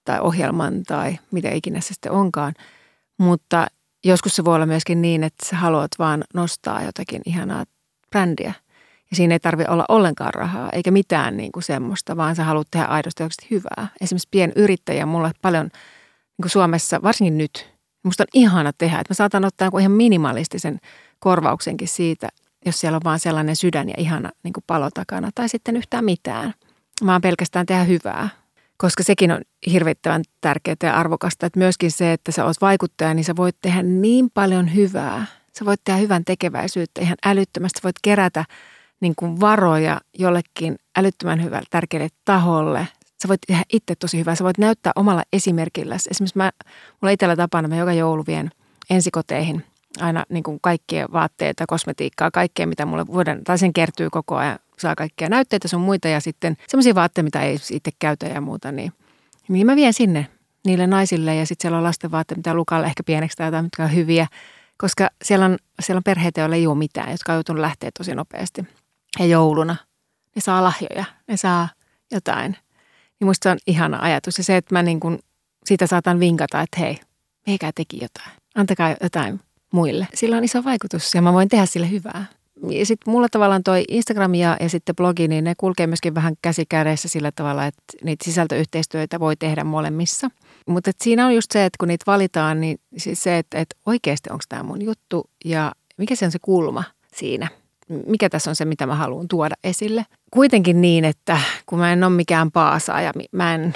tai 0.04 0.20
ohjelman 0.20 0.82
tai 0.82 1.18
mitä 1.30 1.50
ikinä 1.50 1.80
se 1.80 1.94
sitten 1.94 2.12
onkaan. 2.12 2.54
Mutta 3.18 3.66
joskus 4.04 4.36
se 4.36 4.44
voi 4.44 4.54
olla 4.54 4.66
myöskin 4.66 5.02
niin, 5.02 5.24
että 5.24 5.46
sä 5.46 5.56
haluat 5.56 5.90
vaan 5.98 6.24
nostaa 6.34 6.82
jotakin 6.82 7.22
ihanaa 7.26 7.64
brändiä. 8.10 8.52
Ja 9.10 9.16
siinä 9.16 9.34
ei 9.34 9.40
tarvitse 9.40 9.72
olla 9.72 9.84
ollenkaan 9.88 10.34
rahaa 10.34 10.70
eikä 10.72 10.90
mitään 10.90 11.36
niin 11.36 11.52
kuin 11.52 11.62
semmoista, 11.62 12.16
vaan 12.16 12.36
sä 12.36 12.44
haluat 12.44 12.68
tehdä 12.70 12.86
aidosti 12.86 13.24
hyvää. 13.50 13.88
Esimerkiksi 14.00 14.28
pienyrittäjä 14.30 15.06
mulle 15.06 15.30
paljon 15.42 15.64
niin 15.64 16.42
kuin 16.42 16.50
Suomessa, 16.50 17.02
varsinkin 17.02 17.38
nyt, 17.38 17.74
musta 18.02 18.22
on 18.22 18.26
ihana 18.34 18.72
tehdä, 18.72 18.98
että 18.98 19.12
mä 19.12 19.14
saatan 19.14 19.44
ottaa 19.44 19.70
ihan 19.80 19.92
minimalistisen 19.92 20.78
korvauksenkin 21.18 21.88
siitä, 21.88 22.28
jos 22.66 22.80
siellä 22.80 22.96
on 22.96 23.04
vaan 23.04 23.18
sellainen 23.18 23.56
sydän 23.56 23.88
ja 23.88 23.94
ihana 23.98 24.30
niin 24.42 24.52
kuin 24.52 24.64
palo 24.66 24.90
takana 24.94 25.30
tai 25.34 25.48
sitten 25.48 25.76
yhtään 25.76 26.04
mitään. 26.04 26.54
Vaan 27.06 27.20
pelkästään 27.20 27.66
tehdä 27.66 27.84
hyvää, 27.84 28.28
koska 28.76 29.02
sekin 29.02 29.32
on 29.32 29.40
hirvittävän 29.72 30.22
tärkeää 30.40 30.76
ja 30.82 30.96
arvokasta, 30.96 31.46
että 31.46 31.58
myöskin 31.58 31.90
se, 31.90 32.12
että 32.12 32.32
sä 32.32 32.44
oot 32.44 32.60
vaikuttaja, 32.60 33.14
niin 33.14 33.24
sä 33.24 33.36
voit 33.36 33.56
tehdä 33.62 33.82
niin 33.82 34.30
paljon 34.34 34.74
hyvää. 34.74 35.26
Sä 35.58 35.64
voit 35.64 35.80
tehdä 35.84 36.00
hyvän 36.00 36.24
tekeväisyyttä 36.24 37.00
ihan 37.00 37.16
älyttömästi. 37.24 37.78
Sä 37.78 37.84
voit 37.84 37.96
kerätä 38.02 38.44
niin 39.00 39.14
kuin 39.16 39.40
varoja 39.40 40.00
jollekin 40.18 40.76
älyttömän 40.96 41.42
hyvälle 41.42 41.66
tärkeälle 41.70 42.08
taholle. 42.24 42.88
Sä 43.22 43.28
voit 43.28 43.40
tehdä 43.46 43.62
itse 43.72 43.94
tosi 43.94 44.18
hyvää. 44.18 44.34
Sä 44.34 44.44
voit 44.44 44.58
näyttää 44.58 44.92
omalla 44.96 45.22
esimerkillä. 45.32 45.94
Esimerkiksi 45.94 46.38
mä, 46.38 46.50
mulla 47.00 47.12
itsellä 47.12 47.36
tapana, 47.36 47.68
mä 47.68 47.76
joka 47.76 47.92
joulu 47.92 48.24
vien 48.26 48.50
ensikoteihin 48.90 49.64
aina 50.00 50.24
niin 50.28 50.42
kuin 50.42 50.58
kaikkia 50.62 51.08
vaatteita, 51.12 51.64
kosmetiikkaa, 51.66 52.30
kaikkea 52.30 52.66
mitä 52.66 52.86
mulle 52.86 53.06
vuoden, 53.06 53.44
tai 53.44 53.58
sen 53.58 53.72
kertyy 53.72 54.10
koko 54.10 54.36
ajan. 54.36 54.58
Saa 54.78 54.94
kaikkea 54.94 55.28
näytteitä 55.28 55.68
sun 55.68 55.80
muita 55.80 56.08
ja 56.08 56.20
sitten 56.20 56.56
semmoisia 56.68 56.94
vaatteita, 56.94 57.24
mitä 57.24 57.42
ei 57.42 57.58
itse 57.70 57.90
käytä 57.98 58.26
ja 58.26 58.40
muuta, 58.40 58.72
niin, 58.72 58.92
niin 59.48 59.66
mä 59.66 59.76
vien 59.76 59.92
sinne 59.92 60.26
niille 60.66 60.86
naisille 60.86 61.34
ja 61.34 61.46
sitten 61.46 61.62
siellä 61.62 61.78
on 61.78 61.84
lasten 61.84 62.10
vaatteita, 62.10 62.38
mitä 62.38 62.54
Lukalle 62.54 62.86
ehkä 62.86 63.02
pieneksi 63.02 63.36
tai 63.36 63.46
jotain, 63.46 63.64
mitkä 63.64 63.84
on 63.84 63.94
hyviä. 63.94 64.26
Koska 64.78 65.10
siellä 65.24 65.46
on, 65.46 65.58
siellä 65.80 65.98
on 65.98 66.04
perheitä, 66.04 66.40
joilla 66.40 66.56
ei 66.56 66.66
ole 66.66 66.78
mitään, 66.78 67.10
jotka 67.10 67.32
on 67.32 67.36
joutunut 67.36 67.60
lähteä 67.60 67.90
tosi 67.98 68.14
nopeasti. 68.14 68.66
Ja 69.18 69.26
jouluna 69.26 69.76
ne 70.36 70.40
saa 70.40 70.64
lahjoja, 70.64 71.04
ne 71.28 71.36
saa 71.36 71.68
jotain. 72.10 72.56
Niin 73.20 73.26
musta 73.28 73.42
se 73.42 73.50
on 73.50 73.58
ihana 73.66 73.98
ajatus. 74.00 74.38
Ja 74.38 74.44
se, 74.44 74.56
että 74.56 74.74
mä 74.74 74.82
niin 74.82 75.00
kuin 75.00 75.18
siitä 75.64 75.86
saatan 75.86 76.20
vinkata, 76.20 76.60
että 76.60 76.80
hei, 76.80 76.98
meikää 77.46 77.70
teki 77.74 77.98
jotain. 78.02 78.36
Antakaa 78.54 78.96
jotain 79.02 79.40
muille. 79.72 80.06
Sillä 80.14 80.36
on 80.36 80.44
iso 80.44 80.64
vaikutus 80.64 81.14
ja 81.14 81.22
mä 81.22 81.32
voin 81.32 81.48
tehdä 81.48 81.66
sille 81.66 81.90
hyvää. 81.90 82.26
Ja 82.68 82.86
sitten 82.86 83.12
mulla 83.12 83.28
tavallaan 83.30 83.62
toi 83.62 83.84
Instagram 83.88 84.34
ja, 84.34 84.56
ja 84.60 84.68
sitten 84.68 84.96
blogi, 84.96 85.28
niin 85.28 85.44
ne 85.44 85.54
kulkee 85.54 85.86
myöskin 85.86 86.14
vähän 86.14 86.34
käsi 86.42 86.66
kädessä 86.68 87.08
sillä 87.08 87.32
tavalla, 87.32 87.66
että 87.66 87.82
niitä 88.04 88.24
sisältöyhteistyötä 88.24 89.20
voi 89.20 89.36
tehdä 89.36 89.64
molemmissa. 89.64 90.30
Mutta 90.66 90.90
siinä 91.02 91.26
on 91.26 91.34
just 91.34 91.50
se, 91.52 91.64
että 91.64 91.76
kun 91.78 91.88
niitä 91.88 92.04
valitaan, 92.06 92.60
niin 92.60 92.78
siis 92.96 93.22
se, 93.22 93.38
että, 93.38 93.58
että 93.58 93.76
oikeasti 93.86 94.30
onko 94.30 94.44
tämä 94.48 94.62
mun 94.62 94.82
juttu 94.82 95.30
ja 95.44 95.72
mikä 95.96 96.14
se 96.16 96.24
on 96.24 96.30
se 96.30 96.38
kulma 96.42 96.84
siinä. 97.14 97.48
Mikä 98.06 98.28
tässä 98.28 98.50
on 98.50 98.56
se, 98.56 98.64
mitä 98.64 98.86
mä 98.86 98.94
haluan 98.94 99.28
tuoda 99.28 99.54
esille. 99.64 100.06
Kuitenkin 100.30 100.80
niin, 100.80 101.04
että 101.04 101.40
kun 101.66 101.78
mä 101.78 101.92
en 101.92 102.04
ole 102.04 102.12
mikään 102.12 102.50
paasaaja, 102.50 103.12
mä 103.32 103.54
en, 103.54 103.74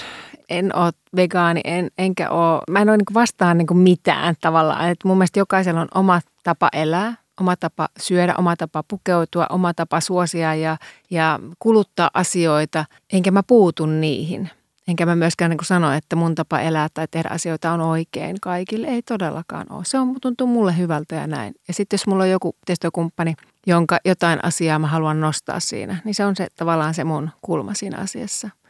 en 0.48 0.76
ole 0.76 0.92
vegaani, 1.16 1.61
en, 1.64 1.90
enkä 1.98 2.30
ole, 2.30 2.62
mä 2.70 2.78
en 2.78 2.88
ole 2.88 2.96
niin 2.96 3.14
vastaan 3.14 3.59
niin 3.59 3.78
mitään 3.78 4.35
tavallaan. 4.40 4.90
Et 4.90 4.98
mun 5.04 5.18
mielestä 5.18 5.38
jokaisella 5.38 5.80
on 5.80 5.88
oma 5.94 6.20
tapa 6.42 6.68
elää, 6.72 7.14
oma 7.40 7.57
tapa 7.57 7.88
syödä, 8.00 8.35
oma 8.38 8.57
tapa 8.57 8.83
pukeutua, 8.88 9.46
oma 9.50 9.74
tapa 9.74 10.00
suosia 10.00 10.54
ja, 10.54 10.76
ja 11.11 11.40
kuluttaa 11.59 12.11
asioita, 12.14 12.85
enkä 13.12 13.30
mä 13.30 13.42
puutu 13.42 13.87
niihin. 13.87 14.50
Enkä 14.88 15.07
mä 15.07 15.16
myöskään 15.16 15.50
niin 15.50 15.64
sano, 15.64 15.92
että 15.92 16.16
mun 16.16 16.35
tapa 16.35 16.61
elää 16.61 16.88
tai 16.94 17.09
tehdä 17.11 17.28
asioita 17.33 17.72
on 17.72 17.80
oikein 17.80 18.37
kaikille. 18.40 18.87
Ei 18.87 19.02
todellakaan 19.02 19.66
ole. 19.70 19.85
Se 19.85 19.98
on, 19.98 20.16
tuntuu 20.20 20.46
mulle 20.46 20.76
hyvältä 20.78 21.14
ja 21.14 21.26
näin. 21.26 21.54
Ja 21.68 21.74
sitten 21.74 21.94
jos 21.94 22.07
mulla 22.07 22.22
on 22.22 22.30
joku 22.30 22.57
yhteistyökumppani, 22.59 23.35
jonka 23.66 23.98
jotain 24.04 24.44
asiaa 24.44 24.78
mä 24.78 24.87
haluan 24.87 25.20
nostaa 25.20 25.61
siinä, 25.61 25.96
niin 26.04 26.14
se 26.14 26.24
on 26.24 26.37
se 26.37 26.46
tavallaan 26.57 26.94
se 26.94 27.04
mun 27.04 27.30
kulma 27.42 27.74
siinä 27.74 27.98
asiassa– 27.98 28.50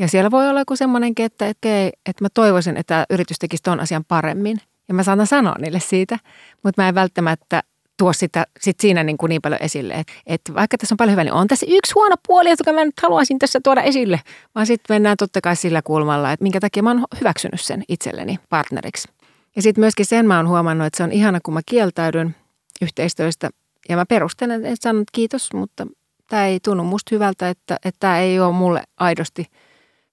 ja 0.00 0.08
siellä 0.08 0.30
voi 0.30 0.48
olla 0.48 0.60
joku 0.60 0.76
semmoinenkin, 0.76 1.26
että, 1.26 1.46
että, 1.46 1.68
että 1.86 2.24
mä 2.24 2.28
toivoisin, 2.34 2.76
että 2.76 3.06
yritys 3.10 3.38
tekisi 3.38 3.62
tuon 3.62 3.80
asian 3.80 4.04
paremmin. 4.04 4.60
Ja 4.88 4.94
mä 4.94 5.02
saatan 5.02 5.26
sanoa 5.26 5.54
niille 5.58 5.80
siitä, 5.80 6.18
mutta 6.62 6.82
mä 6.82 6.88
en 6.88 6.94
välttämättä 6.94 7.62
tuo 7.96 8.12
sitä 8.12 8.46
sit 8.60 8.80
siinä 8.80 9.04
niin, 9.04 9.18
kuin 9.18 9.30
niin 9.30 9.42
paljon 9.42 9.62
esille. 9.62 9.94
Että 9.94 10.12
että 10.26 10.54
vaikka 10.54 10.78
tässä 10.78 10.94
on 10.94 10.96
paljon 10.96 11.12
hyvää, 11.12 11.24
niin 11.24 11.32
on 11.32 11.46
tässä 11.46 11.66
yksi 11.68 11.92
huono 11.94 12.16
puoli, 12.26 12.50
joka 12.50 12.72
mä 12.72 12.84
nyt 12.84 13.00
haluaisin 13.02 13.38
tässä 13.38 13.60
tuoda 13.64 13.82
esille. 13.82 14.20
Vaan 14.54 14.66
sitten 14.66 14.94
mennään 14.94 15.16
totta 15.16 15.40
kai 15.40 15.56
sillä 15.56 15.82
kulmalla, 15.82 16.32
että 16.32 16.42
minkä 16.42 16.60
takia 16.60 16.82
mä 16.82 16.90
oon 16.90 17.04
hyväksynyt 17.20 17.60
sen 17.60 17.84
itselleni 17.88 18.38
partneriksi. 18.48 19.08
Ja 19.56 19.62
sitten 19.62 19.82
myöskin 19.82 20.06
sen 20.06 20.26
mä 20.26 20.36
oon 20.36 20.48
huomannut, 20.48 20.86
että 20.86 20.96
se 20.96 21.02
on 21.02 21.12
ihana, 21.12 21.40
kun 21.42 21.54
mä 21.54 21.60
kieltäydyn 21.66 22.36
yhteistyöstä 22.82 23.50
ja 23.88 23.96
mä 23.96 24.06
perustelen, 24.06 24.66
että 24.66 24.82
sanon 24.82 25.04
kiitos, 25.12 25.52
mutta 25.52 25.86
tämä 26.28 26.46
ei 26.46 26.60
tunnu 26.60 26.84
musta 26.84 27.14
hyvältä, 27.14 27.48
että 27.48 27.78
tämä 28.00 28.18
ei 28.18 28.40
ole 28.40 28.52
mulle 28.52 28.82
aidosti– 28.96 29.46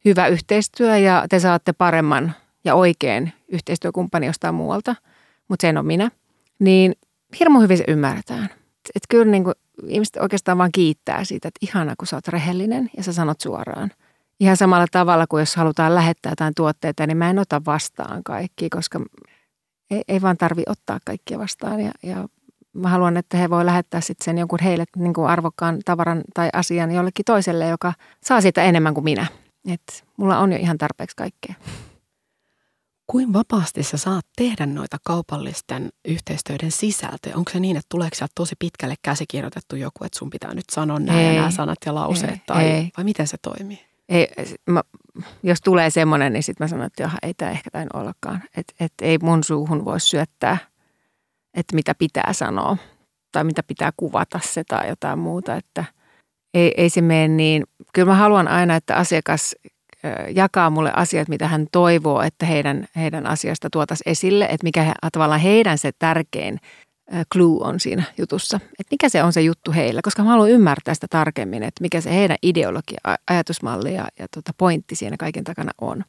hyvä 0.06 0.28
yhteistyö 0.28 0.98
ja 0.98 1.26
te 1.30 1.40
saatte 1.40 1.74
paremman 1.74 2.34
ja 2.64 2.76
oikein 2.76 3.34
yhteistyökumppani 3.48 4.26
jostain 4.26 4.56
muualta, 4.56 4.96
mutta 5.48 5.62
se 5.62 5.70
en 5.70 5.78
ole 5.78 5.86
minä, 5.86 6.12
niin 6.60 6.96
hirmu 7.40 7.60
hyvin 7.60 7.78
se 7.78 7.84
ymmärretään. 7.88 8.50
Että 8.96 9.08
kyllä 9.10 9.32
niin 9.32 9.44
kuin, 9.44 9.56
ihmiset 9.88 10.18
oikeastaan 10.18 10.58
vaan 10.58 10.72
kiittää 10.72 11.24
siitä, 11.24 11.48
että 11.48 11.60
ihana 11.62 11.94
kun 11.98 12.08
sä 12.08 12.16
oot 12.16 12.28
rehellinen 12.28 12.90
ja 12.98 13.04
sä 13.04 13.14
sanot 13.14 13.42
suoraan. 13.42 13.92
Ihan 14.40 14.58
samalla 14.58 14.88
tavalla 14.92 15.28
kuin 15.28 15.42
jos 15.42 15.56
halutaan 15.56 15.96
lähettää 15.96 16.32
jotain 16.32 16.54
tuotteita, 16.56 17.08
niin 17.08 17.18
mä 17.18 17.30
en 17.30 17.40
ota 17.40 17.62
vastaan 17.66 18.24
kaikki, 18.24 18.70
koska 18.70 19.00
ei, 19.92 20.02
ei 20.08 20.22
vaan 20.22 20.38
tarvi 20.38 20.64
ottaa 20.68 21.00
kaikkia 21.06 21.40
vastaan. 21.40 21.80
Ja, 21.80 21.92
ja 22.04 22.28
mä 22.74 22.90
haluan, 22.90 23.18
että 23.18 23.38
he 23.38 23.50
voi 23.50 23.66
lähettää 23.66 24.02
sitten 24.02 24.26
sen 24.26 24.38
jonkun 24.38 24.60
heille 24.64 24.86
niin 24.96 25.14
kuin 25.14 25.28
arvokkaan 25.28 25.80
tavaran 25.86 26.22
tai 26.34 26.50
asian 26.54 26.92
jollekin 26.92 27.26
toiselle, 27.26 27.68
joka 27.68 27.94
saa 28.24 28.42
siitä 28.42 28.64
enemmän 28.64 28.94
kuin 28.94 29.04
minä. 29.04 29.26
Et 29.68 30.06
mulla 30.18 30.40
on 30.40 30.52
jo 30.52 30.58
ihan 30.58 30.78
tarpeeksi 30.78 31.16
kaikkea. 31.16 31.56
Kuin 33.08 33.34
vapaasti 33.34 33.84
sä 33.84 33.98
saat 33.98 34.26
tehdä 34.36 34.66
noita 34.66 34.98
kaupallisten 35.04 35.90
yhteistyöiden 36.08 36.72
sisältöjä? 36.72 37.36
Onko 37.36 37.52
se 37.52 37.60
niin, 37.60 37.78
että 37.78 37.88
tuleeko 37.90 38.16
sieltä 38.16 38.32
tosi 38.36 38.56
pitkälle 38.60 38.96
käsikirjoitettu 39.02 39.76
joku, 39.76 40.04
että 40.04 40.20
sun 40.20 40.30
pitää 40.30 40.54
nyt 40.54 40.66
sanoa 40.72 41.00
nämä 41.00 41.20
ei, 41.22 41.28
ja 41.28 41.34
nämä 41.34 41.52
sanat 41.52 41.78
ja 41.86 41.96
lauseet? 41.96 42.32
Ei, 42.32 42.42
tai, 42.46 42.66
ei. 42.66 42.90
Vai 42.98 43.04
miten 43.04 43.28
se 43.28 43.38
toimii? 43.42 43.88
Ei, 44.10 44.28
mä, 44.70 44.82
jos 45.44 45.62
tulee 45.62 45.90
semmoinen, 45.90 46.34
niin 46.34 46.44
sitten 46.44 46.66
mä 46.66 46.68
sanon, 46.68 46.86
että 46.86 47.04
johan 47.04 47.20
ei 47.24 47.34
tämä 47.34 47.52
ehkä 47.52 47.72
tain 47.72 47.90
ollakaan. 47.94 48.44
Että 48.58 48.74
et 48.80 48.94
ei 49.02 49.18
mun 49.22 49.44
suuhun 49.44 49.86
voi 49.86 50.00
syöttää, 50.00 50.58
että 51.54 51.76
mitä 51.76 51.96
pitää 51.96 52.34
sanoa 52.34 52.78
tai 53.32 53.44
mitä 53.44 53.64
pitää 53.64 53.92
kuvata 53.98 54.40
se 54.44 54.64
tai 54.64 54.90
jotain 54.90 55.20
muuta. 55.20 55.56
Että– 55.56 55.86
ei, 56.58 56.74
ei 56.78 56.90
se 56.90 57.02
mene 57.02 57.28
niin. 57.28 57.64
Kyllä 57.94 58.06
mä 58.06 58.16
haluan 58.16 58.48
aina, 58.48 58.76
että 58.76 58.96
asiakas 58.96 59.56
jakaa 60.36 60.70
mulle 60.70 60.92
asiat, 60.96 61.28
mitä 61.28 61.48
hän 61.48 61.68
toivoo, 61.72 62.22
että 62.22 62.46
heidän, 62.46 62.88
heidän 62.96 63.26
asiasta 63.26 63.70
tuotaisiin 63.70 64.12
esille, 64.12 64.46
että 64.46 64.64
mikä 64.64 64.84
he, 64.84 64.94
tavallaan 65.12 65.42
heidän 65.42 65.78
se 65.78 65.92
tärkein 66.00 66.60
clue 67.34 67.68
on 67.68 67.80
siinä 67.80 68.04
jutussa. 68.18 68.60
Että 68.80 68.92
mikä 68.92 69.10
se 69.10 69.24
on 69.24 69.34
se 69.34 69.42
juttu 69.42 69.72
heillä, 69.72 70.02
koska 70.04 70.24
mä 70.24 70.30
haluan 70.30 70.50
ymmärtää 70.50 70.94
sitä 70.94 71.08
tarkemmin, 71.10 71.64
että 71.64 71.82
mikä 71.82 72.02
se 72.02 72.16
heidän 72.16 72.38
ideologia, 72.44 73.00
ajatusmalli 73.30 73.94
ja, 73.94 74.08
ja 74.20 74.28
tota 74.36 74.52
pointti 74.58 74.96
siinä 74.96 75.18
kaiken 75.20 75.44
takana 75.44 75.72
on. 75.82 76.04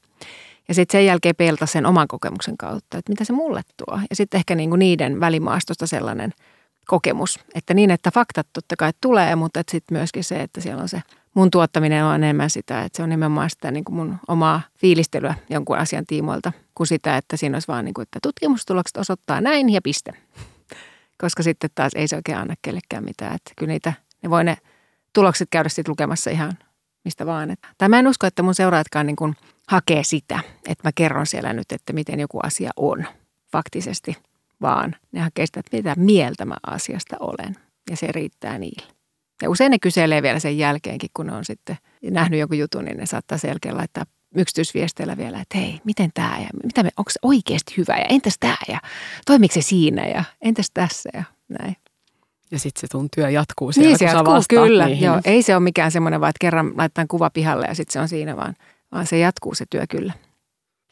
Ja 0.68 0.74
sitten 0.74 0.98
sen 0.98 1.06
jälkeen 1.06 1.36
peilata 1.36 1.66
sen 1.66 1.86
oman 1.86 2.08
kokemuksen 2.08 2.56
kautta, 2.56 2.98
että 2.98 3.12
mitä 3.12 3.24
se 3.24 3.32
mulle 3.32 3.62
tuo. 3.76 4.00
Ja 4.10 4.16
sitten 4.16 4.38
ehkä 4.38 4.54
niinku 4.54 4.76
niiden 4.76 5.20
välimaastosta 5.20 5.86
sellainen– 5.86 6.32
kokemus. 6.88 7.40
Että 7.54 7.74
niin, 7.74 7.90
että 7.90 8.10
faktat 8.10 8.46
totta 8.52 8.76
kai 8.76 8.92
tulee, 9.00 9.36
mutta 9.36 9.62
sitten 9.70 9.98
myöskin 9.98 10.24
se, 10.24 10.42
että 10.42 10.60
siellä 10.60 10.82
on 10.82 10.88
se 10.88 11.02
mun 11.34 11.50
tuottaminen 11.50 12.04
on 12.04 12.14
enemmän 12.14 12.50
sitä, 12.50 12.82
että 12.82 12.96
se 12.96 13.02
on 13.02 13.08
nimenomaan 13.08 13.50
sitä 13.50 13.70
niin 13.70 13.84
kuin 13.84 13.96
mun 13.96 14.16
omaa 14.28 14.60
fiilistelyä 14.78 15.34
jonkun 15.50 15.78
asian 15.78 16.06
tiimoilta, 16.06 16.52
kuin 16.74 16.86
sitä, 16.86 17.16
että 17.16 17.36
siinä 17.36 17.56
olisi 17.56 17.68
vaan 17.68 17.84
niin 17.84 17.94
kuin, 17.94 18.02
että 18.02 18.18
tutkimustulokset 18.22 18.96
osoittaa 18.96 19.40
näin 19.40 19.70
ja 19.70 19.80
piste. 19.82 20.12
Koska 21.22 21.42
sitten 21.42 21.70
taas 21.74 21.92
ei 21.94 22.08
se 22.08 22.16
oikein 22.16 22.38
anna 22.38 22.54
kellekään 22.62 23.04
mitään. 23.04 23.34
Että 23.34 23.52
kyllä 23.56 23.72
niitä, 23.72 23.92
ne 24.22 24.30
voi 24.30 24.44
ne 24.44 24.56
tulokset 25.12 25.48
käydä 25.50 25.68
sitten 25.68 25.90
lukemassa 25.90 26.30
ihan 26.30 26.58
mistä 27.04 27.26
vaan. 27.26 27.56
Tai 27.78 27.88
mä 27.88 27.98
en 27.98 28.08
usko, 28.08 28.26
että 28.26 28.42
mun 28.42 28.54
seuraajatkaan 28.54 29.06
niin 29.06 29.16
kuin 29.16 29.36
hakee 29.68 30.04
sitä, 30.04 30.40
että 30.68 30.88
mä 30.88 30.92
kerron 30.94 31.26
siellä 31.26 31.52
nyt, 31.52 31.72
että 31.72 31.92
miten 31.92 32.20
joku 32.20 32.40
asia 32.42 32.70
on 32.76 33.04
faktisesti– 33.52 34.16
vaan 34.60 34.96
ne 35.12 35.20
hakee 35.20 35.46
sitä, 35.46 35.60
että 35.60 35.76
mitä 35.76 35.94
mieltä 35.96 36.44
mä 36.44 36.56
asiasta 36.66 37.16
olen. 37.20 37.56
Ja 37.90 37.96
se 37.96 38.12
riittää 38.12 38.58
niille. 38.58 38.92
Ja 39.42 39.50
usein 39.50 39.70
ne 39.70 39.78
kyselee 39.78 40.22
vielä 40.22 40.38
sen 40.38 40.58
jälkeenkin, 40.58 41.10
kun 41.14 41.26
ne 41.26 41.32
on 41.32 41.44
sitten 41.44 41.76
nähnyt 42.02 42.40
joku 42.40 42.54
jutun, 42.54 42.84
niin 42.84 42.96
ne 42.96 43.06
saattaa 43.06 43.38
selkeä 43.38 43.76
laittaa 43.76 44.04
yksityisviesteillä 44.34 45.16
vielä, 45.16 45.40
että 45.40 45.58
hei, 45.58 45.80
miten 45.84 46.10
tämä 46.14 46.38
ja 46.38 46.48
mitä 46.64 46.82
me, 46.82 46.90
onko 46.96 47.10
se 47.10 47.18
oikeasti 47.22 47.74
hyvä 47.76 47.96
ja 47.98 48.04
entäs 48.08 48.34
tämä 48.40 48.56
ja 48.68 48.80
toimiko 49.26 49.54
se 49.54 49.62
siinä 49.62 50.06
ja 50.06 50.24
entäs 50.42 50.70
tässä 50.74 51.10
ja 51.14 51.22
näin. 51.48 51.76
Ja 52.50 52.58
sitten 52.58 52.80
se 52.80 52.86
sun 52.92 53.08
työ 53.16 53.30
jatkuu 53.30 53.72
siellä, 53.72 53.88
niin, 53.88 53.98
se 53.98 54.04
jatkuu, 54.04 54.34
kyllä. 54.48 54.86
Niihin. 54.86 55.06
Joo, 55.06 55.20
ei 55.24 55.42
se 55.42 55.56
ole 55.56 55.62
mikään 55.62 55.90
semmoinen 55.90 56.20
vaan, 56.20 56.30
että 56.30 56.40
kerran 56.40 56.72
laittaa 56.76 57.04
kuva 57.08 57.30
pihalle 57.30 57.66
ja 57.66 57.74
sitten 57.74 57.92
se 57.92 58.00
on 58.00 58.08
siinä, 58.08 58.36
vaan, 58.36 58.54
vaan 58.92 59.06
se 59.06 59.18
jatkuu 59.18 59.54
se 59.54 59.64
työ 59.70 59.84
kyllä. 59.90 60.12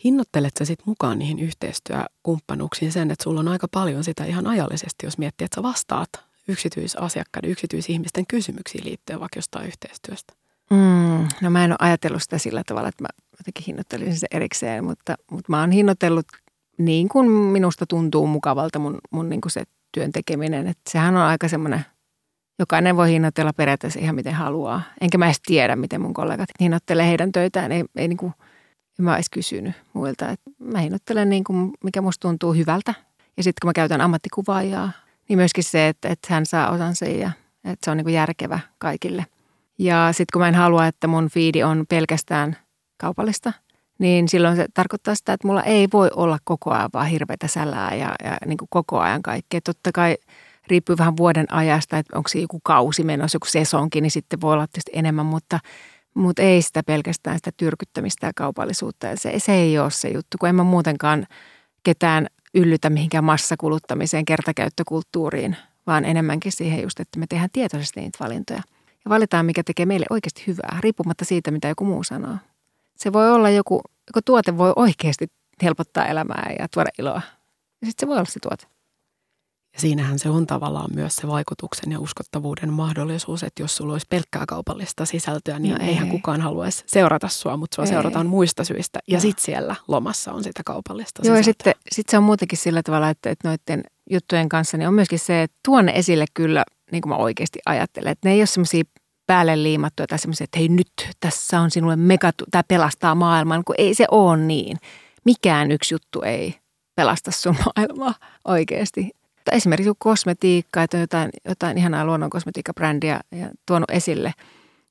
Hinnoittelet 0.04 0.56
sä 0.58 0.64
sitten 0.64 0.88
mukaan 0.88 1.18
niihin 1.18 1.38
yhteistyökumppanuuksiin 1.38 2.92
sen, 2.92 3.10
että 3.10 3.22
sulla 3.22 3.40
on 3.40 3.48
aika 3.48 3.68
paljon 3.70 4.04
sitä 4.04 4.24
ihan 4.24 4.46
ajallisesti, 4.46 5.06
jos 5.06 5.18
miettii, 5.18 5.44
että 5.44 5.54
sä 5.54 5.62
vastaat 5.62 6.10
yksityisasiakkaiden, 6.48 7.50
yksityisihmisten 7.50 8.26
kysymyksiin 8.26 8.84
liittyen 8.84 9.20
vaikka 9.20 9.38
jostain 9.38 9.66
yhteistyöstä? 9.66 10.32
Mm, 10.70 11.28
no 11.42 11.50
mä 11.50 11.64
en 11.64 11.70
ole 11.70 11.76
ajatellut 11.80 12.22
sitä 12.22 12.38
sillä 12.38 12.62
tavalla, 12.66 12.88
että 12.88 13.04
mä 13.04 13.08
jotenkin 13.38 13.64
hinnoittelisin 13.66 14.16
se 14.16 14.26
erikseen, 14.30 14.84
mutta, 14.84 15.14
mutta 15.30 15.52
mä 15.52 15.60
oon 15.60 15.70
hinnoitellut 15.70 16.26
niin 16.78 17.08
kuin 17.08 17.30
minusta 17.30 17.86
tuntuu 17.86 18.26
mukavalta 18.26 18.78
mun, 18.78 18.98
mun 19.10 19.28
niin 19.28 19.40
kuin 19.40 19.52
se 19.52 19.64
työn 19.92 20.12
tekeminen. 20.12 20.66
Että 20.66 20.90
sehän 20.90 21.16
on 21.16 21.22
aika 21.22 21.48
semmoinen, 21.48 21.84
jokainen 22.58 22.96
voi 22.96 23.10
hinnoitella 23.10 23.52
periaatteessa 23.52 24.00
ihan 24.00 24.14
miten 24.14 24.34
haluaa. 24.34 24.82
Enkä 25.00 25.18
mä 25.18 25.26
edes 25.26 25.40
tiedä, 25.46 25.76
miten 25.76 26.00
mun 26.00 26.14
kollegat 26.14 26.48
hinnoittelee 26.60 27.06
heidän 27.06 27.32
töitään. 27.32 27.72
Ei, 27.72 27.84
ei 27.96 28.08
niin 28.08 28.16
kuin, 28.16 28.32
en 28.98 29.04
mä 29.04 29.14
edes 29.14 29.30
kysynyt 29.30 29.74
muilta. 29.92 30.30
Että 30.30 30.50
mä 30.58 30.78
hinnoittelen 30.78 31.28
niin 31.28 31.44
kuin, 31.44 31.70
mikä 31.84 32.00
musta 32.00 32.28
tuntuu 32.28 32.52
hyvältä. 32.52 32.94
Ja 33.36 33.42
sitten 33.42 33.58
kun 33.62 33.68
mä 33.68 33.72
käytän 33.72 34.00
ammattikuvaajaa, 34.00 34.90
niin 35.28 35.38
myöskin 35.38 35.64
se, 35.64 35.88
että, 35.88 36.08
että 36.08 36.34
hän 36.34 36.46
saa 36.46 36.70
osansa 36.70 37.04
ja 37.04 37.30
että 37.64 37.84
se 37.84 37.90
on 37.90 37.96
niin 37.96 38.04
kuin 38.04 38.14
järkevä 38.14 38.60
kaikille. 38.78 39.26
Ja 39.78 40.08
sitten 40.10 40.26
kun 40.32 40.42
mä 40.42 40.48
en 40.48 40.54
halua, 40.54 40.86
että 40.86 41.06
mun 41.06 41.28
fiidi 41.28 41.62
on 41.62 41.84
pelkästään 41.88 42.56
kaupallista– 42.98 43.52
niin 43.98 44.28
silloin 44.28 44.56
se 44.56 44.66
tarkoittaa 44.74 45.14
sitä, 45.14 45.32
että 45.32 45.46
mulla 45.46 45.62
ei 45.62 45.88
voi 45.92 46.10
olla 46.16 46.38
koko 46.44 46.70
ajan 46.70 46.90
vaan 46.92 47.06
hirveätä 47.06 47.48
sälää 47.48 47.94
ja, 47.94 48.14
ja 48.24 48.36
niin 48.46 48.58
kuin 48.58 48.68
koko 48.70 48.98
ajan 48.98 49.22
kaikkea. 49.22 49.60
Totta 49.60 49.90
kai 49.94 50.16
riippuu 50.66 50.96
vähän 50.98 51.16
vuoden 51.16 51.52
ajasta, 51.52 51.98
että 51.98 52.18
onko 52.18 52.28
se 52.28 52.38
joku 52.38 52.60
kausi 52.62 53.02
menossa, 53.02 53.36
joku 53.36 53.46
sesonkin, 53.46 54.02
niin 54.02 54.10
sitten 54.10 54.40
voi 54.40 54.52
olla 54.52 54.66
tietysti 54.66 54.90
enemmän, 54.94 55.26
mutta, 55.26 55.60
mutta 56.16 56.42
ei 56.42 56.62
sitä 56.62 56.82
pelkästään 56.82 57.36
sitä 57.36 57.50
tyrkyttämistä 57.56 58.26
ja 58.26 58.32
kaupallisuutta. 58.36 59.06
Ja 59.06 59.16
se, 59.16 59.32
se 59.38 59.52
ei 59.52 59.78
ole 59.78 59.90
se 59.90 60.08
juttu, 60.08 60.38
kun 60.40 60.48
en 60.48 60.54
mä 60.54 60.64
muutenkaan 60.64 61.26
ketään 61.82 62.26
yllytä 62.54 62.90
mihinkään 62.90 63.24
massakuluttamiseen, 63.24 64.24
kertakäyttökulttuuriin, 64.24 65.56
vaan 65.86 66.04
enemmänkin 66.04 66.52
siihen 66.52 66.82
just, 66.82 67.00
että 67.00 67.18
me 67.18 67.26
tehdään 67.26 67.50
tietoisesti 67.52 68.00
niitä 68.00 68.18
valintoja. 68.24 68.62
Ja 69.04 69.08
valitaan, 69.08 69.46
mikä 69.46 69.62
tekee 69.62 69.86
meille 69.86 70.06
oikeasti 70.10 70.44
hyvää, 70.46 70.78
riippumatta 70.80 71.24
siitä, 71.24 71.50
mitä 71.50 71.68
joku 71.68 71.84
muu 71.84 72.04
sanoo. 72.04 72.36
Se 72.96 73.12
voi 73.12 73.32
olla 73.32 73.50
joku, 73.50 73.80
joku 74.06 74.22
tuote 74.24 74.58
voi 74.58 74.72
oikeasti 74.76 75.26
helpottaa 75.62 76.06
elämää 76.06 76.52
ja 76.58 76.68
tuoda 76.68 76.90
iloa. 76.98 77.22
Ja 77.80 77.86
sitten 77.86 78.06
se 78.06 78.06
voi 78.06 78.16
olla 78.16 78.24
se 78.24 78.40
tuote. 78.40 78.75
Ja 79.76 79.80
siinähän 79.80 80.18
se 80.18 80.30
on 80.30 80.46
tavallaan 80.46 80.90
myös 80.94 81.16
se 81.16 81.28
vaikutuksen 81.28 81.92
ja 81.92 82.00
uskottavuuden 82.00 82.72
mahdollisuus, 82.72 83.42
että 83.42 83.62
jos 83.62 83.76
sulla 83.76 83.92
olisi 83.92 84.06
pelkkää 84.10 84.44
kaupallista 84.48 85.04
sisältöä, 85.04 85.58
niin 85.58 85.74
no 85.74 85.80
ei. 85.80 85.88
eihän 85.88 86.08
kukaan 86.08 86.40
haluaisi 86.40 86.84
seurata 86.86 87.28
sua, 87.28 87.56
mutta 87.56 87.74
sua 87.74 87.84
ei. 87.84 87.90
seurataan 87.90 88.26
muista 88.26 88.64
syistä. 88.64 88.98
Ja 89.08 89.16
no. 89.16 89.20
sitten 89.20 89.44
siellä 89.44 89.76
lomassa 89.88 90.32
on 90.32 90.44
sitä 90.44 90.62
kaupallista 90.64 91.22
Joo, 91.24 91.36
ja 91.36 91.42
sitten 91.42 91.74
sit 91.92 92.08
se 92.08 92.18
on 92.18 92.24
muutenkin 92.24 92.58
sillä 92.58 92.82
tavalla, 92.82 93.10
että, 93.10 93.30
että 93.30 93.48
noiden 93.48 93.82
juttujen 94.10 94.48
kanssa 94.48 94.76
niin 94.76 94.88
on 94.88 94.94
myöskin 94.94 95.18
se, 95.18 95.42
että 95.42 95.56
tuonne 95.64 95.92
esille 95.94 96.24
kyllä, 96.34 96.64
niin 96.92 97.02
kuin 97.02 97.10
mä 97.10 97.16
oikeasti 97.16 97.58
ajattelen, 97.66 98.12
että 98.12 98.28
ne 98.28 98.34
ei 98.34 98.40
ole 98.40 98.46
semmoisia 98.46 98.84
päälle 99.26 99.62
liimattuja 99.62 100.06
tai 100.06 100.18
semmoisia, 100.18 100.44
että 100.44 100.58
hei 100.58 100.68
nyt 100.68 100.92
tässä 101.20 101.60
on 101.60 101.70
sinulle 101.70 101.96
mega, 101.96 102.30
tämä 102.50 102.62
pelastaa 102.68 103.14
maailman, 103.14 103.64
kun 103.64 103.74
ei 103.78 103.94
se 103.94 104.06
ole 104.10 104.36
niin. 104.36 104.78
Mikään 105.24 105.72
yksi 105.72 105.94
juttu 105.94 106.22
ei 106.22 106.54
pelasta 106.94 107.30
sun 107.30 107.56
maailmaa 107.66 108.14
oikeasti. 108.44 109.10
Esimerkiksi 109.52 109.92
kosmetiikka, 109.98 110.82
että 110.82 110.96
on 110.96 111.00
jotain, 111.00 111.30
jotain 111.48 111.78
ihanaa 111.78 112.04
luonnon 112.04 112.30
kosmetiikkabrändiä 112.30 113.20
ja 113.32 113.50
tuonut 113.66 113.90
esille– 113.90 114.32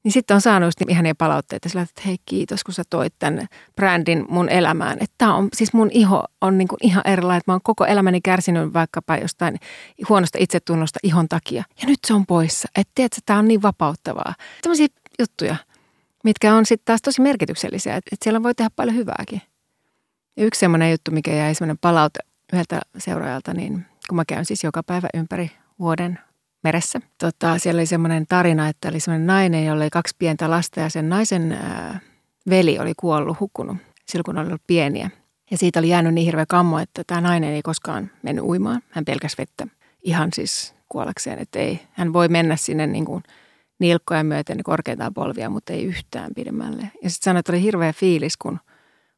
niin 0.05 0.11
sitten 0.11 0.35
on 0.35 0.41
saanut 0.41 0.67
just 0.67 0.81
ihania 0.89 1.15
palautteita 1.15 1.69
sillä, 1.69 1.81
että 1.81 2.01
hei 2.05 2.17
kiitos, 2.25 2.63
kun 2.63 2.73
sä 2.73 2.83
toit 2.89 3.13
tämän 3.19 3.47
brändin 3.75 4.25
mun 4.29 4.49
elämään. 4.49 4.97
Että 5.01 5.33
on, 5.33 5.47
siis 5.53 5.73
mun 5.73 5.89
iho 5.91 6.23
on 6.41 6.57
niin 6.57 6.67
kuin 6.67 6.77
ihan 6.81 7.01
erilainen. 7.05 7.41
Mä 7.47 7.53
oon 7.53 7.61
koko 7.63 7.85
elämäni 7.85 8.21
kärsinyt 8.21 8.73
vaikkapa 8.73 9.17
jostain 9.17 9.59
huonosta 10.09 10.37
itsetunnosta 10.41 10.99
ihon 11.03 11.29
takia. 11.29 11.63
Ja 11.81 11.87
nyt 11.87 11.99
se 12.07 12.13
on 12.13 12.25
poissa. 12.25 12.67
Että 12.75 12.91
tiedätkö, 12.95 13.21
tää 13.25 13.39
on 13.39 13.47
niin 13.47 13.61
vapauttavaa. 13.61 14.33
Tämmöisiä 14.61 14.87
juttuja, 15.19 15.55
mitkä 16.23 16.55
on 16.55 16.65
sitten 16.65 16.85
taas 16.85 17.01
tosi 17.01 17.21
merkityksellisiä. 17.21 17.95
Että 17.95 18.09
et 18.11 18.21
siellä 18.23 18.43
voi 18.43 18.55
tehdä 18.55 18.69
paljon 18.75 18.95
hyvääkin. 18.95 19.41
Ja 20.37 20.45
yksi 20.45 20.59
semmoinen 20.59 20.91
juttu, 20.91 21.11
mikä 21.11 21.33
jäi 21.33 21.55
semmoinen 21.55 21.77
palaute 21.81 22.19
yhdeltä 22.53 22.81
seuraajalta, 22.97 23.53
niin 23.53 23.85
kun 24.09 24.15
mä 24.15 24.25
käyn 24.25 24.45
siis 24.45 24.63
joka 24.63 24.83
päivä 24.83 25.07
ympäri 25.13 25.51
vuoden 25.79 26.19
meressä. 26.63 26.99
Tota, 27.17 27.57
siellä 27.57 27.79
oli 27.79 27.85
semmoinen 27.85 28.25
tarina, 28.27 28.67
että 28.67 28.89
oli 28.89 28.99
semmoinen 28.99 29.27
nainen, 29.27 29.65
jolla 29.65 29.83
oli 29.83 29.89
kaksi 29.89 30.15
pientä 30.19 30.49
lasta 30.49 30.79
ja 30.79 30.89
sen 30.89 31.09
naisen 31.09 31.51
ää, 31.51 31.99
veli 32.49 32.79
oli 32.79 32.93
kuollut, 32.97 33.39
hukkunut 33.39 33.77
silloin, 34.05 34.25
kun 34.25 34.37
oli 34.37 34.47
ollut 34.47 34.61
pieniä. 34.67 35.09
Ja 35.51 35.57
siitä 35.57 35.79
oli 35.79 35.89
jäänyt 35.89 36.13
niin 36.13 36.25
hirveä 36.25 36.45
kammo, 36.45 36.79
että 36.79 37.03
tämä 37.07 37.21
nainen 37.21 37.53
ei 37.53 37.61
koskaan 37.61 38.11
mennyt 38.23 38.45
uimaan. 38.45 38.81
Hän 38.89 39.05
pelkäsi 39.05 39.37
vettä 39.37 39.67
ihan 40.03 40.29
siis 40.33 40.75
kuollakseen, 40.89 41.39
että 41.39 41.59
ei, 41.59 41.79
hän 41.91 42.13
voi 42.13 42.27
mennä 42.27 42.55
sinne 42.55 42.87
niin 42.87 43.05
kuin 43.05 43.23
nilkkoja 43.79 44.23
myöten 44.23 44.63
korkeintaan 44.63 45.13
polvia, 45.13 45.49
mutta 45.49 45.73
ei 45.73 45.83
yhtään 45.83 46.31
pidemmälle. 46.35 46.81
Ja 47.03 47.09
sitten 47.09 47.25
sanoi, 47.25 47.39
että 47.39 47.51
oli 47.51 47.61
hirveä 47.61 47.93
fiilis, 47.93 48.37
kun 48.37 48.59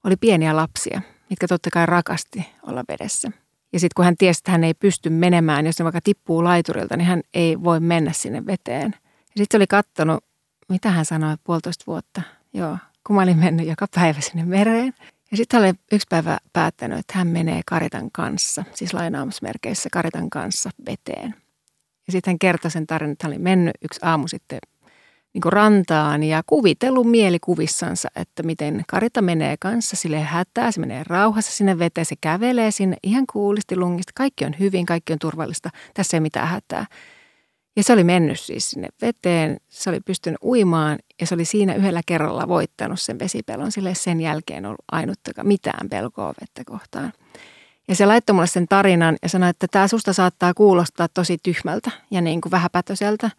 oli 0.04 0.16
pieniä 0.16 0.56
lapsia, 0.56 1.02
mitkä 1.30 1.48
totta 1.48 1.70
kai 1.70 1.86
rakasti 1.86 2.50
olla 2.64 2.84
vedessä– 2.90 3.32
ja 3.74 3.80
sitten 3.80 3.94
kun 3.96 4.06
hän 4.06 4.18
tiesi, 4.18 4.40
että 4.40 4.52
hän 4.52 4.64
ei 4.64 4.74
pysty 4.74 5.10
menemään, 5.10 5.66
jos 5.66 5.80
ne 5.80 5.84
vaikka 5.84 6.02
tippuu 6.02 6.44
laiturilta, 6.44 6.98
niin 6.98 7.08
hän 7.08 7.22
ei 7.34 7.64
voi 7.64 7.80
mennä 7.80 8.14
sinne 8.14 8.46
veteen. 8.46 8.96
Ja 9.02 9.38
sitten 9.38 9.48
se 9.52 9.58
oli 9.58 9.68
kattonut, 9.68 10.24
mitä 10.70 10.90
hän 10.90 11.06
sanoi, 11.06 11.36
puolitoista 11.44 11.84
vuotta. 11.88 12.22
Joo, 12.54 12.78
kun 13.08 13.16
mä 13.16 13.22
olin 13.22 13.38
mennyt 13.38 13.68
joka 13.68 13.86
päivä 13.96 14.22
sinne 14.22 14.46
mereen. 14.46 14.94
Ja 15.32 15.38
sitten 15.38 15.60
oli 15.60 15.74
yksi 15.92 16.08
päivä 16.10 16.38
päättänyt, 16.54 17.00
että 17.00 17.18
hän 17.18 17.28
menee 17.28 17.62
Karitan 17.66 18.12
kanssa, 18.12 18.64
siis 18.74 18.94
lainaamusmerkeissä 18.94 19.90
Karitan 19.92 20.30
kanssa 20.30 20.70
veteen. 20.86 21.36
Ja 22.08 22.12
sitten 22.12 22.32
hän 22.32 22.40
kertoi 22.40 22.72
sen 22.72 22.88
tarinan, 22.88 23.12
että 23.12 23.28
hän 23.28 23.34
oli 23.34 23.44
mennyt 23.44 23.76
yksi 23.82 24.00
aamu 24.04 24.28
sitten 24.28 24.60
niin 25.44 25.54
rantaan 25.54 26.24
ja 26.24 26.44
kuvitellut 26.46 27.12
mielikuvissansa, 27.12 28.10
että 28.16 28.44
miten 28.44 28.84
Karita 28.88 29.22
menee 29.22 29.56
kanssa 29.60 29.96
sille 29.96 30.20
hätää, 30.20 30.72
se 30.72 30.80
menee 30.80 31.04
rauhassa 31.08 31.52
sinne 31.52 31.80
veteen, 31.80 32.06
se 32.06 32.16
kävelee 32.22 32.72
sinne 32.72 32.98
ihan 33.04 33.26
kuulisti 33.34 33.78
lungista, 33.78 34.12
kaikki 34.16 34.46
on 34.46 34.56
hyvin, 34.60 34.86
kaikki 34.86 35.14
on 35.14 35.20
turvallista, 35.20 35.70
tässä 35.94 36.18
ei 36.18 36.22
mitään 36.22 36.48
hätää. 36.48 36.86
Ja 37.76 37.84
se 37.84 37.94
oli 37.94 38.04
mennyt 38.04 38.40
siis 38.40 38.70
sinne 38.70 38.88
veteen, 39.02 39.58
se 39.70 39.90
oli 39.90 40.00
pystynyt 40.00 40.40
uimaan 40.44 40.98
ja 41.22 41.28
se 41.28 41.36
oli 41.36 41.46
siinä 41.46 41.76
yhdellä 41.76 42.02
kerralla 42.06 42.48
voittanut 42.48 43.02
sen 43.02 43.20
vesipelon, 43.20 43.72
sille 43.72 43.96
sen 43.96 44.22
jälkeen 44.22 44.66
ollut 44.66 44.86
ainuttakaan 44.92 45.48
mitään 45.48 45.90
pelkoa 45.90 46.34
vettä 46.42 46.64
kohtaan. 46.66 47.14
Ja 47.88 47.96
se 47.96 48.06
laittoi 48.06 48.34
mulle 48.34 48.48
sen 48.48 48.68
tarinan 48.68 49.18
ja 49.24 49.30
sanoi, 49.30 49.50
että 49.50 49.68
tämä 49.72 49.88
susta 49.88 50.14
saattaa 50.14 50.54
kuulostaa 50.54 51.08
tosi 51.08 51.38
tyhmältä 51.44 51.92
ja 52.12 52.22
niin 52.22 52.42
kuin 52.42 52.52
vähäpätöseltä 52.52 53.30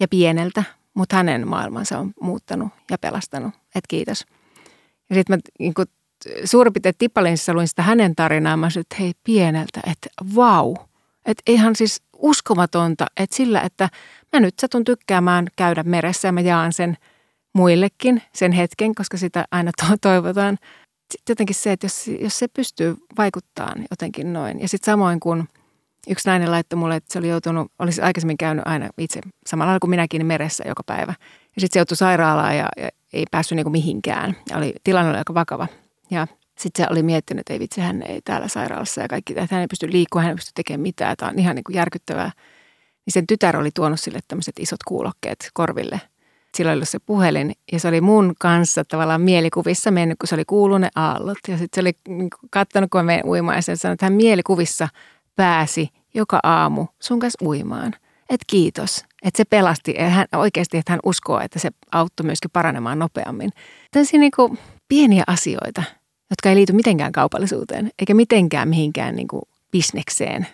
ja 0.00 0.08
pieneltä, 0.08 0.77
mutta 0.98 1.16
hänen 1.16 1.48
maailmansa 1.48 1.98
on 1.98 2.12
muuttanut 2.20 2.68
ja 2.90 2.98
pelastanut. 2.98 3.54
Et 3.74 3.84
kiitos. 3.88 4.24
Ja 5.10 5.16
sitten 5.16 5.36
mä 5.36 5.40
niin 5.58 5.74
kun, 5.74 5.84
suurin 6.44 6.72
piirtein 6.72 6.94
tippalinssissa 6.98 7.54
luin 7.54 7.68
sitä 7.68 7.82
hänen 7.82 8.16
tarinaa. 8.16 8.56
Mä 8.56 8.70
sanoin, 8.70 8.80
että 8.80 8.96
hei 9.00 9.12
pieneltä, 9.24 9.80
että 9.86 10.08
vau. 10.34 10.74
Että 11.26 11.42
ihan 11.46 11.76
siis 11.76 12.02
uskomatonta, 12.16 13.06
että 13.16 13.36
sillä, 13.36 13.60
että 13.60 13.88
mä 14.32 14.40
nyt 14.40 14.58
satun 14.58 14.84
tykkäämään 14.84 15.46
käydä 15.56 15.82
meressä 15.82 16.28
ja 16.28 16.32
mä 16.32 16.40
jaan 16.40 16.72
sen 16.72 16.96
muillekin 17.54 18.22
sen 18.34 18.52
hetken, 18.52 18.94
koska 18.94 19.16
sitä 19.16 19.44
aina 19.50 19.70
to- 19.80 19.96
toivotaan. 20.00 20.58
Sitten 21.12 21.32
jotenkin 21.32 21.56
se, 21.56 21.72
että 21.72 21.84
jos, 21.84 22.10
jos 22.20 22.38
se 22.38 22.48
pystyy 22.48 22.96
vaikuttamaan 23.18 23.84
jotenkin 23.90 24.32
noin. 24.32 24.60
Ja 24.60 24.68
sitten 24.68 24.92
samoin 24.92 25.20
kuin 25.20 25.48
Yksi 26.08 26.28
nainen 26.28 26.50
laittoi 26.50 26.76
mulle, 26.76 26.96
että 26.96 27.12
se 27.12 27.18
oli 27.18 27.28
joutunut, 27.28 27.72
olisi 27.78 28.02
aikaisemmin 28.02 28.36
käynyt 28.36 28.66
aina 28.66 28.88
itse 28.98 29.20
samalla 29.46 29.78
kuin 29.78 29.90
minäkin 29.90 30.26
meressä 30.26 30.64
joka 30.66 30.82
päivä. 30.86 31.14
Ja 31.56 31.60
sitten 31.60 31.68
se 31.72 31.78
joutui 31.78 31.96
sairaalaan 31.96 32.56
ja, 32.56 32.68
ja 32.76 32.88
ei 33.12 33.24
päässyt 33.30 33.56
niinku 33.56 33.70
mihinkään. 33.70 34.36
Ja 34.50 34.56
oli, 34.56 34.74
tilanne 34.84 35.10
oli 35.10 35.18
aika 35.18 35.34
vakava. 35.34 35.66
Ja 36.10 36.26
sitten 36.58 36.84
se 36.84 36.92
oli 36.92 37.02
miettinyt, 37.02 37.40
että 37.40 37.52
ei 37.52 37.58
vitsi, 37.58 37.80
hän 37.80 38.02
ei 38.02 38.20
täällä 38.24 38.48
sairaalassa 38.48 39.00
ja 39.00 39.08
kaikki, 39.08 39.32
että 39.36 39.54
hän 39.54 39.60
ei 39.60 39.66
pysty 39.66 39.92
liikkumaan, 39.92 40.24
hän 40.24 40.32
ei 40.32 40.36
pysty 40.36 40.52
tekemään 40.54 40.80
mitään. 40.80 41.16
Tämä 41.16 41.30
on 41.30 41.38
ihan 41.38 41.56
niin 41.56 41.64
kuin 41.64 41.76
järkyttävää. 41.76 42.30
Niin 43.06 43.12
sen 43.12 43.26
tytär 43.26 43.56
oli 43.56 43.70
tuonut 43.74 44.00
sille 44.00 44.18
tämmöiset 44.28 44.58
isot 44.58 44.82
kuulokkeet 44.88 45.50
korville. 45.54 46.00
Sillä 46.56 46.72
oli 46.72 46.86
se 46.86 46.98
puhelin 46.98 47.52
ja 47.72 47.80
se 47.80 47.88
oli 47.88 48.00
mun 48.00 48.34
kanssa 48.40 48.84
tavallaan 48.84 49.20
mielikuvissa 49.20 49.90
mennyt, 49.90 50.18
kun 50.18 50.28
se 50.28 50.34
oli 50.34 50.44
kuullut 50.44 50.80
ne 50.80 50.88
aallot. 50.94 51.38
Ja 51.48 51.58
sitten 51.58 51.76
se 51.76 51.80
oli 51.80 52.16
niin 52.18 52.30
katsonut, 52.50 52.90
kun 52.90 52.98
mä 52.98 53.04
menen 53.04 53.26
uimaan 53.26 53.56
ja 53.56 53.76
sanoi, 53.76 53.92
että 53.92 54.06
hän 54.06 54.12
mielikuvissa 54.12 54.88
pääsi 55.38 55.88
joka 56.14 56.40
aamu 56.42 56.86
sun 57.00 57.20
kanssa 57.20 57.44
uimaan. 57.46 57.94
Et 58.30 58.40
kiitos, 58.46 59.04
että 59.22 59.36
se 59.36 59.44
pelasti 59.44 59.94
hän, 59.98 60.26
oikeasti, 60.34 60.76
että 60.76 60.92
hän 60.92 61.00
uskoo, 61.04 61.40
että 61.40 61.58
se 61.58 61.70
auttoi 61.92 62.26
myöskin 62.26 62.50
paranemaan 62.50 62.98
nopeammin. 62.98 63.50
Tällaisia 63.90 64.20
niin 64.20 64.32
kuin 64.36 64.58
pieniä 64.88 65.24
asioita, 65.26 65.82
jotka 66.30 66.48
ei 66.48 66.54
liity 66.54 66.72
mitenkään 66.72 67.12
kaupallisuuteen, 67.12 67.90
eikä 67.98 68.14
mitenkään 68.14 68.68
mihinkään 68.68 69.16
niin 69.16 69.28
kuin 69.28 69.42
bisnekseen, 69.72 70.46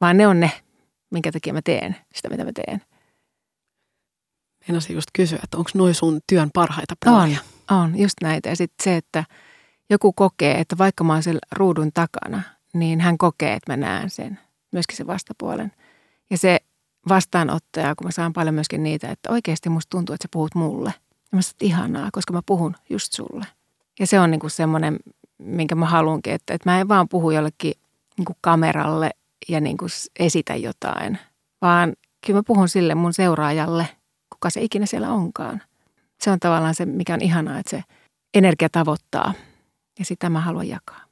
vaan 0.00 0.16
ne 0.16 0.26
on 0.26 0.40
ne, 0.40 0.50
minkä 1.10 1.32
takia 1.32 1.52
mä 1.52 1.62
teen 1.62 1.96
sitä, 2.14 2.28
mitä 2.28 2.44
mä 2.44 2.52
teen. 2.54 2.82
Meinasin 4.68 4.94
just 4.94 5.08
kysyä, 5.12 5.38
että 5.44 5.56
onko 5.56 5.70
noin 5.74 5.94
sun 5.94 6.20
työn 6.26 6.50
parhaita 6.54 6.94
puolia? 7.04 7.38
On, 7.70 7.78
on 7.78 7.98
just 7.98 8.14
näitä. 8.22 8.48
Ja 8.48 8.56
sitten 8.56 8.84
se, 8.84 8.96
että 8.96 9.24
joku 9.90 10.12
kokee, 10.12 10.60
että 10.60 10.78
vaikka 10.78 11.04
mä 11.04 11.12
oon 11.12 11.22
siellä 11.22 11.40
ruudun 11.52 11.92
takana, 11.92 12.42
niin 12.74 13.00
hän 13.00 13.18
kokee, 13.18 13.54
että 13.54 13.72
mä 13.72 13.76
näen 13.76 14.10
sen 14.10 14.38
myöskin 14.72 14.96
sen 14.96 15.06
vastapuolen. 15.06 15.72
Ja 16.30 16.38
se 16.38 16.60
vastaanottajaa, 17.08 17.94
kun 17.94 18.06
mä 18.06 18.10
saan 18.10 18.32
paljon 18.32 18.54
myöskin 18.54 18.82
niitä, 18.82 19.10
että 19.10 19.32
oikeasti 19.32 19.68
musta 19.68 19.90
tuntuu, 19.90 20.14
että 20.14 20.24
sä 20.24 20.28
puhut 20.32 20.54
mulle. 20.54 20.94
Ja 21.10 21.36
mä 21.36 21.42
sanoin, 21.42 21.56
ihanaa, 21.60 22.08
koska 22.12 22.32
mä 22.32 22.40
puhun 22.46 22.74
just 22.90 23.12
sulle. 23.12 23.46
Ja 24.00 24.06
se 24.06 24.20
on 24.20 24.30
niin 24.30 24.40
kuin 24.40 24.50
semmoinen, 24.50 24.98
minkä 25.38 25.74
mä 25.74 25.86
haluankin, 25.86 26.32
että, 26.32 26.54
että 26.54 26.70
mä 26.70 26.80
en 26.80 26.88
vaan 26.88 27.08
puhu 27.08 27.30
jollekin 27.30 27.72
niin 28.16 28.24
kuin 28.24 28.36
kameralle 28.40 29.10
ja 29.48 29.60
niin 29.60 29.76
kuin 29.76 29.90
esitä 30.18 30.56
jotain, 30.56 31.18
vaan 31.62 31.92
kyllä 32.26 32.38
mä 32.38 32.42
puhun 32.46 32.68
sille 32.68 32.94
mun 32.94 33.12
seuraajalle, 33.12 33.88
kuka 34.30 34.50
se 34.50 34.60
ikinä 34.60 34.86
siellä 34.86 35.10
onkaan. 35.10 35.62
Se 36.20 36.30
on 36.30 36.40
tavallaan 36.40 36.74
se, 36.74 36.86
mikä 36.86 37.14
on 37.14 37.20
ihanaa, 37.20 37.58
että 37.58 37.70
se 37.70 37.84
energia 38.34 38.68
tavoittaa 38.68 39.34
ja 39.98 40.04
sitä 40.04 40.30
mä 40.30 40.40
haluan 40.40 40.68
jakaa. 40.68 41.09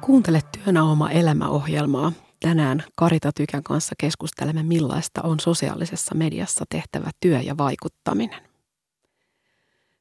Kuuntele 0.00 0.40
Työnä 0.52 0.84
oma 0.84 1.10
elämäohjelmaa. 1.10 2.12
Tänään 2.40 2.84
Karita 2.96 3.32
Tykän 3.32 3.62
kanssa 3.62 3.94
keskustelemme, 3.98 4.62
millaista 4.62 5.22
on 5.22 5.40
sosiaalisessa 5.40 6.14
mediassa 6.14 6.64
tehtävä 6.68 7.10
työ 7.20 7.40
ja 7.40 7.56
vaikuttaminen. 7.58 8.42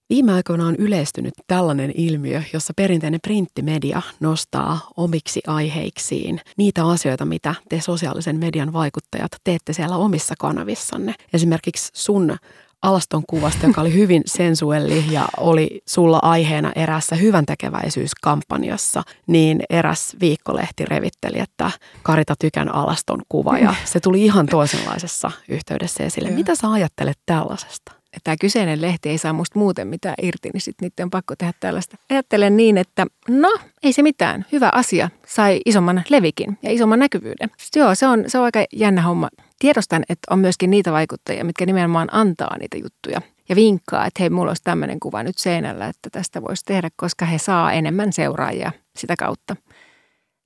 Viime 0.09 0.33
aikoina 0.33 0.67
on 0.67 0.75
yleistynyt 0.75 1.33
tällainen 1.47 1.91
ilmiö, 1.95 2.41
jossa 2.53 2.73
perinteinen 2.75 3.19
printtimedia 3.21 4.01
nostaa 4.19 4.79
omiksi 4.97 5.41
aiheiksiin 5.47 6.39
niitä 6.57 6.87
asioita, 6.87 7.25
mitä 7.25 7.55
te 7.69 7.81
sosiaalisen 7.81 8.39
median 8.39 8.73
vaikuttajat 8.73 9.31
teette 9.43 9.73
siellä 9.73 9.97
omissa 9.97 10.35
kanavissanne. 10.39 11.15
Esimerkiksi 11.33 11.91
sun 11.93 12.37
alaston 12.83 13.23
kuvasta, 13.29 13.67
joka 13.67 13.81
oli 13.81 13.93
hyvin 13.93 14.21
sensuelli 14.25 15.05
ja 15.11 15.25
oli 15.37 15.81
sulla 15.85 16.19
aiheena 16.21 16.71
erässä 16.75 17.15
hyvän 17.15 17.45
tekeväisyyskampanjassa, 17.45 19.03
niin 19.27 19.61
eräs 19.69 20.15
viikkolehti 20.21 20.85
revitteli, 20.85 21.39
että 21.39 21.71
Karita 22.03 22.35
Tykän 22.39 22.75
alaston 22.75 23.21
kuva 23.29 23.57
ja 23.57 23.75
se 23.85 23.99
tuli 23.99 24.25
ihan 24.25 24.45
toisenlaisessa 24.45 25.31
yhteydessä 25.49 26.03
esille. 26.03 26.29
Mitä 26.29 26.55
sä 26.55 26.71
ajattelet 26.71 27.19
tällaisesta? 27.25 27.91
että 28.13 28.23
tämä 28.23 28.35
kyseinen 28.41 28.81
lehti 28.81 29.09
ei 29.09 29.17
saa 29.17 29.33
musta 29.33 29.59
muuten 29.59 29.87
mitään 29.87 30.15
irti, 30.21 30.49
niin 30.53 30.61
sitten 30.61 30.85
niiden 30.85 31.03
on 31.03 31.09
pakko 31.09 31.35
tehdä 31.35 31.53
tällaista. 31.59 31.97
Ajattelen 32.09 32.57
niin, 32.57 32.77
että 32.77 33.07
no, 33.29 33.57
ei 33.83 33.93
se 33.93 34.01
mitään. 34.01 34.45
Hyvä 34.51 34.69
asia. 34.73 35.09
Sai 35.27 35.61
isomman 35.65 36.03
levikin 36.09 36.57
ja 36.63 36.71
isomman 36.71 36.99
näkyvyyden. 36.99 37.49
Joo, 37.75 37.95
se 37.95 38.07
on, 38.07 38.23
se 38.27 38.37
on 38.37 38.43
aika 38.43 38.65
jännä 38.73 39.01
homma. 39.01 39.29
Tiedostan, 39.63 40.03
että 40.09 40.33
on 40.33 40.39
myöskin 40.39 40.69
niitä 40.69 40.91
vaikuttajia, 40.91 41.45
mitkä 41.45 41.65
nimenomaan 41.65 42.09
antaa 42.11 42.57
niitä 42.57 42.77
juttuja 42.77 43.21
ja 43.49 43.55
vinkkaa, 43.55 44.05
että 44.05 44.23
hei, 44.23 44.29
mulla 44.29 44.49
olisi 44.49 44.63
tämmöinen 44.63 44.99
kuva 44.99 45.23
nyt 45.23 45.37
seinällä, 45.37 45.87
että 45.87 46.09
tästä 46.09 46.41
voisi 46.41 46.65
tehdä, 46.65 46.89
koska 46.95 47.25
he 47.25 47.37
saa 47.37 47.73
enemmän 47.73 48.13
seuraajia 48.13 48.71
sitä 48.95 49.15
kautta. 49.15 49.55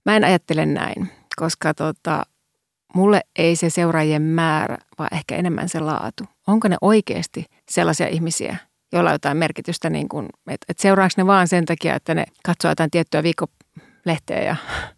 Mä 0.05 0.15
en 0.15 0.24
ajattele 0.24 0.65
näin, 0.65 1.09
koska 1.36 1.74
tota, 1.74 2.26
mulle 2.93 3.22
ei 3.36 3.55
se 3.55 3.70
seuraajien 3.70 4.22
määrä, 4.22 4.78
vaan 4.99 5.13
ehkä 5.13 5.36
enemmän 5.36 5.70
se 5.70 5.80
laatu. 5.80 6.24
Onko 6.47 6.68
ne 6.68 6.78
oikeasti 6.82 7.45
sellaisia 7.70 8.07
ihmisiä, 8.07 8.57
joilla 8.93 9.09
on 9.09 9.15
jotain 9.15 9.38
merkitystä, 9.38 9.89
niin 9.89 10.09
kuin, 10.09 10.26
että, 10.47 10.65
että 10.70 10.82
seuraako 10.82 11.13
ne 11.18 11.28
vaan 11.28 11.47
sen 11.47 11.65
takia, 11.65 11.95
että 11.95 12.15
ne 12.15 12.26
katsoo 12.43 12.72
jotain 12.72 12.91
tiettyä 12.91 13.24
viikkolehteä 14.08 14.43
ja, 14.43 14.55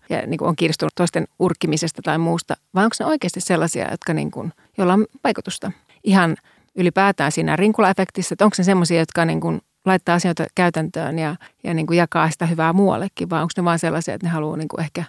ja 0.09 0.27
niin 0.27 0.37
kuin 0.37 0.49
on 0.49 0.55
kiinnostunut 0.55 0.95
toisten 0.95 1.27
urkkimisesta 1.39 2.01
tai 2.01 2.17
muusta, 2.17 2.57
vai 2.75 2.83
onko 2.83 2.95
ne 2.99 3.05
oikeasti 3.05 3.41
sellaisia, 3.41 3.91
jotka 3.91 4.13
niin 4.13 4.31
kuin, 4.31 4.53
joilla 4.77 4.93
on 4.93 5.05
vaikutusta 5.23 5.71
ihan 6.03 6.37
ylipäätään 6.75 7.31
siinä 7.31 7.55
rinkulaefektissä, 7.55 8.33
että 8.33 8.45
onko 8.45 8.55
ne 8.57 8.63
sellaisia, 8.63 8.99
jotka 8.99 9.25
niin 9.25 9.41
kuin 9.41 9.61
laittaa 9.85 10.15
asioita 10.15 10.45
käytäntöön 10.55 11.19
ja, 11.19 11.35
ja 11.63 11.73
niin 11.73 11.87
kuin 11.87 11.97
jakaa 11.97 12.29
sitä 12.29 12.45
hyvää 12.45 12.73
muuallekin, 12.73 13.29
vai 13.29 13.41
onko 13.41 13.51
ne 13.57 13.63
vaan 13.63 13.79
sellaisia, 13.79 14.13
että 14.13 14.27
ne 14.27 14.31
haluaa 14.31 14.57
niin 14.57 14.67
kuin 14.67 14.81
ehkä 14.81 15.03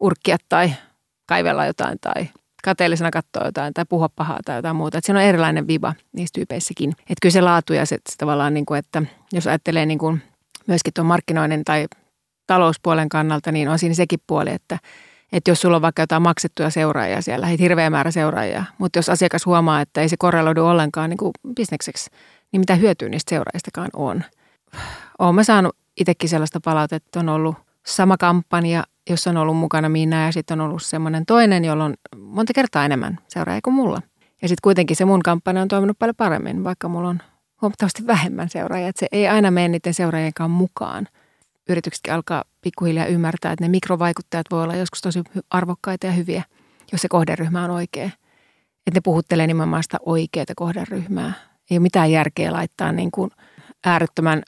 urkkia 0.00 0.36
tai 0.48 0.72
kaivella 1.26 1.66
jotain 1.66 1.98
tai 2.00 2.28
kateellisena 2.64 3.10
katsoa 3.10 3.44
jotain 3.44 3.74
tai 3.74 3.84
puhua 3.88 4.08
pahaa 4.16 4.38
tai 4.44 4.56
jotain 4.56 4.76
muuta. 4.76 4.98
Että 4.98 5.06
siinä 5.06 5.18
on 5.18 5.24
erilainen 5.24 5.66
viba 5.66 5.94
niissä 6.12 6.32
tyypeissäkin. 6.32 6.90
Että 6.90 7.14
kyllä 7.22 7.32
se 7.32 7.40
laatu 7.40 7.72
ja 7.72 7.86
se, 7.86 7.98
se 8.10 8.16
tavallaan, 8.18 8.54
niin 8.54 8.66
kuin, 8.66 8.78
että 8.78 9.02
jos 9.32 9.46
ajattelee 9.46 9.86
niin 9.86 9.98
kuin 9.98 10.22
myöskin 10.66 10.92
tuon 10.94 11.06
markkinoinnin 11.06 11.64
tai 11.64 11.86
talouspuolen 12.46 13.08
kannalta, 13.08 13.52
niin 13.52 13.68
on 13.68 13.78
siinä 13.78 13.94
sekin 13.94 14.18
puoli, 14.26 14.50
että, 14.50 14.78
että 15.32 15.50
jos 15.50 15.60
sulla 15.60 15.76
on 15.76 15.82
vaikka 15.82 16.02
jotain 16.02 16.22
maksettuja 16.22 16.70
seuraajia 16.70 17.22
siellä, 17.22 17.46
hirveä 17.46 17.90
määrä 17.90 18.10
seuraajia, 18.10 18.64
mutta 18.78 18.98
jos 18.98 19.08
asiakas 19.08 19.46
huomaa, 19.46 19.80
että 19.80 20.00
ei 20.00 20.08
se 20.08 20.16
korreloidu 20.16 20.66
ollenkaan 20.66 21.10
niin 21.10 21.18
kuin 21.18 21.32
bisnekseksi, 21.56 22.10
niin 22.52 22.60
mitä 22.60 22.74
hyötyä 22.74 23.08
niistä 23.08 23.30
seuraajistakaan 23.30 23.90
on. 23.92 24.24
Olen 25.18 25.34
mä 25.34 25.44
saanut 25.44 25.76
itsekin 26.00 26.28
sellaista 26.28 26.60
palautetta, 26.64 26.96
että 27.06 27.20
on 27.20 27.28
ollut 27.28 27.56
sama 27.86 28.16
kampanja 28.16 28.84
jossa 29.10 29.30
on 29.30 29.36
ollut 29.36 29.56
mukana 29.56 29.88
minä 29.88 30.26
ja 30.26 30.32
sitten 30.32 30.60
on 30.60 30.66
ollut 30.66 30.82
semmoinen 30.82 31.26
toinen, 31.26 31.64
jolla 31.64 31.84
on 31.84 31.94
monta 32.16 32.52
kertaa 32.52 32.84
enemmän 32.84 33.18
seuraajia 33.28 33.60
kuin 33.64 33.74
mulla. 33.74 34.02
Ja 34.42 34.48
sitten 34.48 34.62
kuitenkin 34.62 34.96
se 34.96 35.04
mun 35.04 35.22
kampanja 35.22 35.62
on 35.62 35.68
toiminut 35.68 35.98
paljon 35.98 36.16
paremmin, 36.16 36.64
vaikka 36.64 36.88
mulla 36.88 37.08
on 37.08 37.22
huomattavasti 37.62 38.06
vähemmän 38.06 38.48
seuraajia. 38.48 38.88
Että 38.88 39.00
se 39.00 39.06
ei 39.12 39.28
aina 39.28 39.50
mene 39.50 39.68
niiden 39.68 39.94
seuraajienkaan 39.94 40.50
mukaan. 40.50 41.08
Yrityksetkin 41.68 42.12
alkaa 42.12 42.44
pikkuhiljaa 42.60 43.06
ymmärtää, 43.06 43.52
että 43.52 43.64
ne 43.64 43.68
mikrovaikuttajat 43.68 44.46
voi 44.50 44.62
olla 44.62 44.76
joskus 44.76 45.00
tosi 45.00 45.22
arvokkaita 45.50 46.06
ja 46.06 46.12
hyviä, 46.12 46.42
jos 46.92 47.00
se 47.00 47.08
kohderyhmä 47.08 47.64
on 47.64 47.70
oikea. 47.70 48.10
Että 48.86 48.94
ne 48.94 49.00
puhuttelee 49.04 49.46
nimenomaan 49.46 49.82
sitä 49.82 49.98
oikeaa 50.06 50.44
kohderyhmää. 50.56 51.32
Ei 51.70 51.76
ole 51.76 51.82
mitään 51.82 52.10
järkeä 52.10 52.52
laittaa 52.52 52.92
niin 52.92 53.10
kuin 53.10 53.30
äärettömän 53.86 54.42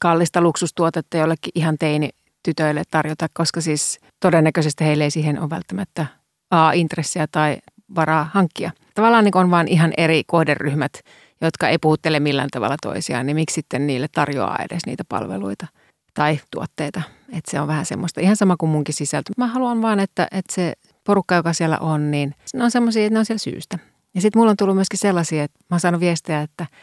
kallista 0.00 0.40
luksustuotetta 0.40 1.16
jollekin 1.16 1.52
ihan 1.54 1.78
teini 1.78 2.10
tytöille 2.42 2.82
tarjota, 2.90 3.26
koska 3.32 3.60
siis 3.60 4.00
todennäköisesti 4.20 4.84
heille 4.84 5.04
ei 5.04 5.10
siihen 5.10 5.40
ole 5.40 5.50
välttämättä 5.50 6.06
A, 6.50 6.72
intressiä 6.72 7.26
tai 7.32 7.56
varaa 7.94 8.30
hankkia. 8.32 8.70
Tavallaan 8.94 9.24
niin 9.24 9.36
on 9.36 9.50
vaan 9.50 9.68
ihan 9.68 9.92
eri 9.96 10.22
kohderyhmät, 10.26 10.92
jotka 11.40 11.68
ei 11.68 11.78
puhuttele 11.78 12.20
millään 12.20 12.48
tavalla 12.50 12.76
toisiaan, 12.82 13.26
niin 13.26 13.36
miksi 13.36 13.54
sitten 13.54 13.86
niille 13.86 14.08
tarjoaa 14.08 14.58
edes 14.70 14.86
niitä 14.86 15.04
palveluita 15.08 15.66
tai 16.14 16.40
tuotteita. 16.50 17.02
Että 17.32 17.50
se 17.50 17.60
on 17.60 17.68
vähän 17.68 17.86
semmoista, 17.86 18.20
ihan 18.20 18.36
sama 18.36 18.56
kuin 18.56 18.70
munkin 18.70 18.94
sisältö. 18.94 19.32
Mä 19.36 19.46
haluan 19.46 19.82
vaan, 19.82 20.00
että, 20.00 20.28
että 20.30 20.54
se 20.54 20.72
porukka, 21.04 21.34
joka 21.34 21.52
siellä 21.52 21.78
on, 21.78 22.10
niin 22.10 22.34
ne 22.54 22.64
on 22.64 22.70
semmoisia, 22.70 23.06
että 23.06 23.14
ne 23.14 23.18
on 23.18 23.26
siellä 23.26 23.38
syystä. 23.38 23.78
Ja 24.14 24.20
sitten 24.20 24.40
mulla 24.40 24.50
on 24.50 24.56
tullut 24.56 24.76
myöskin 24.76 24.98
sellaisia, 24.98 25.44
että 25.44 25.58
mä 25.70 25.74
oon 25.74 25.80
saanut 25.80 26.00
viestejä, 26.00 26.40
että– 26.40 26.66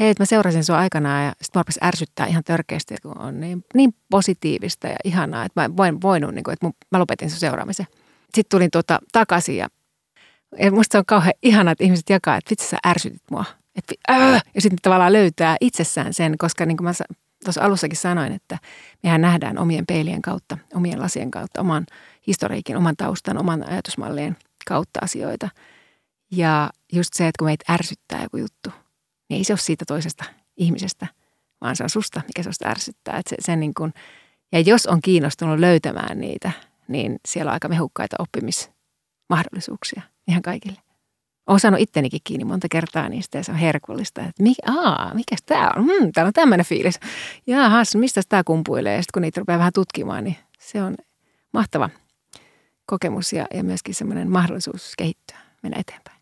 hei, 0.00 0.10
että 0.10 0.22
mä 0.22 0.26
seurasin 0.26 0.64
sua 0.64 0.78
aikanaan 0.78 1.24
ja 1.24 1.32
sitten 1.42 1.62
mä 1.80 1.88
ärsyttää 1.88 2.26
ihan 2.26 2.44
törkeästi, 2.44 2.94
kun 3.02 3.18
on 3.18 3.40
niin, 3.40 3.64
niin 3.74 3.94
positiivista 4.10 4.86
ja 4.86 4.96
ihanaa, 5.04 5.44
että 5.44 5.60
mä 5.60 5.76
voin 5.76 6.02
voinut, 6.02 6.34
niin 6.34 6.44
kuin, 6.44 6.52
että 6.52 6.66
mun, 6.66 6.72
mä 6.90 6.98
lopetin 6.98 7.30
sun 7.30 7.38
seuraamisen. 7.38 7.86
Sitten 8.22 8.50
tulin 8.50 8.70
tuota 8.70 8.98
takaisin 9.12 9.56
ja, 9.56 9.68
ja 10.58 10.72
musta 10.72 10.92
se 10.92 10.98
on 10.98 11.06
kauhean 11.06 11.34
ihanaa, 11.42 11.72
että 11.72 11.84
ihmiset 11.84 12.10
jakaa, 12.10 12.36
että 12.36 12.50
vitsi 12.50 12.68
sä 12.68 12.76
ärsytit 12.86 13.22
mua. 13.30 13.44
Et, 13.76 13.84
äh! 14.10 14.42
Ja 14.54 14.60
sitten 14.60 14.78
tavallaan 14.82 15.12
löytää 15.12 15.56
itsessään 15.60 16.14
sen, 16.14 16.38
koska 16.38 16.66
niin 16.66 16.76
kuin 16.76 16.84
mä 16.84 16.92
tuossa 17.44 17.62
alussakin 17.62 17.98
sanoin, 17.98 18.32
että 18.32 18.58
mehän 19.02 19.20
nähdään 19.20 19.58
omien 19.58 19.86
peilien 19.86 20.22
kautta, 20.22 20.58
omien 20.74 21.00
lasien 21.00 21.30
kautta, 21.30 21.60
oman 21.60 21.86
historiikin, 22.26 22.76
oman 22.76 22.96
taustan, 22.96 23.38
oman 23.38 23.68
ajatusmallien 23.68 24.36
kautta 24.66 25.00
asioita. 25.02 25.48
Ja 26.30 26.70
just 26.92 27.14
se, 27.14 27.28
että 27.28 27.38
kun 27.38 27.48
meitä 27.48 27.72
ärsyttää 27.72 28.22
joku 28.22 28.36
juttu– 28.36 28.70
niin 29.28 29.38
ei 29.38 29.44
se 29.44 29.52
ole 29.52 29.58
siitä 29.58 29.84
toisesta 29.88 30.24
ihmisestä, 30.56 31.06
vaan 31.60 31.76
se 31.76 31.82
on 31.82 31.90
susta, 31.90 32.22
mikä 32.26 32.42
susta 32.42 32.68
ärsyttää. 32.68 33.18
Että 33.18 33.30
se, 33.30 33.36
se 33.38 33.56
niin 33.56 33.74
kuin, 33.74 33.94
ja 34.52 34.60
jos 34.60 34.86
on 34.86 35.00
kiinnostunut 35.00 35.58
löytämään 35.58 36.20
niitä, 36.20 36.50
niin 36.88 37.16
siellä 37.28 37.50
on 37.50 37.52
aika 37.52 37.68
mehukkaita 37.68 38.16
oppimismahdollisuuksia 38.18 40.02
ihan 40.28 40.42
kaikille. 40.42 40.85
Olen 41.46 41.60
saanut 41.60 41.80
ittenikin 41.80 42.20
kiinni 42.24 42.44
monta 42.44 42.66
kertaa 42.70 43.08
niistä 43.08 43.38
ja 43.38 43.44
se 43.44 43.52
on 43.52 43.58
herkullista. 43.58 44.20
Että 44.20 44.42
mi, 44.42 44.54
aa, 44.66 45.14
mikäs 45.14 45.42
tämä 45.46 45.70
on? 45.76 45.84
Hmm, 45.84 46.12
täällä 46.12 46.28
on 46.28 46.32
tämmöinen 46.32 46.66
fiilis. 46.66 47.00
Jaahas, 47.46 47.94
mistä 47.94 48.20
tämä 48.28 48.44
kumpuilee? 48.44 48.96
Ja 48.96 49.02
sitten 49.02 49.12
kun 49.12 49.22
niitä 49.22 49.40
rupeaa 49.40 49.58
vähän 49.58 49.72
tutkimaan, 49.72 50.24
niin 50.24 50.36
se 50.58 50.82
on 50.82 50.96
mahtava 51.52 51.90
kokemus 52.86 53.32
ja, 53.32 53.46
ja 53.54 53.64
myöskin 53.64 53.94
semmoinen 53.94 54.30
mahdollisuus 54.30 54.92
kehittyä, 54.98 55.38
mennä 55.62 55.80
eteenpäin. 55.80 56.16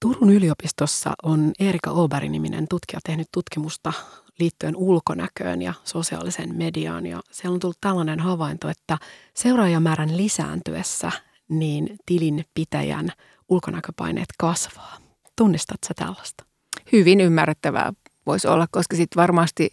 Turun 0.00 0.30
yliopistossa 0.30 1.12
on 1.22 1.52
Erika 1.60 1.90
Oberg-niminen 1.90 2.68
tutkija 2.68 3.00
tehnyt 3.04 3.26
tutkimusta 3.32 3.92
liittyen 4.38 4.76
ulkonäköön 4.76 5.62
ja 5.62 5.74
sosiaalisen 5.84 6.56
mediaan. 6.56 7.06
Ja 7.06 7.20
siellä 7.30 7.54
on 7.54 7.60
tullut 7.60 7.80
tällainen 7.80 8.20
havainto, 8.20 8.68
että 8.68 8.98
seuraajamäärän 9.34 10.16
lisääntyessä 10.16 11.12
niin 11.48 11.96
tilin 12.06 12.44
pitäjän 12.54 13.12
ulkonäköpaineet 13.48 14.28
kasvaa. 14.38 14.96
Tunnistat 15.36 15.78
sä 15.88 15.94
tällaista? 15.94 16.44
Hyvin 16.92 17.20
ymmärrettävää 17.20 17.92
voisi 18.26 18.48
olla, 18.48 18.66
koska 18.70 18.96
sitten 18.96 19.20
varmasti 19.20 19.70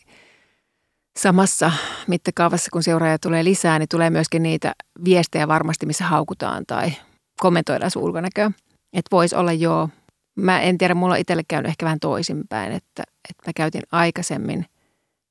samassa 1.19 1.71
mittakaavassa, 2.07 2.69
kun 2.71 2.83
seuraaja 2.83 3.19
tulee 3.19 3.43
lisää, 3.43 3.79
niin 3.79 3.89
tulee 3.89 4.09
myöskin 4.09 4.43
niitä 4.43 4.75
viestejä 5.05 5.47
varmasti, 5.47 5.85
missä 5.85 6.05
haukutaan 6.05 6.63
tai 6.67 6.91
kommentoidaan 7.39 7.91
sun 7.91 8.03
ulkonäköä. 8.03 8.51
Että 8.93 9.09
voisi 9.11 9.35
olla 9.35 9.53
jo 9.53 9.89
Mä 10.35 10.61
en 10.61 10.77
tiedä, 10.77 10.95
mulla 10.95 11.13
on 11.13 11.19
itselle 11.19 11.43
käynyt 11.47 11.69
ehkä 11.69 11.85
vähän 11.85 11.99
toisinpäin, 11.99 12.71
että, 12.71 13.03
että 13.29 13.43
mä 13.47 13.53
käytin 13.55 13.81
aikaisemmin 13.91 14.65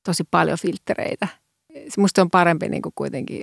tosi 0.03 0.23
paljon 0.31 0.57
filtreitä 0.57 1.27
musta 1.97 2.21
on 2.21 2.29
parempi 2.29 2.69
niin 2.69 2.81
kuin 2.81 2.93
kuitenkin 2.95 3.41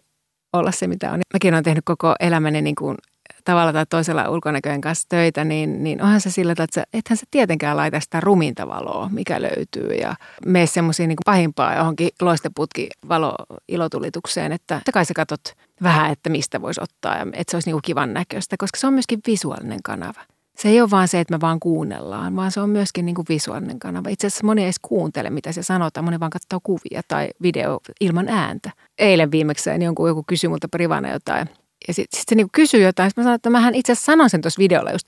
olla 0.52 0.72
se, 0.72 0.86
mitä 0.86 1.12
on. 1.12 1.20
Mäkin 1.34 1.54
olen 1.54 1.64
tehnyt 1.64 1.84
koko 1.84 2.14
elämäni 2.20 2.62
niin 2.62 2.74
kuin 2.74 2.96
tavalla 3.44 3.72
tai 3.72 3.86
toisella 3.90 4.28
ulkonäköjen 4.28 4.80
kanssa 4.80 5.08
töitä, 5.08 5.44
niin, 5.44 5.84
niin 5.84 6.02
onhan 6.02 6.20
se 6.20 6.30
sillä 6.30 6.52
että 6.52 6.66
sä, 6.74 6.84
ethän 6.92 7.16
sä 7.16 7.26
tietenkään 7.30 7.76
laita 7.76 8.00
sitä 8.00 8.20
ruminta 8.20 8.68
valoa, 8.68 9.08
mikä 9.12 9.42
löytyy 9.42 9.94
ja 9.94 10.14
mene 10.46 10.66
semmoisiin 10.66 11.08
niin 11.08 11.18
pahimpaa 11.24 11.74
johonkin 11.74 12.08
loisteputki 12.20 12.88
valo 13.08 13.34
ilotulitukseen, 13.68 14.52
että 14.52 14.80
kai 14.92 15.04
sä 15.04 15.14
katot 15.14 15.40
vähän, 15.82 16.12
että 16.12 16.30
mistä 16.30 16.62
voisi 16.62 16.80
ottaa 16.82 17.16
ja 17.16 17.26
että 17.32 17.50
se 17.50 17.56
olisi 17.56 17.68
niin 17.68 17.74
kuin 17.74 17.82
kivan 17.82 18.14
näköistä, 18.14 18.56
koska 18.56 18.78
se 18.78 18.86
on 18.86 18.92
myöskin 18.92 19.20
visuaalinen 19.26 19.82
kanava. 19.84 20.20
Se 20.56 20.68
ei 20.68 20.80
ole 20.80 20.90
vaan 20.90 21.08
se, 21.08 21.20
että 21.20 21.34
me 21.34 21.40
vaan 21.40 21.60
kuunnellaan, 21.60 22.36
vaan 22.36 22.50
se 22.50 22.60
on 22.60 22.70
myöskin 22.70 23.06
niin 23.06 23.14
kuin 23.14 23.26
visuaalinen 23.28 23.78
kanava. 23.78 24.08
Itse 24.08 24.26
asiassa 24.26 24.46
moni 24.46 24.60
ei 24.62 24.66
edes 24.66 24.78
kuuntele, 24.82 25.30
mitä 25.30 25.52
se 25.52 25.62
sanotaan. 25.62 26.04
Moni 26.04 26.20
vaan 26.20 26.30
katsoo 26.30 26.60
kuvia 26.62 27.02
tai 27.08 27.28
video 27.42 27.80
ilman 28.00 28.28
ääntä. 28.28 28.70
Eilen 28.98 29.30
viimekseen 29.30 29.82
jonkun 29.82 30.08
joku 30.08 30.24
kysyi 30.26 30.48
multa 30.48 30.68
privana 30.68 31.12
jotain– 31.12 31.48
ja 31.88 31.94
sitten 31.94 32.20
sit 32.20 32.28
se 32.28 32.34
niinku 32.34 32.50
kysyy 32.52 32.82
jotain. 32.82 33.10
Sitten 33.10 33.22
mä 33.22 33.26
sanoin, 33.26 33.36
että 33.36 33.50
mähän 33.50 33.74
itse 33.74 33.92
asiassa 33.92 34.12
sanoin 34.12 34.30
sen 34.30 34.40
tuossa 34.40 34.58
videolla 34.58 34.92
just. 34.92 35.06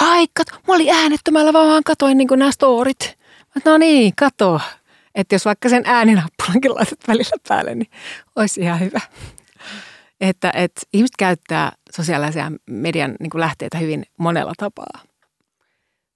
Ai, 0.00 0.26
kato, 0.34 0.52
mä 0.68 0.74
olin 0.74 0.94
äänettömällä, 0.94 1.52
vaan 1.52 1.82
katoin 1.84 2.18
niinku 2.18 2.34
nämä 2.34 2.52
storit. 2.52 3.18
Mä 3.54 3.72
no 3.72 3.78
niin, 3.78 4.12
kato. 4.16 4.60
Että 5.14 5.34
jos 5.34 5.44
vaikka 5.44 5.68
sen 5.68 5.82
ääninappulankin 5.86 6.74
laitat 6.74 6.98
välillä 7.08 7.36
päälle, 7.48 7.74
niin 7.74 7.90
olisi 8.36 8.60
ihan 8.60 8.80
hyvä. 8.80 9.00
Että, 10.20 10.52
että 10.54 10.80
ihmiset 10.92 11.16
käyttää 11.18 11.72
sosiaalisia 11.96 12.52
median 12.66 13.14
niin 13.20 13.30
lähteitä 13.34 13.78
hyvin 13.78 14.06
monella 14.18 14.52
tapaa. 14.56 15.00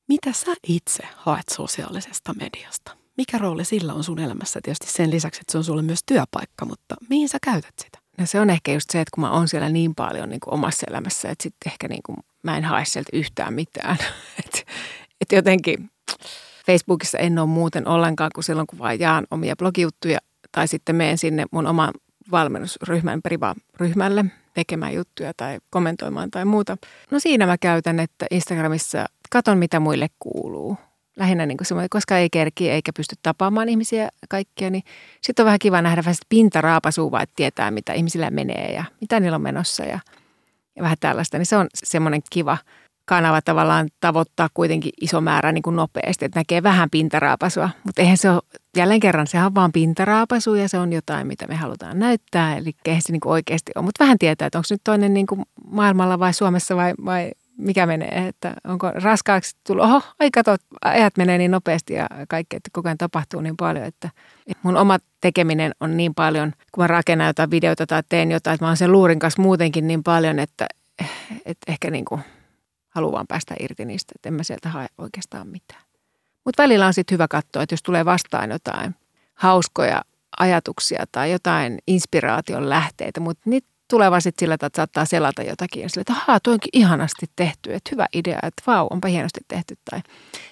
Mitä 0.08 0.32
sä 0.32 0.54
itse 0.68 1.02
haet 1.16 1.48
sosiaalisesta 1.52 2.34
mediasta? 2.34 2.96
Mikä 3.16 3.38
rooli 3.38 3.64
sillä 3.64 3.94
on 3.94 4.04
sun 4.04 4.18
elämässä? 4.18 4.60
Tietysti 4.62 4.86
sen 4.86 5.10
lisäksi, 5.10 5.40
että 5.40 5.52
se 5.52 5.58
on 5.58 5.64
sulle 5.64 5.82
myös 5.82 6.00
työpaikka, 6.06 6.64
mutta 6.64 6.96
mihin 7.08 7.28
sä 7.28 7.38
käytät 7.42 7.74
sitä? 7.84 7.98
No 8.18 8.26
se 8.26 8.40
on 8.40 8.50
ehkä 8.50 8.72
just 8.72 8.90
se, 8.90 9.00
että 9.00 9.10
kun 9.14 9.20
mä 9.20 9.30
oon 9.30 9.48
siellä 9.48 9.68
niin 9.68 9.94
paljon 9.94 10.28
niin 10.28 10.40
kuin 10.40 10.54
omassa 10.54 10.86
elämässä, 10.90 11.28
että 11.28 11.42
sitten 11.42 11.72
ehkä 11.72 11.88
niin 11.88 12.02
kuin 12.06 12.16
mä 12.42 12.56
en 12.56 12.64
hae 12.64 12.84
sieltä 12.84 13.10
yhtään 13.12 13.54
mitään. 13.54 13.96
että 14.44 14.72
et 15.20 15.32
jotenkin 15.32 15.90
Facebookissa 16.66 17.18
en 17.18 17.38
ole 17.38 17.48
muuten 17.48 17.88
ollenkaan 17.88 18.30
kuin 18.34 18.44
silloin, 18.44 18.66
kun 18.66 18.78
vaan 18.78 19.00
jaan 19.00 19.26
omia 19.30 19.56
blogijuttuja 19.56 20.18
tai 20.52 20.68
sitten 20.68 20.96
menen 20.96 21.18
sinne 21.18 21.44
mun 21.50 21.66
oman 21.66 21.92
valmennusryhmän 22.30 23.22
priva-ryhmälle 23.22 24.24
tekemään 24.54 24.94
juttuja 24.94 25.32
tai 25.36 25.58
kommentoimaan 25.70 26.30
tai 26.30 26.44
muuta. 26.44 26.76
No 27.10 27.18
siinä 27.18 27.46
mä 27.46 27.58
käytän, 27.58 28.00
että 28.00 28.26
Instagramissa 28.30 29.06
katon 29.30 29.58
mitä 29.58 29.80
muille 29.80 30.08
kuuluu 30.18 30.76
lähinnä 31.16 31.46
niin 31.46 31.56
kuin 31.56 31.66
semmoinen, 31.66 31.90
koska 31.90 32.18
ei 32.18 32.30
kerki 32.30 32.70
eikä 32.70 32.92
pysty 32.96 33.16
tapaamaan 33.22 33.68
ihmisiä 33.68 34.08
kaikkia, 34.28 34.70
niin 34.70 34.82
sitten 35.20 35.42
on 35.42 35.46
vähän 35.46 35.58
kiva 35.58 35.82
nähdä 35.82 36.02
vähän 36.02 36.14
pintaraapasua, 36.28 37.20
että 37.20 37.32
tietää, 37.36 37.70
mitä 37.70 37.92
ihmisillä 37.92 38.30
menee 38.30 38.72
ja 38.72 38.84
mitä 39.00 39.20
niillä 39.20 39.34
on 39.34 39.42
menossa 39.42 39.84
ja, 39.84 39.98
ja 40.76 40.82
vähän 40.82 40.96
tällaista. 41.00 41.38
Niin 41.38 41.46
se 41.46 41.56
on 41.56 41.66
semmoinen 41.74 42.22
kiva 42.30 42.58
kanava 43.06 43.42
tavallaan 43.42 43.88
tavoittaa 44.00 44.48
kuitenkin 44.54 44.92
iso 45.00 45.20
määrä 45.20 45.52
niin 45.52 45.62
kuin 45.62 45.76
nopeasti, 45.76 46.24
että 46.24 46.40
näkee 46.40 46.62
vähän 46.62 46.90
pintaraapasua. 46.90 47.70
Mutta 47.84 48.02
eihän 48.02 48.16
se 48.16 48.30
ole, 48.30 48.42
jälleen 48.76 49.00
kerran, 49.00 49.26
sehän 49.26 49.46
on 49.46 49.54
vaan 49.54 49.72
pintaraapasu 49.72 50.54
ja 50.54 50.68
se 50.68 50.78
on 50.78 50.92
jotain, 50.92 51.26
mitä 51.26 51.46
me 51.46 51.54
halutaan 51.54 51.98
näyttää. 51.98 52.56
Eli 52.56 52.72
eihän 52.84 53.02
se 53.02 53.12
niin 53.12 53.20
kuin 53.20 53.32
oikeasti 53.32 53.72
ole. 53.74 53.84
Mutta 53.84 54.04
vähän 54.04 54.18
tietää, 54.18 54.46
että 54.46 54.58
onko 54.58 54.66
nyt 54.70 54.80
toinen 54.84 55.14
niin 55.14 55.26
kuin 55.26 55.42
maailmalla 55.70 56.18
vai 56.18 56.32
Suomessa 56.32 56.76
vai, 56.76 56.94
vai 57.04 57.30
mikä 57.58 57.86
menee, 57.86 58.28
että 58.28 58.54
onko 58.64 58.90
raskaaksi 58.90 59.56
tullut, 59.66 59.84
oho, 59.84 60.02
ai 60.20 60.30
kato, 60.30 60.56
ajat 60.84 61.16
menee 61.16 61.38
niin 61.38 61.50
nopeasti 61.50 61.94
ja 61.94 62.06
kaikki, 62.28 62.56
että 62.56 62.70
koko 62.72 62.88
ajan 62.88 62.98
tapahtuu 62.98 63.40
niin 63.40 63.56
paljon, 63.56 63.84
että 63.84 64.10
mun 64.62 64.76
oma 64.76 64.98
tekeminen 65.20 65.72
on 65.80 65.96
niin 65.96 66.14
paljon, 66.14 66.52
kun 66.72 66.84
mä 66.84 66.86
rakennan 66.86 67.26
jotain 67.26 67.50
videota 67.50 67.86
tai 67.86 68.02
teen 68.08 68.30
jotain, 68.30 68.54
että 68.54 68.64
mä 68.64 68.68
oon 68.68 68.76
sen 68.76 68.92
luurin 68.92 69.18
kanssa 69.18 69.42
muutenkin 69.42 69.86
niin 69.86 70.02
paljon, 70.02 70.38
että, 70.38 70.66
että 71.46 71.72
ehkä 71.72 71.90
niin 71.90 72.04
kuin 72.04 72.20
haluan 72.88 73.12
vaan 73.12 73.26
päästä 73.26 73.54
irti 73.60 73.84
niistä, 73.84 74.12
että 74.14 74.28
en 74.28 74.34
mä 74.34 74.42
sieltä 74.42 74.68
hae 74.68 74.86
oikeastaan 74.98 75.48
mitään. 75.48 75.82
Mutta 76.44 76.62
välillä 76.62 76.86
on 76.86 76.94
sitten 76.94 77.14
hyvä 77.14 77.28
katsoa, 77.28 77.62
että 77.62 77.72
jos 77.72 77.82
tulee 77.82 78.04
vastaan 78.04 78.50
jotain 78.50 78.94
hauskoja 79.34 80.02
ajatuksia 80.38 81.04
tai 81.12 81.32
jotain 81.32 81.78
inspiraation 81.86 82.68
lähteitä, 82.68 83.20
mutta 83.20 83.50
niitä 83.50 83.68
tulee 83.90 84.10
vaan 84.10 84.22
sitten 84.22 84.42
sillä, 84.46 84.54
että 84.54 84.70
saattaa 84.76 85.04
selata 85.04 85.42
jotakin 85.42 85.82
ja 85.82 85.88
sillä, 85.88 86.00
että 86.00 86.12
ahaa, 86.12 86.40
tuo 86.40 86.52
onkin 86.52 86.70
ihanasti 86.72 87.26
tehty, 87.36 87.74
että 87.74 87.90
hyvä 87.92 88.06
idea, 88.12 88.38
että 88.42 88.62
vau, 88.66 88.86
onpa 88.90 89.08
hienosti 89.08 89.40
tehty 89.48 89.74
tai 89.90 90.00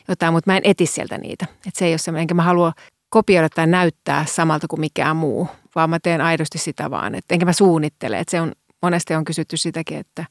jotain, 0.09 0.33
mutta 0.33 0.51
mä 0.51 0.57
en 0.57 0.63
eti 0.65 0.87
sieltä 0.87 1.19
niitä. 1.19 1.47
Että 1.53 1.79
se 1.79 1.85
ei 1.85 1.93
ole 1.93 1.99
semmoinen, 1.99 2.23
enkä 2.23 2.35
mä 2.35 2.43
halua 2.43 2.73
kopioida 3.09 3.49
tai 3.49 3.67
näyttää 3.67 4.27
samalta 4.27 4.69
kuin 4.69 4.81
mikään 4.81 5.17
muu, 5.17 5.49
vaan 5.75 5.91
mä 5.91 5.99
teen 6.01 6.21
aidosti 6.21 6.59
sitä 6.59 6.91
vaan, 6.91 7.15
että 7.15 7.35
enkä 7.35 7.47
mä 7.47 7.53
suunnittele. 7.53 8.19
Että 8.19 8.31
se 8.31 8.41
on, 8.41 8.53
monesti 8.83 9.15
on 9.15 9.25
kysytty 9.25 9.57
sitäkin, 9.57 9.99
että, 9.99 10.25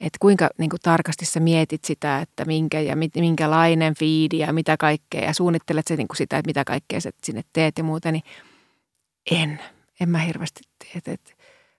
että 0.00 0.18
kuinka 0.20 0.48
niin 0.58 0.70
kuin 0.70 0.80
tarkasti 0.82 1.24
sä 1.24 1.40
mietit 1.40 1.84
sitä, 1.84 2.18
että 2.18 2.44
minkä 2.44 2.80
ja 2.80 2.96
minkälainen 2.96 3.94
fiidi 3.94 4.38
ja 4.38 4.52
mitä 4.52 4.76
kaikkea 4.76 5.24
ja 5.24 5.34
suunnittelet 5.34 5.86
se 5.86 5.96
niin 5.96 6.08
kuin 6.08 6.16
sitä, 6.16 6.38
että 6.38 6.48
mitä 6.48 6.64
kaikkea 6.64 7.00
sä 7.00 7.10
sinne 7.24 7.42
teet 7.52 7.78
ja 7.78 7.84
muuta, 7.84 8.12
niin 8.12 8.22
en, 9.30 9.60
en 10.00 10.08
mä 10.08 10.18
hirveästi 10.18 10.60
tee. 10.78 11.14
Että 11.14 11.32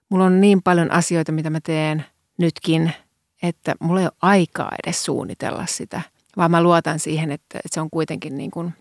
mulla 0.10 0.26
on 0.26 0.42
niin 0.42 0.64
paljon 0.64 0.92
asioita, 0.92 1.32
mitä 1.32 1.50
mä 1.50 1.60
teen 1.62 2.06
nytkin, 2.38 2.94
että 3.44 3.76
mulla 3.80 4.00
ei 4.00 4.06
ole 4.06 4.14
aikaa 4.22 4.72
edes 4.84 5.06
suunnitella 5.06 5.66
sitä, 5.66 6.02
vaan 6.38 6.52
mä 6.52 6.64
luotan 6.64 7.00
siihen, 7.00 7.32
että, 7.32 7.60
se 7.66 7.82
on 7.82 7.90
kuitenkin 7.90 8.38
niin 8.38 8.52
kuin 8.52 8.74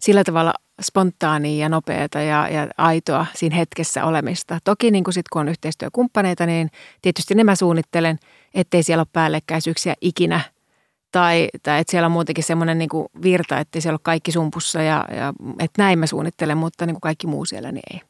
sillä 0.00 0.24
tavalla 0.24 0.54
spontaania 0.82 1.64
ja 1.64 1.68
nopeata 1.68 2.20
ja, 2.20 2.48
ja 2.48 2.68
aitoa 2.78 3.26
siinä 3.34 3.56
hetkessä 3.56 4.04
olemista. 4.04 4.58
Toki 4.64 4.90
niin 4.90 5.04
kuin 5.04 5.14
sit, 5.14 5.28
kun 5.28 5.40
on 5.40 5.48
yhteistyökumppaneita, 5.48 6.46
niin 6.46 6.70
tietysti 7.02 7.34
ne 7.34 7.44
mä 7.44 7.54
suunnittelen, 7.54 8.18
ettei 8.54 8.82
siellä 8.82 9.00
ole 9.00 9.08
päällekkäisyyksiä 9.12 9.94
ikinä. 10.00 10.40
Tai, 11.12 11.48
tai 11.62 11.80
että 11.80 11.90
siellä 11.90 12.06
on 12.06 12.12
muutenkin 12.12 12.44
semmoinen 12.44 12.78
niin 12.78 12.88
kuin 12.88 13.08
virta, 13.22 13.58
että 13.58 13.80
siellä 13.80 13.94
ole 13.94 14.00
kaikki 14.02 14.32
sumpussa 14.32 14.82
ja, 14.82 15.04
ja 15.16 15.32
että 15.58 15.82
näin 15.82 15.98
mä 15.98 16.06
suunnittelen, 16.06 16.58
mutta 16.58 16.86
niin 16.86 16.94
kuin 16.94 17.00
kaikki 17.00 17.26
muu 17.26 17.44
siellä 17.44 17.72
niin 17.72 17.82
ei. 17.92 18.00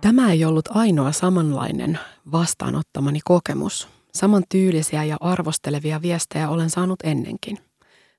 Tämä 0.00 0.32
ei 0.32 0.44
ollut 0.44 0.68
ainoa 0.68 1.12
samanlainen 1.12 1.98
vastaanottamani 2.32 3.20
kokemus. 3.24 3.88
Saman 4.14 4.42
tyylisiä 4.48 5.04
ja 5.04 5.16
arvostelevia 5.20 6.02
viestejä 6.02 6.48
olen 6.48 6.70
saanut 6.70 6.98
ennenkin. 7.04 7.58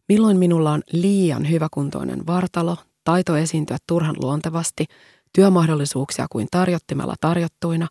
Milloin 0.09 0.37
minulla 0.37 0.71
on 0.71 0.81
liian 0.91 1.49
hyväkuntoinen 1.49 2.27
vartalo, 2.27 2.77
taito 3.03 3.37
esiintyä 3.37 3.77
turhan 3.87 4.15
luontevasti, 4.21 4.85
työmahdollisuuksia 5.33 6.27
kuin 6.31 6.47
tarjottimella 6.51 7.15
tarjottuina, 7.21 7.87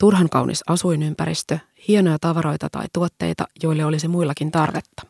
turhan 0.00 0.28
kaunis 0.28 0.62
asuinympäristö, 0.66 1.58
hienoja 1.88 2.18
tavaroita 2.20 2.68
tai 2.72 2.86
tuotteita, 2.92 3.44
joille 3.62 3.84
olisi 3.84 4.08
muillakin 4.08 4.50
tarvetta. 4.50 5.02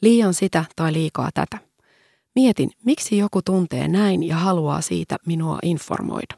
Liian 0.00 0.34
sitä 0.34 0.64
tai 0.76 0.92
liikaa 0.92 1.30
tätä. 1.34 1.67
Mietin, 2.38 2.70
miksi 2.84 3.18
joku 3.18 3.42
tuntee 3.42 3.88
näin 3.88 4.22
ja 4.22 4.36
haluaa 4.36 4.80
siitä 4.80 5.16
minua 5.26 5.58
informoida. 5.62 6.34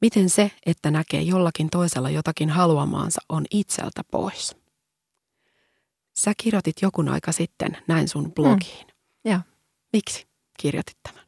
Miten 0.00 0.30
se, 0.30 0.50
että 0.66 0.90
näkee 0.90 1.22
jollakin 1.22 1.70
toisella 1.70 2.10
jotakin 2.10 2.50
haluamaansa, 2.50 3.20
on 3.28 3.44
itseltä 3.50 4.04
pois? 4.10 4.56
Sä 6.16 6.32
kirjoitit 6.36 6.82
jokun 6.82 7.08
aika 7.08 7.32
sitten 7.32 7.76
näin 7.88 8.08
sun 8.08 8.32
blogiin. 8.32 8.86
Mm. 8.86 9.30
Joo. 9.30 9.40
Miksi 9.92 10.26
kirjoitit 10.58 10.96
tämän? 11.02 11.24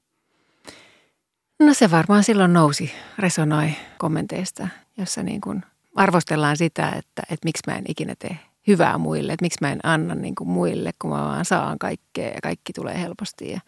No 1.60 1.74
se 1.74 1.90
varmaan 1.90 2.24
silloin 2.24 2.52
nousi, 2.52 2.92
resonoi 3.18 3.70
kommenteista, 3.98 4.68
jossa 4.98 5.22
niin 5.22 5.40
kuin 5.40 5.62
arvostellaan 5.96 6.56
sitä, 6.56 6.88
että, 6.88 7.22
että 7.22 7.44
miksi 7.44 7.62
mä 7.66 7.76
en 7.76 7.84
ikinä 7.88 8.14
tee 8.18 8.38
hyvää 8.66 8.98
muille, 8.98 9.32
että 9.32 9.44
miksi 9.44 9.58
mä 9.60 9.72
en 9.72 9.80
anna 9.82 10.14
niin 10.14 10.34
kuin 10.34 10.48
muille, 10.48 10.90
kun 10.98 11.10
mä 11.10 11.16
vaan 11.16 11.44
saan 11.44 11.78
kaikkea 11.78 12.28
ja 12.28 12.40
kaikki 12.42 12.72
tulee 12.72 13.00
helposti. 13.00 13.50
Ja 13.50 13.60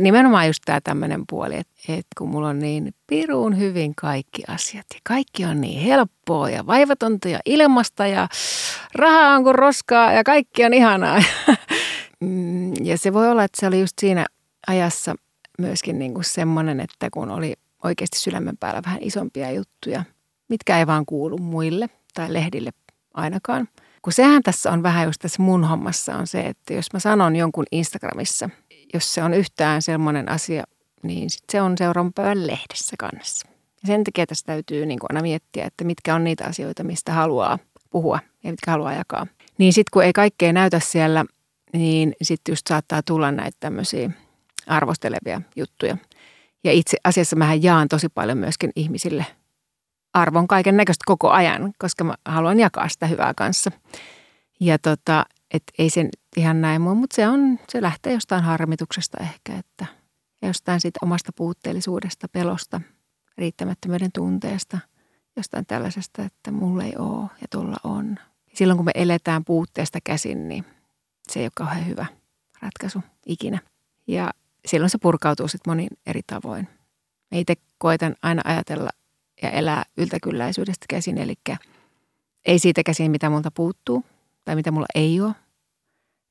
nimenomaan 0.00 0.46
just 0.46 0.62
tämä 0.64 0.80
tämmöinen 0.80 1.24
puoli, 1.28 1.56
että, 1.56 1.72
että 1.88 2.08
kun 2.18 2.28
mulla 2.28 2.48
on 2.48 2.58
niin 2.58 2.94
piruun 3.06 3.58
hyvin 3.58 3.94
kaikki 3.94 4.42
asiat 4.48 4.86
ja 4.94 5.00
kaikki 5.04 5.44
on 5.44 5.60
niin 5.60 5.80
helppoa 5.80 6.50
ja 6.50 6.66
vaivatonta 6.66 7.28
ja 7.28 7.38
ilmasta 7.46 8.06
ja 8.06 8.28
rahaa 8.94 9.36
on 9.36 9.42
kuin 9.42 9.54
roskaa 9.54 10.12
ja 10.12 10.24
kaikki 10.24 10.64
on 10.64 10.74
ihanaa. 10.74 11.22
Mm, 12.20 12.72
ja 12.84 12.98
se 12.98 13.12
voi 13.12 13.30
olla, 13.30 13.44
että 13.44 13.60
se 13.60 13.66
oli 13.66 13.80
just 13.80 13.98
siinä 14.00 14.26
ajassa 14.66 15.14
myöskin 15.58 15.98
niin 15.98 16.14
kuin 16.14 16.24
semmoinen, 16.24 16.80
että 16.80 17.10
kun 17.10 17.30
oli 17.30 17.54
oikeasti 17.84 18.18
sydämen 18.18 18.56
päällä 18.56 18.82
vähän 18.86 19.02
isompia 19.02 19.50
juttuja, 19.50 20.04
mitkä 20.48 20.78
ei 20.78 20.86
vaan 20.86 21.06
kuulu 21.06 21.38
muille 21.38 21.88
tai 22.14 22.32
lehdille 22.32 22.70
ainakaan– 23.14 23.68
kun 24.02 24.12
sehän 24.12 24.42
tässä 24.42 24.70
on 24.70 24.82
vähän 24.82 25.06
just 25.06 25.20
tässä 25.20 25.42
mun 25.42 25.64
hommassa 25.64 26.14
on 26.16 26.26
se, 26.26 26.40
että 26.40 26.74
jos 26.74 26.92
mä 26.92 26.98
sanon 26.98 27.36
jonkun 27.36 27.64
Instagramissa, 27.72 28.50
jos 28.94 29.14
se 29.14 29.22
on 29.22 29.34
yhtään 29.34 29.82
semmoinen 29.82 30.28
asia, 30.28 30.64
niin 31.02 31.30
sit 31.30 31.44
se 31.52 31.62
on 31.62 31.78
seuraavan 31.78 32.12
päivän 32.12 32.46
lehdessä 32.46 32.96
kannessa. 32.98 33.48
Ja 33.82 33.86
sen 33.86 34.04
takia 34.04 34.26
tässä 34.26 34.46
täytyy 34.46 34.86
niin 34.86 34.98
aina 35.08 35.22
miettiä, 35.22 35.64
että 35.64 35.84
mitkä 35.84 36.14
on 36.14 36.24
niitä 36.24 36.44
asioita, 36.44 36.84
mistä 36.84 37.12
haluaa 37.12 37.58
puhua 37.90 38.18
ja 38.44 38.50
mitkä 38.50 38.70
haluaa 38.70 38.92
jakaa. 38.92 39.26
Niin 39.58 39.72
sitten 39.72 39.90
kun 39.92 40.04
ei 40.04 40.12
kaikkea 40.12 40.52
näytä 40.52 40.80
siellä 40.80 41.24
niin 41.72 42.14
sitten 42.22 42.52
just 42.52 42.66
saattaa 42.66 43.02
tulla 43.02 43.30
näitä 43.30 43.56
tämmöisiä 43.60 44.10
arvostelevia 44.66 45.40
juttuja. 45.56 45.96
Ja 46.64 46.72
itse 46.72 46.96
asiassa 47.04 47.36
mähän 47.36 47.62
jaan 47.62 47.88
tosi 47.88 48.08
paljon 48.08 48.38
myöskin 48.38 48.70
ihmisille 48.76 49.26
arvon 50.14 50.48
kaiken 50.48 50.76
näköistä 50.76 51.02
koko 51.06 51.30
ajan, 51.30 51.72
koska 51.78 52.04
mä 52.04 52.14
haluan 52.24 52.60
jakaa 52.60 52.88
sitä 52.88 53.06
hyvää 53.06 53.34
kanssa. 53.36 53.70
Ja 54.60 54.78
tota, 54.78 55.26
et 55.50 55.62
ei 55.78 55.90
sen 55.90 56.08
ihan 56.36 56.60
näin 56.60 56.82
mua, 56.82 56.94
mutta 56.94 57.16
se, 57.16 57.28
on, 57.28 57.58
se 57.68 57.82
lähtee 57.82 58.12
jostain 58.12 58.44
harmituksesta 58.44 59.18
ehkä, 59.18 59.58
että 59.58 59.86
jostain 60.42 60.80
siitä 60.80 60.98
omasta 61.02 61.32
puutteellisuudesta, 61.36 62.28
pelosta, 62.28 62.80
riittämättömyyden 63.38 64.12
tunteesta, 64.12 64.78
jostain 65.36 65.66
tällaisesta, 65.66 66.22
että 66.22 66.50
mulla 66.50 66.84
ei 66.84 66.96
ole 66.98 67.30
ja 67.40 67.46
tuolla 67.50 67.76
on. 67.84 68.18
Silloin 68.54 68.76
kun 68.76 68.84
me 68.84 68.92
eletään 68.94 69.44
puutteesta 69.44 69.98
käsin, 70.04 70.48
niin 70.48 70.64
se 71.28 71.40
ei 71.40 71.44
ole 71.46 71.52
kauhean 71.54 71.86
hyvä 71.86 72.06
ratkaisu 72.62 73.00
ikinä. 73.26 73.58
Ja 74.06 74.30
silloin 74.66 74.90
se 74.90 74.98
purkautuu 74.98 75.48
sitten 75.48 75.70
monin 75.70 75.88
eri 76.06 76.20
tavoin. 76.26 76.68
Itse 77.32 77.54
koitan 77.78 78.16
aina 78.22 78.42
ajatella 78.44 78.90
ja 79.42 79.50
elää 79.50 79.84
yltäkylläisyydestä 79.96 80.86
käsin, 80.88 81.18
eli 81.18 81.34
ei 82.46 82.58
siitä 82.58 82.82
käsin, 82.82 83.10
mitä 83.10 83.30
multa 83.30 83.50
puuttuu 83.50 84.04
tai 84.44 84.56
mitä 84.56 84.70
mulla 84.70 84.86
ei 84.94 85.20
ole, 85.20 85.34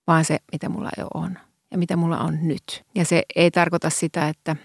vaan 0.08 0.26
se, 0.26 0.40
mitä 0.52 0.70
mulla 0.70 0.90
jo 0.98 1.08
on 1.14 1.38
ja 1.72 1.78
mitä 1.78 1.96
mulla 1.96 2.20
on 2.20 2.40
nyt. 2.42 2.84
Ja 2.96 3.06
se 3.06 3.24
ei 3.36 3.52
tarkoita 3.52 3.90
sitä, 3.90 4.28
että, 4.28 4.56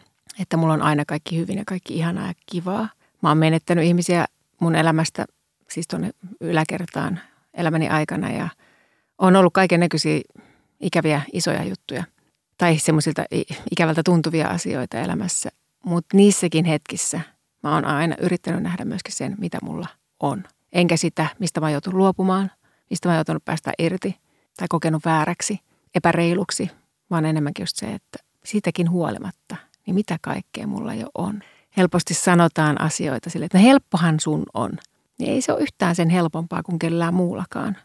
että 0.41 0.57
mulla 0.57 0.75
on 0.75 0.83
aina 0.83 1.05
kaikki 1.05 1.37
hyvin 1.37 1.59
ja 1.59 1.65
kaikki 1.67 1.95
ihanaa 1.95 2.27
ja 2.27 2.35
kivaa. 2.47 2.89
Mä 3.23 3.29
oon 3.29 3.39
menettänyt 3.39 3.85
ihmisiä 3.85 4.25
mun 4.61 4.75
elämästä, 4.75 5.25
siis 5.71 5.89
tuonne 5.89 6.11
yläkertaan 6.41 7.21
elämäni 7.55 7.89
aikana 7.89 8.31
ja 8.31 8.49
on 9.19 9.37
ollut 9.37 9.53
kaiken 9.53 9.81
näköisiä 9.81 10.21
ikäviä 10.81 11.23
isoja 11.33 11.65
juttuja 11.65 12.05
tai 12.59 12.79
semmoisilta 12.79 13.25
ikävältä 13.71 14.03
tuntuvia 14.05 14.49
asioita 14.49 14.99
elämässä. 14.99 15.51
Mutta 15.85 16.17
niissäkin 16.17 16.65
hetkissä 16.65 17.21
mä 17.63 17.75
oon 17.75 17.85
aina 17.85 18.17
yrittänyt 18.21 18.63
nähdä 18.63 18.85
myöskin 18.85 19.15
sen, 19.15 19.35
mitä 19.39 19.59
mulla 19.63 19.87
on. 20.21 20.45
Enkä 20.73 20.97
sitä, 20.97 21.27
mistä 21.39 21.61
mä 21.61 21.67
oon 21.67 21.73
joutunut 21.73 21.99
luopumaan, 21.99 22.51
mistä 22.91 23.09
mä 23.09 23.15
joutunut 23.15 23.45
päästä 23.45 23.73
irti 23.79 24.17
tai 24.57 24.67
kokenut 24.69 25.05
vääräksi, 25.05 25.61
epäreiluksi, 25.95 26.71
vaan 27.11 27.25
enemmänkin 27.25 27.63
just 27.63 27.77
se, 27.77 27.87
että 27.87 28.19
siitäkin 28.45 28.91
huolimatta, 28.91 29.57
niin 29.87 29.95
mitä 29.95 30.19
kaikkea 30.23 30.67
mulla 30.67 30.95
jo 30.95 31.07
on. 31.15 31.41
Helposti 31.77 32.15
sanotaan 32.15 32.81
asioita 32.81 33.31
sille, 33.31 33.45
että 33.47 33.59
no 33.59 33.65
helppohan 33.65 34.21
sun 34.21 34.43
on. 34.55 34.71
Niin 35.19 35.33
ei 35.33 35.43
se 35.43 35.53
ole 35.53 35.63
yhtään 35.63 35.95
sen 35.95 36.11
helpompaa 36.11 36.63
kuin 36.63 36.79
kellään 36.79 37.15
muullakaan. 37.15 37.77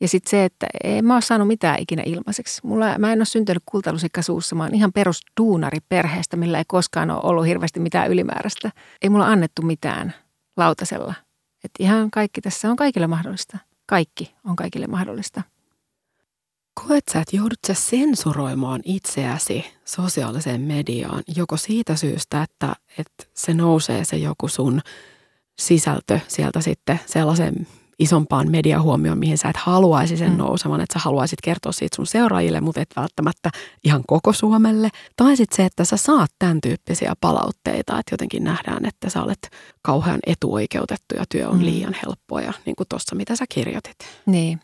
Ja 0.00 0.08
sitten 0.08 0.30
se, 0.30 0.44
että 0.44 0.66
en 0.84 1.04
mä 1.04 1.14
ole 1.14 1.22
saanut 1.22 1.48
mitään 1.48 1.78
ikinä 1.78 2.02
ilmaiseksi. 2.06 2.60
Mulla, 2.64 2.98
mä 2.98 3.12
en 3.12 3.18
ole 3.18 3.24
syntynyt 3.24 3.62
kultalusikka 3.66 4.22
suussa. 4.22 4.54
Mä 4.56 4.62
oon 4.62 4.74
ihan 4.74 4.92
perus 4.92 5.20
duunari 5.40 5.78
perheestä, 5.88 6.36
millä 6.36 6.58
ei 6.58 6.64
koskaan 6.68 7.10
ole 7.10 7.20
ollut 7.22 7.46
hirveästi 7.46 7.80
mitään 7.80 8.10
ylimääräistä. 8.10 8.70
Ei 9.02 9.10
mulla 9.10 9.26
annettu 9.26 9.62
mitään 9.62 10.14
lautasella. 10.56 11.14
Että 11.64 11.82
ihan 11.82 12.10
kaikki 12.10 12.40
tässä 12.40 12.70
on 12.70 12.76
kaikille 12.76 13.06
mahdollista. 13.06 13.58
Kaikki 13.86 14.34
on 14.44 14.56
kaikille 14.56 14.86
mahdollista. 14.86 15.42
Koet 16.86 17.04
sä, 17.12 17.20
että 17.20 17.36
joudut 17.36 17.58
sä 17.66 17.74
sensuroimaan 17.74 18.80
itseäsi 18.84 19.64
sosiaaliseen 19.84 20.60
mediaan 20.60 21.22
joko 21.36 21.56
siitä 21.56 21.96
syystä, 21.96 22.42
että, 22.42 22.76
että 22.98 23.24
se 23.34 23.54
nousee 23.54 24.04
se 24.04 24.16
joku 24.16 24.48
sun 24.48 24.80
sisältö 25.58 26.20
sieltä 26.28 26.60
sitten 26.60 27.00
sellaisen 27.06 27.66
isompaan 27.98 28.50
mediahuomioon, 28.50 29.18
mihin 29.18 29.38
sä 29.38 29.48
et 29.48 29.56
haluaisi 29.56 30.16
sen 30.16 30.30
mm. 30.30 30.36
nousevan, 30.36 30.80
että 30.80 30.98
sä 30.98 31.04
haluaisit 31.04 31.40
kertoa 31.42 31.72
siitä 31.72 31.96
sun 31.96 32.06
seuraajille, 32.06 32.60
mutta 32.60 32.80
et 32.80 32.90
välttämättä 32.96 33.50
ihan 33.84 34.02
koko 34.06 34.32
Suomelle. 34.32 34.88
Tai 35.16 35.36
sitten 35.36 35.56
se, 35.56 35.64
että 35.64 35.84
sä 35.84 35.96
saat 35.96 36.30
tämän 36.38 36.60
tyyppisiä 36.60 37.12
palautteita, 37.20 37.98
että 37.98 38.12
jotenkin 38.12 38.44
nähdään, 38.44 38.86
että 38.86 39.10
sä 39.10 39.22
olet 39.22 39.50
kauhean 39.82 40.20
etuoikeutettu 40.26 41.14
ja 41.16 41.24
työ 41.28 41.48
on 41.48 41.58
mm. 41.58 41.64
liian 41.64 41.96
helppoa 42.06 42.40
ja 42.40 42.52
niin 42.66 42.76
kuin 42.76 42.88
tuossa, 42.88 43.16
mitä 43.16 43.36
sä 43.36 43.44
kirjoitit. 43.48 43.96
Niin. 44.26 44.60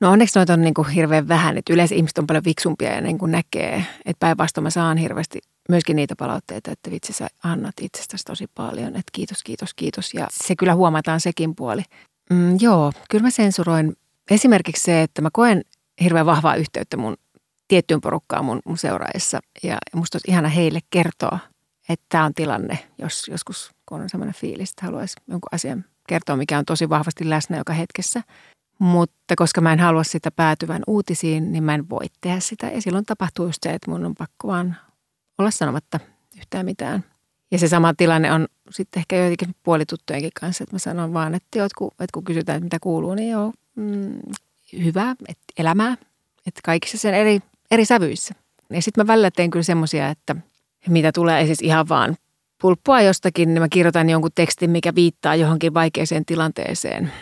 No 0.00 0.10
onneksi 0.10 0.38
noita 0.38 0.52
on 0.52 0.60
niin 0.60 0.74
kuin 0.74 0.88
hirveän 0.88 1.28
vähän, 1.28 1.58
että 1.58 1.72
yleensä 1.72 1.94
ihmiset 1.94 2.18
on 2.18 2.26
paljon 2.26 2.44
viksumpia 2.44 2.92
ja 2.92 3.00
niin 3.00 3.18
kuin 3.18 3.32
näkee, 3.32 3.86
että 4.04 4.20
päinvastoin 4.20 4.62
mä 4.62 4.70
saan 4.70 4.96
hirveästi 4.96 5.38
myöskin 5.68 5.96
niitä 5.96 6.16
palautteita, 6.16 6.70
että 6.70 6.90
vitsi 6.90 7.12
sä 7.12 7.28
annat 7.44 7.74
itsestäsi 7.80 8.24
tosi 8.24 8.46
paljon, 8.54 8.88
että 8.88 9.10
kiitos, 9.12 9.42
kiitos, 9.42 9.74
kiitos. 9.74 10.14
Ja 10.14 10.26
se 10.30 10.56
kyllä 10.56 10.74
huomataan 10.74 11.20
sekin 11.20 11.56
puoli. 11.56 11.82
Mm, 12.30 12.56
joo, 12.60 12.92
kyllä 13.10 13.22
mä 13.22 13.30
sensuroin 13.30 13.96
esimerkiksi 14.30 14.84
se, 14.84 15.02
että 15.02 15.22
mä 15.22 15.28
koen 15.32 15.62
hirveän 16.00 16.26
vahvaa 16.26 16.56
yhteyttä 16.56 16.96
mun 16.96 17.16
tiettyyn 17.68 18.00
porukkaan 18.00 18.44
mun, 18.44 18.60
mun 18.64 18.78
seuraajissa. 18.78 19.40
Ja 19.62 19.78
musta 19.94 20.16
olisi 20.16 20.30
ihana 20.30 20.48
heille 20.48 20.80
kertoa, 20.90 21.38
että 21.88 22.06
tämä 22.08 22.24
on 22.24 22.34
tilanne, 22.34 22.78
jos 22.98 23.28
joskus 23.28 23.70
kun 23.86 24.00
on 24.00 24.08
sellainen 24.08 24.34
fiilis, 24.34 24.70
että 24.70 24.86
haluaisi 24.86 25.16
jonkun 25.28 25.48
asian 25.52 25.84
kertoa, 26.08 26.36
mikä 26.36 26.58
on 26.58 26.64
tosi 26.64 26.88
vahvasti 26.88 27.30
läsnä 27.30 27.56
joka 27.56 27.72
hetkessä. 27.72 28.22
Mutta 28.78 29.36
koska 29.36 29.60
mä 29.60 29.72
en 29.72 29.80
halua 29.80 30.04
sitä 30.04 30.30
päätyvän 30.30 30.82
uutisiin, 30.86 31.52
niin 31.52 31.64
mä 31.64 31.74
en 31.74 31.90
voi 31.90 32.06
tehdä 32.20 32.40
sitä. 32.40 32.66
Ja 32.66 32.82
silloin 32.82 33.04
tapahtuu 33.04 33.46
just 33.46 33.62
se, 33.62 33.70
että 33.70 33.90
mun 33.90 34.06
on 34.06 34.14
pakko 34.14 34.48
vaan 34.48 34.76
olla 35.38 35.50
sanomatta 35.50 36.00
yhtään 36.36 36.66
mitään– 36.66 37.04
ja 37.50 37.58
se 37.58 37.68
sama 37.68 37.94
tilanne 37.94 38.32
on 38.32 38.46
sitten 38.70 39.00
ehkä 39.00 39.16
joitakin 39.16 39.54
puolituttujenkin 39.62 40.30
kanssa, 40.40 40.64
että 40.64 40.74
mä 40.74 40.78
sanon 40.78 41.12
vaan, 41.12 41.34
että, 41.34 41.58
jotkut, 41.58 41.92
että 41.92 42.06
kun 42.14 42.24
kysytään, 42.24 42.56
että 42.56 42.64
mitä 42.64 42.78
kuuluu, 42.80 43.14
niin 43.14 43.30
joo, 43.30 43.52
mm, 43.74 44.18
hyvää, 44.84 45.14
että 45.28 45.44
elämää, 45.58 45.96
että 46.46 46.60
kaikissa 46.64 46.98
sen 46.98 47.14
eri, 47.14 47.40
eri 47.70 47.84
sävyissä. 47.84 48.34
Ja 48.70 48.82
sitten 48.82 49.04
mä 49.04 49.12
välillä 49.12 49.30
teen 49.30 49.50
kyllä 49.50 49.62
semmoisia, 49.62 50.08
että 50.08 50.36
mitä 50.88 51.12
tulee 51.12 51.46
siis 51.46 51.60
ihan 51.62 51.88
vaan 51.88 52.16
pulppua 52.62 53.00
jostakin, 53.00 53.54
niin 53.54 53.62
mä 53.62 53.68
kirjoitan 53.68 54.10
jonkun 54.10 54.30
tekstin, 54.34 54.70
mikä 54.70 54.94
viittaa 54.94 55.34
johonkin 55.34 55.74
vaikeaseen 55.74 56.24
tilanteeseen, 56.24 57.12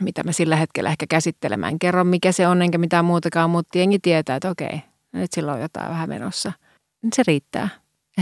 mitä 0.00 0.22
mä 0.22 0.32
sillä 0.32 0.56
hetkellä 0.56 0.90
ehkä 0.90 1.06
käsittelemään. 1.08 1.78
Kerron, 1.78 2.06
mikä 2.06 2.32
se 2.32 2.48
on, 2.48 2.62
enkä 2.62 2.78
mitään 2.78 3.04
muutakaan, 3.04 3.50
mutta 3.50 3.78
jengi 3.78 3.98
tietää, 3.98 4.36
että 4.36 4.50
okei, 4.50 4.82
nyt 5.12 5.32
sillä 5.32 5.52
on 5.52 5.60
jotain 5.60 5.88
vähän 5.88 6.08
menossa. 6.08 6.52
Se 7.14 7.22
riittää. 7.26 7.68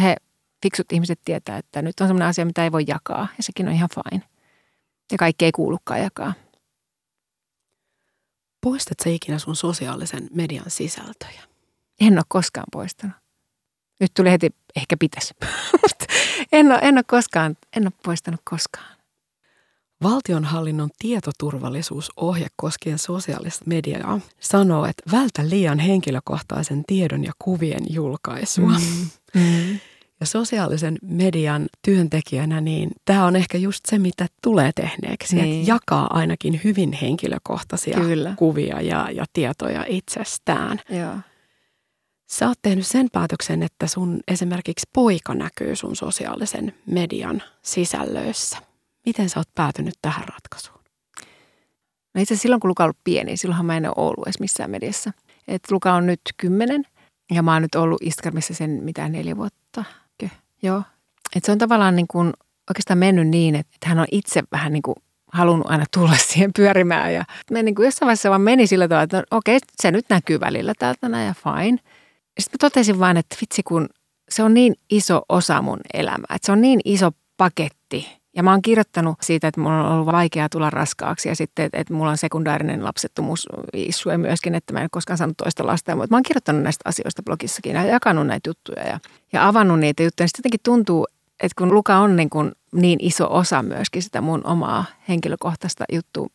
He 0.03 0.17
fiksut 0.63 0.93
ihmiset 0.93 1.21
tietää, 1.25 1.59
että 1.59 1.83
nyt 1.83 2.01
on 2.01 2.07
sellainen 2.07 2.29
asia, 2.29 2.47
mitä 2.47 2.65
ei 2.65 2.73
voi 2.73 2.85
jakaa 2.87 3.29
ja 3.37 3.43
sekin 3.43 3.69
on 3.69 3.75
ihan 3.75 3.89
fine. 3.95 4.23
Ja 5.13 5.19
kaikki 5.19 5.45
ei 5.45 5.53
kuulukaan 5.53 6.01
jakaa. 6.01 6.35
Poistat 8.61 8.99
sä 9.05 9.11
ikinä 9.11 9.39
sun 9.39 9.57
sosiaalisen 9.57 10.29
median 10.35 10.71
sisältöjä? 10.71 11.43
En 12.01 12.13
ole 12.13 12.25
koskaan 12.29 12.67
poistanut. 12.73 13.17
Nyt 14.01 14.11
tuli 14.17 14.31
heti, 14.31 14.51
ehkä 14.77 14.97
pitäisi. 14.99 15.35
en, 16.53 16.67
ole, 16.67 16.79
en 16.83 16.95
ole 16.95 17.05
koskaan, 17.07 17.57
en 17.77 17.83
ole 17.83 17.93
poistanut 18.05 18.41
koskaan. 18.45 19.01
Valtionhallinnon 20.03 20.91
tietoturvallisuusohje 20.99 22.47
koskien 22.57 22.99
sosiaalista 22.99 23.65
mediaa 23.67 24.21
sanoo, 24.41 24.85
että 24.85 25.03
vältä 25.13 25.49
liian 25.49 25.79
henkilökohtaisen 25.79 26.85
tiedon 26.87 27.25
ja 27.25 27.33
kuvien 27.39 27.85
julkaisua. 27.89 28.79
Mm. 28.79 29.09
Mm. 29.35 29.79
Ja 30.21 30.27
sosiaalisen 30.27 30.99
median 31.03 31.67
työntekijänä, 31.83 32.61
niin 32.61 32.91
tämä 33.05 33.25
on 33.25 33.37
ehkä 33.37 33.59
just 33.59 33.81
se, 33.87 33.99
mitä 33.99 34.27
tulee 34.43 34.71
tehneeksi. 34.75 35.37
Niin. 35.37 35.61
Että 35.61 35.71
jakaa 35.71 36.07
ainakin 36.11 36.61
hyvin 36.65 36.93
henkilökohtaisia 36.93 37.97
Kyllä. 37.97 38.35
kuvia 38.37 38.81
ja, 38.81 39.11
ja 39.11 39.25
tietoja 39.33 39.85
itsestään. 39.89 40.81
Joo. 40.91 41.15
Sä 42.31 42.49
oot 42.49 42.59
tehnyt 42.63 42.87
sen 42.87 43.09
päätöksen, 43.13 43.63
että 43.63 43.87
sun 43.87 44.21
esimerkiksi 44.29 44.89
poika 44.95 45.35
näkyy 45.35 45.77
sun 45.77 45.97
sosiaalisen 45.97 46.75
median 46.87 47.43
sisällöissä. 47.63 48.59
Miten 49.07 49.29
sä 49.29 49.41
oot 49.41 49.55
päätynyt 49.55 49.95
tähän 50.03 50.29
ratkaisuun? 50.29 50.81
No 52.15 52.21
itse 52.23 52.35
asiassa 52.35 52.43
silloin, 52.43 52.61
kun 52.61 52.69
Luka 52.69 52.83
on 52.83 52.87
ollut 52.87 53.05
pieni, 53.05 53.37
silloinhan 53.37 53.67
mä 53.67 53.77
en 53.77 53.87
ole 53.87 53.95
ollut 53.97 54.27
edes 54.27 54.41
missään 54.41 54.71
mediassa. 54.71 55.13
Et 55.49 55.71
Luka 55.71 55.95
on 55.95 56.07
nyt 56.07 56.21
kymmenen 56.37 56.85
ja 57.35 57.43
mä 57.43 57.53
oon 57.53 57.63
nyt 57.63 57.75
ollut 57.75 58.03
Instagramissa 58.03 58.55
sen 58.55 58.71
mitään 58.71 59.13
neljä 59.13 59.37
vuotta– 59.37 59.85
Joo. 60.63 60.83
Et 61.37 61.45
se 61.45 61.53
on 61.53 61.59
tavallaan 61.59 61.97
niin 61.97 62.09
kuin 62.09 62.33
oikeastaan 62.71 62.99
mennyt 62.99 63.29
niin, 63.29 63.55
että 63.55 63.89
hän 63.89 63.99
on 63.99 64.07
itse 64.11 64.43
vähän 64.53 64.73
niin 64.73 64.83
kuin 64.83 64.97
halunnut 65.33 65.71
aina 65.71 65.85
tulla 65.95 66.17
siihen 66.29 66.53
pyörimään. 66.57 67.15
Ja 67.15 67.25
me 67.51 67.63
niin 67.63 67.75
kuin 67.75 67.85
jossain 67.85 68.07
vaiheessa 68.07 68.31
vaan 68.31 68.41
meni 68.41 68.67
sillä 68.67 68.89
tavalla, 68.89 69.03
että 69.03 69.17
no, 69.17 69.23
okei, 69.31 69.59
se 69.83 69.91
nyt 69.91 70.07
näkyy 70.09 70.41
välillä 70.41 70.73
täältä 70.79 71.09
näin 71.09 71.27
ja 71.27 71.35
fine. 71.35 71.79
Sitten 72.41 72.53
mä 72.53 72.59
totesin 72.61 72.99
vaan, 72.99 73.17
että 73.17 73.37
vitsi 73.41 73.63
kun 73.63 73.89
se 74.29 74.43
on 74.43 74.55
niin 74.55 74.75
iso 74.91 75.23
osa 75.29 75.63
mun 75.63 75.81
elämää. 75.95 76.35
Että 76.35 76.47
se 76.47 76.53
on 76.53 76.61
niin 76.61 76.81
iso 76.85 77.11
paketti, 77.37 78.20
ja 78.37 78.43
mä 78.43 78.51
oon 78.51 78.63
kirjoittanut 78.63 79.17
siitä, 79.23 79.49
että 79.49 79.61
mulla 79.61 79.81
on 79.81 79.93
ollut 79.93 80.07
vaikeaa 80.07 80.49
tulla 80.49 80.71
raskaaksi 80.71 81.29
ja 81.29 81.37
sitten, 81.37 81.65
että, 81.65 81.79
että 81.79 81.95
mulla 81.95 82.11
on 82.11 82.19
sekundaarinen 82.19 82.85
lapsettomuus 82.85 83.49
issue 83.73 84.19
myöskin, 84.19 84.55
että 84.55 84.73
mä 84.73 84.81
en 84.81 84.89
koskaan 84.91 85.19
saanut 85.19 85.37
toista 85.37 85.67
lasta. 85.67 85.97
Mutta 85.97 86.11
mä 86.11 86.17
oon 86.17 86.23
kirjoittanut 86.23 86.63
näistä 86.63 86.83
asioista 86.89 87.23
blogissakin 87.23 87.75
ja 87.75 87.85
jakanut 87.85 88.27
näitä 88.27 88.51
juttuja 88.51 88.83
ja, 88.87 89.01
ja 89.33 89.49
avannut 89.49 89.81
niitä 89.81 90.03
juttuja. 90.03 90.29
Sitten 90.29 90.41
jotenkin 90.41 90.61
tuntuu, 90.63 91.07
että 91.41 91.55
kun 91.59 91.75
Luka 91.75 91.97
on 91.97 92.17
niin, 92.17 92.31
kuin 92.31 92.53
niin 92.73 92.99
iso 93.03 93.27
osa 93.31 93.63
myöskin 93.63 94.03
sitä 94.03 94.21
mun 94.21 94.47
omaa 94.47 94.85
henkilökohtaista 95.09 95.85
juttua, 95.93 96.27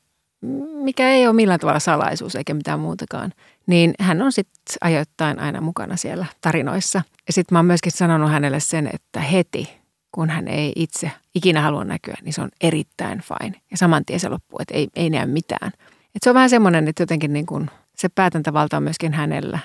mikä 0.84 1.10
ei 1.10 1.28
ole 1.28 1.36
millään 1.36 1.60
tavalla 1.60 1.80
salaisuus 1.80 2.36
eikä 2.36 2.54
mitään 2.54 2.80
muutakaan, 2.80 3.34
niin 3.68 3.94
hän 4.00 4.22
on 4.22 4.32
sitten 4.32 4.76
ajoittain 4.82 5.40
aina 5.40 5.62
mukana 5.62 5.96
siellä 5.96 6.26
tarinoissa. 6.42 7.02
Ja 7.28 7.34
sitten 7.34 7.56
mä 7.56 7.60
oon 7.60 7.66
myöskin 7.66 7.92
sanonut 7.92 8.32
hänelle 8.32 8.60
sen, 8.60 8.90
että 8.94 9.20
heti 9.20 9.85
kun 10.16 10.30
hän 10.30 10.48
ei 10.48 10.72
itse 10.76 11.12
ikinä 11.36 11.62
halua 11.62 11.84
näkyä, 11.84 12.16
niin 12.22 12.34
se 12.34 12.42
on 12.42 12.50
erittäin 12.62 13.22
fine. 13.22 13.62
Ja 13.72 13.78
saman 13.78 14.06
tien 14.06 14.20
se 14.20 14.30
loppuu, 14.30 14.60
että 14.62 14.74
ei, 14.74 14.88
ei 14.96 15.10
näe 15.10 15.26
mitään. 15.26 15.72
Et 16.16 16.24
se 16.24 16.30
on 16.30 16.34
vähän 16.34 16.50
semmoinen, 16.50 16.88
että 16.88 17.04
jotenkin 17.04 17.34
niin 17.34 17.46
kun 17.46 17.70
se 17.96 18.10
päätäntävalta 18.10 18.78
on 18.78 18.84
myöskin 18.84 19.14
hänellä. 19.14 19.60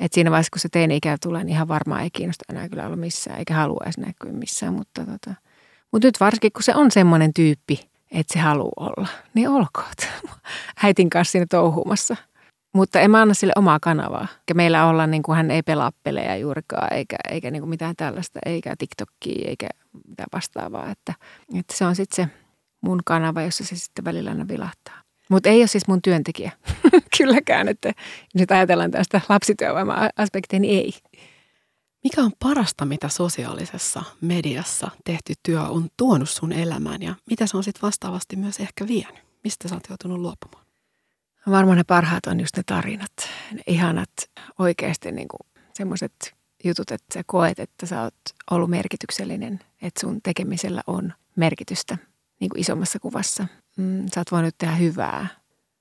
Et 0.00 0.12
siinä 0.12 0.30
vaiheessa, 0.30 0.50
kun 0.52 0.60
se 0.60 0.68
teini-ikä 0.68 1.16
tulee, 1.22 1.44
niin 1.44 1.54
ihan 1.54 1.68
varmaan 1.68 2.02
ei 2.02 2.10
kiinnosta 2.10 2.44
enää 2.48 2.68
kyllä 2.68 2.86
olla 2.86 2.96
missään, 2.96 3.38
eikä 3.38 3.54
halua 3.54 3.80
edes 3.84 3.98
näkyä 3.98 4.32
missään. 4.32 4.74
Mutta, 4.74 5.04
tota. 5.06 5.34
Mutta 5.92 6.08
nyt 6.08 6.20
varsinkin, 6.20 6.52
kun 6.52 6.62
se 6.62 6.74
on 6.74 6.90
semmoinen 6.90 7.34
tyyppi, 7.34 7.90
että 8.10 8.32
se 8.32 8.38
haluaa 8.38 8.72
olla, 8.96 9.08
niin 9.34 9.48
olkoot 9.48 10.08
äitin 10.82 11.10
kanssa 11.10 11.32
siinä 11.32 11.46
touhumassa. 11.50 12.16
Mutta 12.72 13.00
en 13.00 13.10
mä 13.10 13.22
anna 13.22 13.34
sille 13.34 13.52
omaa 13.56 13.78
kanavaa. 13.80 14.26
Ja 14.48 14.54
meillä 14.54 14.86
olla, 14.86 15.06
niin 15.06 15.22
kuin 15.22 15.36
hän 15.36 15.50
ei 15.50 15.62
pelaa 15.62 15.92
pelejä 16.02 16.36
juurikaan, 16.36 16.92
eikä, 16.92 17.16
eikä 17.30 17.50
niin 17.50 17.62
kuin 17.62 17.70
mitään 17.70 17.96
tällaista, 17.96 18.38
eikä 18.46 18.74
TikTokia, 18.78 19.48
eikä 19.48 19.68
mitään 20.08 20.28
vastaavaa. 20.32 20.90
Että, 20.90 21.14
että 21.54 21.76
se 21.76 21.84
on 21.84 21.96
sitten 21.96 22.24
se 22.26 22.32
mun 22.80 23.00
kanava, 23.04 23.42
jossa 23.42 23.64
se 23.64 23.76
sitten 23.76 24.04
välillä 24.04 24.30
aina 24.30 24.48
vilahtaa. 24.48 25.02
Mutta 25.30 25.48
ei 25.48 25.60
ole 25.60 25.66
siis 25.66 25.88
mun 25.88 26.02
työntekijä 26.02 26.52
kylläkään, 27.18 27.68
että 27.68 27.92
nyt 28.34 28.50
ajatellaan 28.50 28.90
tästä 28.90 29.20
lapsityövoima-aspektia, 29.28 30.60
niin 30.60 30.78
ei. 30.78 30.92
Mikä 32.04 32.20
on 32.22 32.32
parasta, 32.38 32.84
mitä 32.84 33.08
sosiaalisessa 33.08 34.02
mediassa 34.20 34.90
tehty 35.04 35.32
työ 35.42 35.62
on 35.62 35.88
tuonut 35.96 36.30
sun 36.30 36.52
elämään 36.52 37.02
ja 37.02 37.14
mitä 37.30 37.46
se 37.46 37.56
on 37.56 37.64
sitten 37.64 37.82
vastaavasti 37.82 38.36
myös 38.36 38.60
ehkä 38.60 38.86
vienyt? 38.88 39.24
Mistä 39.44 39.68
sä 39.68 39.74
oot 39.74 39.88
joutunut 39.88 40.18
luopumaan? 40.18 40.69
Varmaan 41.50 41.78
ne 41.78 41.84
parhaat 41.84 42.26
on 42.26 42.40
just 42.40 42.56
ne 42.56 42.62
tarinat, 42.66 43.12
ne 43.52 43.62
ihanat 43.66 44.10
oikeasti 44.58 45.12
niin 45.12 45.28
semmoiset 45.74 46.34
jutut, 46.64 46.90
että 46.90 47.14
sä 47.14 47.22
koet, 47.26 47.58
että 47.58 47.86
sä 47.86 48.02
oot 48.02 48.14
ollut 48.50 48.70
merkityksellinen, 48.70 49.60
että 49.82 50.00
sun 50.00 50.20
tekemisellä 50.22 50.82
on 50.86 51.12
merkitystä 51.36 51.98
niin 52.40 52.50
kuin 52.50 52.60
isommassa 52.60 52.98
kuvassa. 52.98 53.46
Mm, 53.76 54.06
sä 54.14 54.20
oot 54.20 54.32
voinut 54.32 54.54
tehdä 54.58 54.74
hyvää, 54.74 55.26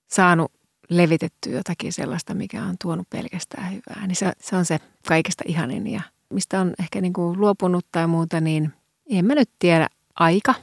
saanut 0.08 0.52
levitettyä 0.90 1.54
jotakin 1.54 1.94
sellaista, 1.94 2.34
mikä 2.34 2.64
on 2.64 2.76
tuonut 2.82 3.10
pelkästään 3.10 3.72
hyvää. 3.72 4.08
Niin 4.08 4.16
se, 4.16 4.34
se 4.42 4.56
on 4.56 4.66
se 4.66 4.80
kaikista 5.08 5.44
ihanin 5.48 5.88
ja 5.88 6.02
mistä 6.30 6.62
on 6.62 6.74
ehkä 6.80 7.02
niin 7.02 7.14
kuin 7.14 7.42
luopunut 7.42 7.86
tai 7.92 8.08
muuta, 8.08 8.42
niin 8.42 8.74
en 9.10 9.26
mä 9.26 9.36
nyt 9.36 9.50
tiedä. 9.60 9.88
Aika. 10.16 10.54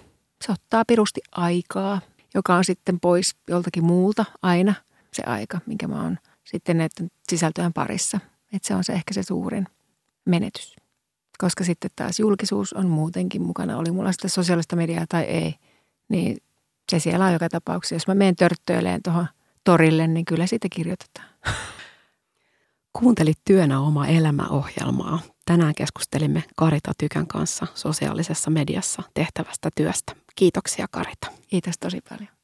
Se 0.47 0.53
ottaa 0.53 0.85
pirusti 0.85 1.21
aikaa, 1.33 2.01
joka 2.35 2.55
on 2.55 2.65
sitten 2.65 3.01
pois 3.01 3.37
joltakin 3.49 3.85
muulta 3.85 4.25
aina 4.43 4.75
se 5.17 5.23
aika, 5.27 5.61
minkä 5.67 5.89
mä 5.89 6.03
oon 6.03 6.19
sitten 6.45 6.79
näiden 6.79 7.11
sisältöjen 7.29 7.73
parissa. 7.73 8.21
Että 8.53 8.69
se 8.69 8.75
on 8.75 8.85
se 8.85 8.93
ehkä 8.93 9.15
se 9.15 9.23
suurin 9.23 9.67
menetys. 10.25 10.77
Koska 11.39 11.65
sitten 11.65 11.91
taas 11.97 12.21
julkisuus 12.21 12.73
on 12.73 12.89
muutenkin 12.89 13.43
mukana, 13.43 13.79
oli 13.79 13.91
mulla 13.91 14.13
sitä 14.13 14.29
sosiaalista 14.29 14.77
mediaa 14.77 15.05
tai 15.09 15.23
ei, 15.23 15.55
niin 16.09 16.37
se 16.91 16.99
siellä 16.99 17.27
on 17.27 17.33
joka 17.33 17.49
tapauksessa. 17.49 17.95
Jos 17.95 18.07
mä 18.07 18.15
menen 18.15 18.37
törttöileen 18.37 19.03
tuohon 19.03 19.27
torille, 19.65 20.07
niin 20.07 20.25
kyllä 20.25 20.47
siitä 20.47 20.69
kirjoitetaan. 20.71 21.29
Kuuntelit 22.93 23.39
työnä 23.45 23.81
oma 23.81 24.07
elämäohjelmaa. 24.07 25.21
Tänään 25.45 25.75
keskustelimme 25.75 26.45
Karita 26.57 26.93
Tykän 26.99 27.27
kanssa 27.27 27.67
sosiaalisessa 27.75 28.51
mediassa 28.51 29.03
tehtävästä 29.15 29.71
työstä. 29.77 30.13
Kiitoksia 30.37 30.87
Karita. 30.91 31.27
Kiitos 31.49 31.75
tosi 31.81 32.01
paljon. 32.09 32.36